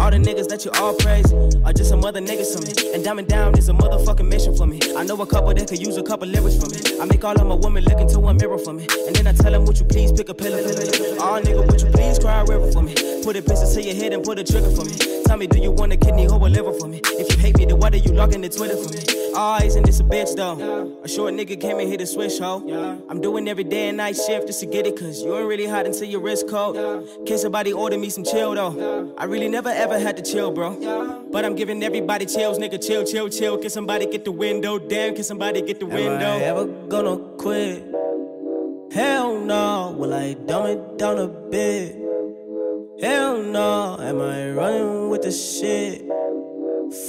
all 0.00 0.10
the 0.10 0.16
niggas 0.16 0.48
that 0.48 0.64
you 0.64 0.70
all 0.80 0.94
praise 0.94 1.30
are 1.66 1.72
just 1.74 1.90
some 1.90 2.02
other 2.02 2.18
niggas 2.18 2.56
to 2.56 2.64
me. 2.64 2.94
And 2.94 3.04
diamond 3.04 3.28
down 3.28 3.58
is 3.58 3.68
a 3.68 3.74
motherfucking 3.74 4.26
mission 4.26 4.56
for 4.56 4.66
me. 4.66 4.80
I 4.96 5.04
know 5.04 5.20
a 5.20 5.26
couple 5.26 5.52
that 5.52 5.68
could 5.68 5.84
use 5.84 5.98
a 5.98 6.02
couple 6.02 6.28
lyrics 6.28 6.56
from 6.56 6.70
me. 6.72 6.98
I 6.98 7.04
make 7.04 7.22
all 7.22 7.38
of 7.38 7.46
my 7.46 7.56
women 7.56 7.84
look 7.84 8.00
into 8.00 8.20
a 8.20 8.32
mirror 8.32 8.56
for 8.56 8.72
me. 8.72 8.86
And 9.06 9.14
then 9.14 9.26
I 9.26 9.32
tell 9.32 9.52
them, 9.52 9.66
would 9.66 9.78
you 9.78 9.84
please 9.84 10.12
pick 10.12 10.30
a 10.30 10.34
pillow 10.34 10.56
for 10.62 10.80
me? 10.80 11.18
Oh, 11.20 11.38
nigga, 11.44 11.70
would 11.70 11.82
you 11.82 11.90
please 11.90 12.18
cry 12.18 12.40
a 12.40 12.44
river 12.46 12.72
for 12.72 12.80
me? 12.80 12.94
Put 13.22 13.36
a 13.36 13.42
pistol 13.42 13.70
to 13.70 13.82
your 13.82 13.94
head 13.94 14.14
and 14.14 14.24
put 14.24 14.38
a 14.38 14.44
trigger 14.44 14.70
for 14.70 14.86
me. 14.86 14.96
Tell 15.26 15.36
me, 15.36 15.46
do 15.46 15.58
you 15.58 15.72
want 15.72 15.92
a 15.92 15.98
kidney 15.98 16.26
or 16.26 16.40
a 16.40 16.48
liver 16.48 16.72
for 16.72 16.88
me? 16.88 17.02
If 17.04 17.36
you 17.36 17.38
hate 17.38 17.58
me, 17.58 17.66
then 17.66 17.80
why 17.80 17.90
do 17.90 17.98
you 17.98 18.12
log 18.12 18.32
the 18.32 18.48
Twitter 18.48 18.78
for 18.78 18.88
me? 18.88 19.02
Oh, 19.34 19.58
isn't 19.62 19.84
this 19.84 20.00
a 20.00 20.04
bitch 20.04 20.36
though? 20.36 20.98
A 21.04 21.08
short 21.08 21.34
nigga 21.34 21.60
came 21.60 21.78
and 21.78 21.88
hit 21.88 22.00
a 22.00 22.06
switch, 22.06 22.38
ho. 22.38 23.02
I'm 23.10 23.20
doing 23.20 23.48
every 23.48 23.64
day 23.64 23.88
and 23.88 23.98
night 23.98 24.16
shift 24.16 24.46
just 24.46 24.60
to 24.60 24.66
get 24.66 24.86
it, 24.86 24.98
cause 24.98 25.22
you 25.22 25.36
ain't 25.36 25.46
really 25.46 25.66
hot 25.66 25.86
until 25.86 26.08
your 26.08 26.20
wrist 26.20 26.48
cold. 26.48 26.76
Can 27.26 27.38
somebody 27.38 27.72
order 27.72 27.98
me 27.98 28.08
some 28.10 28.24
chill 28.24 28.54
though? 28.54 29.01
I 29.18 29.24
really 29.24 29.48
never 29.48 29.68
ever 29.68 29.98
had 29.98 30.16
to 30.16 30.22
chill, 30.22 30.50
bro. 30.50 31.28
But 31.30 31.44
I'm 31.44 31.54
giving 31.54 31.82
everybody 31.82 32.26
chills, 32.26 32.58
nigga. 32.58 32.84
Chill, 32.84 33.04
chill, 33.04 33.28
chill. 33.28 33.58
Can 33.58 33.70
somebody 33.70 34.06
get 34.06 34.24
the 34.24 34.32
window? 34.32 34.78
Damn, 34.78 35.14
can 35.14 35.24
somebody 35.24 35.62
get 35.62 35.80
the 35.80 35.86
window? 35.86 36.26
Am 36.26 36.42
I 36.42 36.44
ever 36.44 36.66
gonna 36.66 37.16
quit? 37.38 37.84
Hell 38.92 39.38
no. 39.38 39.94
Will 39.96 40.12
I 40.12 40.34
dumb 40.34 40.66
it 40.66 40.98
down 40.98 41.18
a 41.18 41.26
bit? 41.26 41.96
Hell 43.00 43.42
no. 43.42 43.96
Am 44.00 44.20
I 44.20 44.50
running 44.50 45.08
with 45.08 45.22
the 45.22 45.32
shit? 45.32 46.02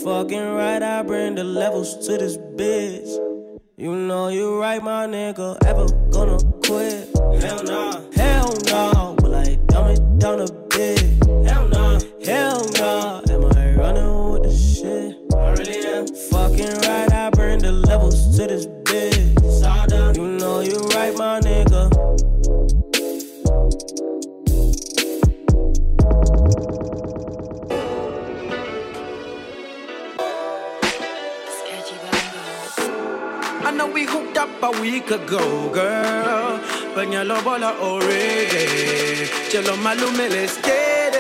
Fucking 0.04 0.54
right, 0.54 0.82
I 0.82 1.04
bring 1.04 1.36
the 1.36 1.44
levels 1.44 2.08
to 2.08 2.18
this 2.18 2.38
bitch. 2.38 3.10
You 3.76 3.96
know 3.96 4.30
you 4.30 4.60
right, 4.62 4.82
my 4.82 5.08
nigga. 5.08 5.58
Ever 5.66 5.88
gonna 6.10 6.38
quit? 6.66 7.10
Hell 7.44 7.64
no. 7.64 8.10
Hell 8.16 8.58
no. 8.66 9.16
Will 9.22 9.36
I 9.36 9.56
dumb 9.68 9.88
it 9.90 10.20
down 10.20 10.40
a 10.40 10.46
bit? 10.46 10.63
Fucking 16.54 16.82
right, 16.82 17.12
I 17.12 17.30
the 17.62 17.72
levels 17.72 18.38
to 18.38 18.46
this 18.46 18.68
bitch. 18.68 20.16
You 20.16 20.28
know 20.38 20.60
you 20.60 20.78
right, 20.94 21.18
my 21.18 21.40
nigga. 21.40 21.90
I 33.66 33.72
know 33.72 33.88
we 33.88 34.06
hooked 34.06 34.38
up 34.38 34.50
a 34.62 34.80
week 34.80 35.10
ago, 35.10 35.72
girl. 35.74 36.62
But 36.94 37.12
you 37.12 37.24
love 37.24 37.48
all 37.48 37.64
already. 37.64 39.26
Chelo 39.50 39.76
malume, 39.78 40.30
let's 40.30 40.58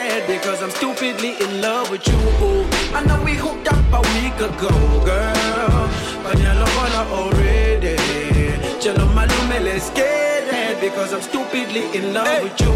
get. 0.07 0.27
Because 0.27 0.61
I'm 0.61 0.71
stupidly 0.71 1.35
in 1.39 1.61
love 1.61 1.89
with 1.89 2.07
you. 2.07 2.19
I 2.93 3.03
know 3.07 3.21
we 3.23 3.33
hooked 3.33 3.67
up 3.67 3.85
a 3.99 4.01
week 4.15 4.37
ago, 4.49 4.73
girl. 5.05 5.89
But 6.23 6.37
you 6.37 6.53
love 6.61 6.77
all 6.83 6.95
already. 7.19 7.95
Chelo 8.81 9.05
malume, 9.15 9.57
let's 9.63 9.89
get 9.91 10.47
it. 10.53 10.81
Because 10.81 11.13
I'm 11.13 11.21
stupidly 11.21 11.83
in 11.97 12.13
love 12.13 12.43
with 12.43 12.59
you. 12.61 12.73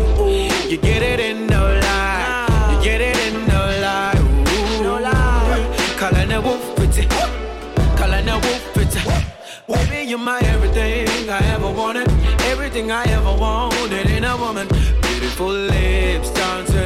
You 0.70 0.78
get 0.78 1.02
it 1.02 1.20
in 1.20 1.48
no 1.48 1.64
lie. 1.86 2.72
You 2.72 2.84
get 2.84 3.02
it 3.02 3.18
in 3.28 3.48
no 3.48 3.62
lie. 3.86 4.16
Ooh. 4.18 4.84
No 4.84 5.00
lie. 5.00 5.96
Calling 5.98 6.32
a 6.32 6.42
wolf 6.42 6.76
pretty. 6.76 7.08
Calling 7.98 8.30
a 8.30 8.36
wolf 8.46 8.64
pretty. 8.74 9.02
Baby, 9.68 10.10
you're 10.10 10.18
my 10.18 10.40
everything 10.40 11.30
I 11.30 11.40
ever 11.54 11.70
wanted, 11.70 12.08
everything 12.52 12.90
I 12.90 13.04
ever 13.04 13.34
wanted 13.38 14.10
in 14.10 14.24
a 14.24 14.38
woman. 14.38 14.66
Beautiful 15.02 15.50
lips 15.50 16.30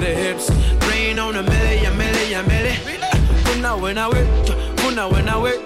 the 0.01 0.07
hips, 0.07 0.49
rain 0.89 1.19
on 1.19 1.35
a 1.35 1.43
million, 1.43 1.95
million, 1.95 2.45
million. 2.47 2.81
Kuna 3.45 3.77
when 3.77 3.97
I 3.99 4.09
wait, 4.09 4.27
kuna 4.77 5.07
when 5.07 5.29
I 5.29 5.37
wait. 5.39 5.61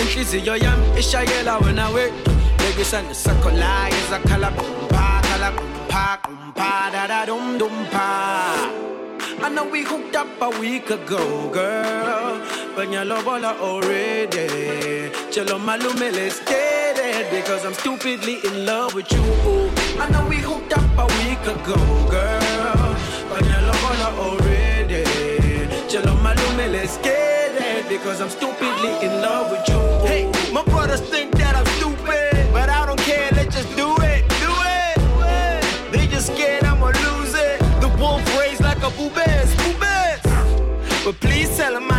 Increase 0.00 0.34
your 0.34 0.56
yam, 0.56 0.80
it's 0.98 1.14
a 1.14 1.24
yellow 1.24 1.60
when 1.60 1.78
I 1.78 1.92
wait. 1.94 2.12
Ladies 2.60 2.92
and 2.94 3.08
the 3.08 3.14
circle 3.14 3.52
is 3.52 4.10
a 4.10 4.18
color 4.28 4.50
kumpa, 4.58 5.22
color 5.22 5.52
kumpa, 5.58 6.18
kumpa, 6.20 6.92
da 6.92 7.06
da 7.06 7.24
dum 7.26 7.58
dum 7.58 7.86
pa. 7.92 8.82
I 9.42 9.48
know 9.50 9.68
we 9.68 9.82
hooked 9.84 10.16
up 10.16 10.28
a 10.40 10.50
week 10.58 10.90
ago, 10.90 11.48
girl. 11.50 12.42
But 12.74 12.90
you 12.90 13.04
love 13.04 13.28
all 13.28 13.44
already. 13.44 15.10
Chelo 15.30 15.58
malume, 15.60 16.10
let's 16.12 16.40
get. 16.40 17.30
Because 17.30 17.64
I'm 17.64 17.74
stupidly 17.74 18.38
in 18.44 18.66
love 18.66 18.94
with 18.94 19.12
you. 19.12 19.22
I 20.00 20.08
know 20.10 20.26
we 20.28 20.36
hooked 20.36 20.72
up 20.72 20.90
a 20.98 21.06
week 21.22 21.42
ago, 21.42 21.76
girl. 22.10 22.85
But 23.36 23.44
you 23.44 23.50
love 23.50 24.18
all 24.18 24.30
already. 24.30 25.04
Chelo 25.90 26.16
malume, 26.22 26.72
let's 26.72 26.96
get 26.98 27.52
it. 27.54 27.86
Because 27.86 28.22
I'm 28.22 28.30
stupidly 28.30 28.92
in 29.04 29.20
love 29.20 29.50
with 29.50 29.68
you. 29.68 29.78
Hey, 30.08 30.32
my 30.54 30.62
brothers 30.62 31.02
think 31.02 31.36
that 31.36 31.54
I'm 31.54 31.66
stupid. 31.76 32.50
But 32.50 32.70
I 32.70 32.86
don't 32.86 32.98
care, 33.00 33.28
let's 33.32 33.54
just 33.54 33.68
do 33.76 33.94
it. 34.00 34.26
Do 34.40 34.52
it. 34.80 35.92
They 35.92 36.06
just 36.06 36.32
scared 36.32 36.64
I'ma 36.64 36.86
lose 36.86 37.34
it. 37.34 37.60
The 37.82 37.94
wolf 38.00 38.24
raised 38.38 38.62
like 38.62 38.78
a 38.78 38.88
boobies, 38.96 39.52
boobies. 39.60 41.04
But 41.04 41.20
please 41.20 41.54
tell 41.58 41.76
him 41.76 41.92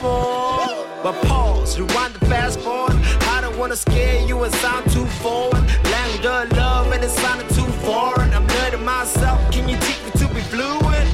the. 0.00 0.80
But 1.02 1.14
pause, 1.22 1.78
rewind 1.78 2.14
the 2.14 2.26
fast 2.26 2.60
forward. 2.60 2.96
I 3.34 3.40
don't 3.40 3.56
wanna 3.56 3.76
scare 3.76 4.26
you 4.26 4.42
and 4.44 4.54
sound 4.54 4.90
too 4.90 5.06
forward. 5.22 5.64
Language 5.84 6.26
of 6.26 6.52
love 6.56 6.92
and 6.92 7.02
it 7.02 7.10
sounded 7.10 7.48
too 7.50 7.70
foreign. 7.86 8.32
I'm 8.34 8.46
learning 8.46 8.84
myself. 8.84 9.38
Can 9.50 9.68
you 9.68 9.76
teach 9.78 10.02
me 10.04 10.10
to 10.20 10.34
be 10.34 10.40
fluid? 10.40 11.06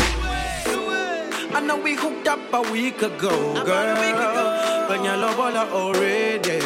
I 1.55 1.61
know 1.61 1.77
we 1.77 1.95
hooked 1.95 2.29
up 2.29 2.41
a 2.53 2.63
week 2.73 3.01
ago, 3.01 3.65
girl. 3.65 3.97
But 4.89 5.03
you 5.03 5.17
love 5.17 5.41
all 5.41 5.57
already. 5.57 6.61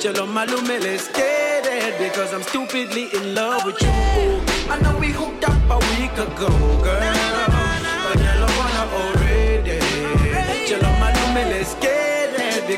Chelo 0.00 0.26
malume, 0.26 0.80
let's 0.82 1.08
get 1.08 1.64
it. 1.64 1.98
Because 1.98 2.34
I'm 2.34 2.42
stupidly 2.42 3.08
in 3.14 3.34
love 3.34 3.64
with 3.64 3.80
you. 3.80 3.88
I 4.68 4.78
know 4.82 4.98
we 4.98 5.08
hooked 5.08 5.44
up 5.48 5.62
a 5.70 5.78
week 5.96 6.12
ago, 6.12 6.50
girl. 6.82 7.61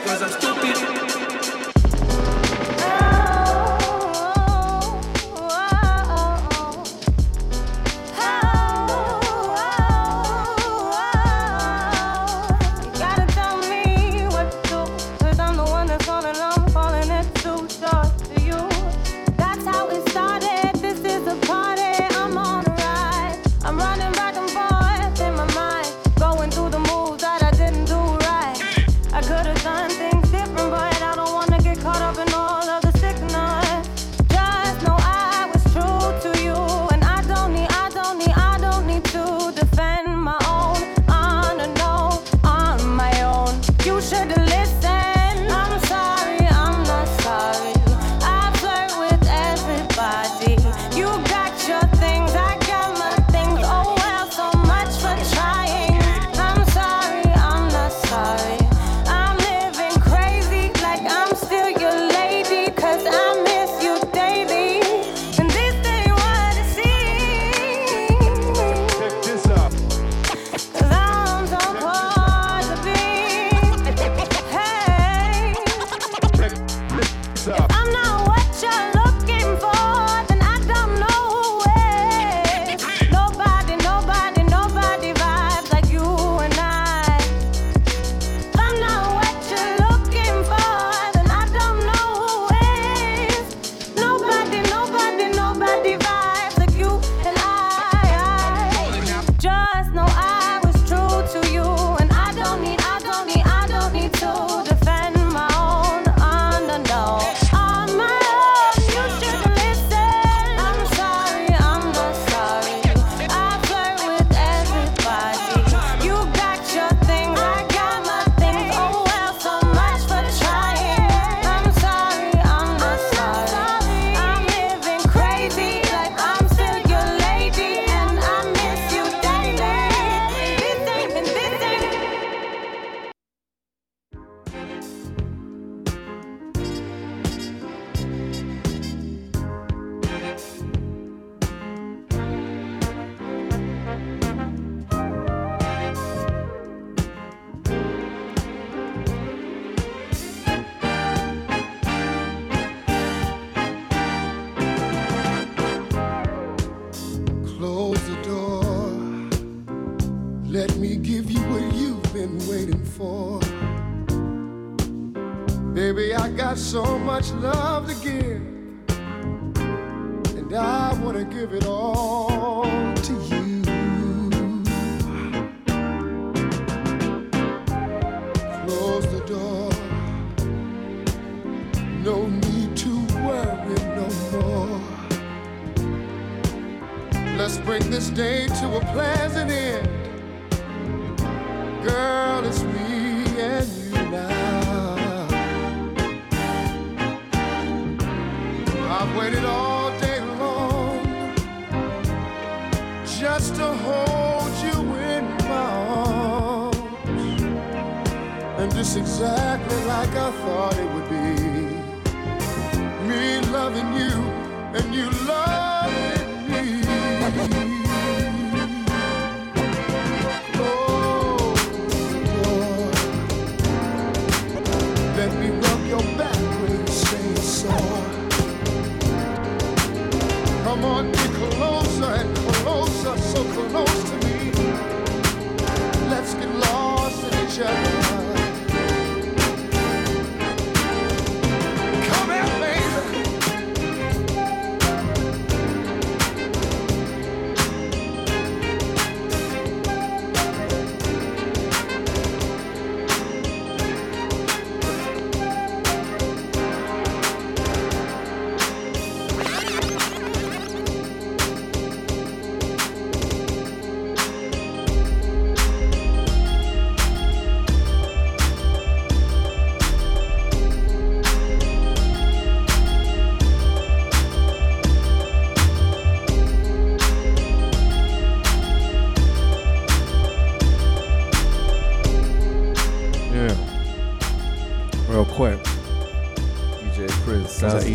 Because 0.04 0.20
I'm 0.20 0.30
stupid. 0.38 0.93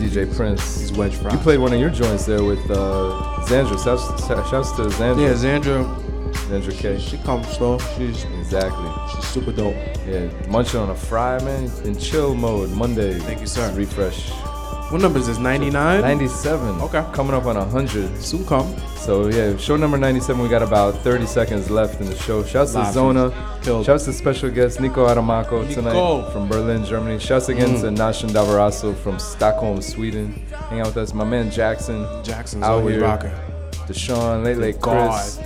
DJ 0.09 0.35
Prince. 0.35 0.79
He's 0.79 0.91
wedge 0.91 1.15
fried. 1.15 1.33
You 1.33 1.39
played 1.39 1.59
one 1.59 1.71
of 1.71 1.79
your 1.79 1.89
joints 1.89 2.25
there 2.25 2.43
with 2.43 2.59
uh, 2.71 3.37
Xandra. 3.47 3.83
Shouts, 3.83 4.27
shouts 4.49 4.71
to 4.73 4.83
Xandra. 4.83 5.21
Yeah, 5.21 5.33
Xandra. 5.33 6.09
Xandra 6.49 6.73
K. 6.73 6.99
She 6.99 7.17
comes 7.19 7.57
though. 7.59 7.77
She's 7.95 8.23
exactly. 8.39 8.89
She's 9.13 9.27
super 9.27 9.51
dope. 9.51 9.75
Yeah, 10.07 10.29
munching 10.47 10.79
on 10.79 10.89
a 10.89 10.95
fry, 10.95 11.39
man, 11.43 11.69
in 11.83 11.97
chill 11.97 12.33
mode. 12.33 12.71
Monday. 12.71 13.19
Thank 13.19 13.41
you, 13.41 13.47
sir. 13.47 13.71
Refresh. 13.75 14.31
What 14.91 15.01
number 15.01 15.19
is 15.19 15.27
this? 15.27 15.37
99? 15.37 16.01
97. 16.01 16.81
Okay. 16.81 17.05
Coming 17.13 17.35
up 17.35 17.45
on 17.45 17.55
100. 17.55 18.19
Soon 18.19 18.43
come. 18.47 18.75
So, 18.97 19.27
yeah, 19.27 19.55
show 19.57 19.75
number 19.77 19.99
97. 19.99 20.41
We 20.41 20.49
got 20.49 20.63
about 20.63 20.95
30 21.03 21.27
seconds 21.27 21.69
left 21.69 22.01
in 22.01 22.07
the 22.07 22.15
show. 22.15 22.43
Shouts 22.43 22.71
to 22.71 22.79
Live. 22.79 22.93
Zona. 22.95 23.48
Killed. 23.69 23.85
Shouts 23.85 24.05
to 24.05 24.13
special 24.13 24.49
guest 24.49 24.79
Nico 24.81 25.05
Adomako 25.05 25.61
Nico. 25.67 25.81
tonight 25.81 26.31
from 26.31 26.47
Berlin, 26.47 26.83
Germany. 26.83 27.19
Shouts 27.19 27.49
again 27.49 27.75
Mm. 27.75 27.81
to 27.81 27.87
Noshin 28.01 28.29
Davarasl 28.31 28.95
from 28.97 29.19
Stockholm, 29.19 29.79
Sweden. 29.83 30.41
Hang 30.69 30.79
out 30.79 30.87
with 30.87 30.97
us. 30.97 31.13
My 31.13 31.23
man 31.23 31.51
Jackson. 31.51 32.03
Jackson's 32.23 32.63
out 32.63 32.79
always 32.79 32.95
here. 32.95 33.03
rocking. 33.03 33.29
Deshaun, 33.87 34.43
late 34.43 34.57
late 34.57 34.81
God. 34.81 35.11
Chris. 35.11 35.39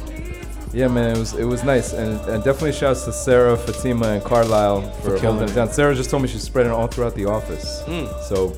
Yeah, 0.72 0.88
man, 0.88 1.16
it 1.16 1.20
was 1.20 1.34
it 1.34 1.44
was 1.44 1.66
nice, 1.66 1.92
and, 1.92 2.18
and 2.30 2.42
definitely 2.46 2.72
shouts 2.72 3.04
to 3.06 3.12
Sarah, 3.12 3.58
Fatima, 3.58 4.08
and 4.08 4.24
Carlisle 4.24 4.82
for, 5.02 5.12
For 5.12 5.18
killing 5.20 5.38
holding 5.40 5.50
it 5.50 5.56
down. 5.56 5.70
Sarah 5.74 5.94
just 5.94 6.10
told 6.10 6.24
me 6.24 6.30
she's 6.30 6.42
spreading 6.44 6.72
all 6.72 6.88
throughout 6.88 7.16
the 7.16 7.26
office. 7.26 7.84
Mm. 7.88 8.08
So, 8.24 8.54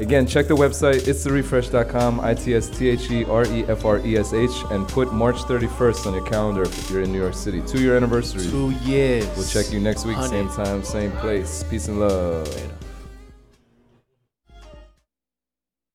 again, 0.00 0.26
check 0.26 0.48
the 0.48 0.54
website. 0.54 1.06
It's 1.06 1.24
therefresh.com, 1.24 2.20
I 2.20 2.34
T 2.34 2.54
S 2.54 2.68
T 2.68 2.88
H 2.88 3.10
E 3.10 3.24
R 3.24 3.44
E 3.46 3.64
F 3.64 3.84
R 3.84 3.98
E 3.98 4.16
S 4.16 4.32
H, 4.32 4.50
and 4.70 4.88
put 4.88 5.12
March 5.12 5.36
31st 5.36 6.06
on 6.06 6.14
your 6.14 6.26
calendar 6.26 6.62
if 6.62 6.90
you're 6.90 7.02
in 7.02 7.12
New 7.12 7.20
York 7.20 7.34
City. 7.34 7.62
Two 7.66 7.80
year 7.80 7.96
anniversary. 7.96 8.42
Two 8.50 8.70
years. 8.82 9.26
We'll 9.36 9.46
check 9.46 9.72
you 9.72 9.80
next 9.80 10.04
week, 10.04 10.18
same 10.22 10.48
time, 10.48 10.82
same 10.82 11.12
place. 11.12 11.64
Peace 11.64 11.88
and 11.88 12.00
love. 12.00 12.69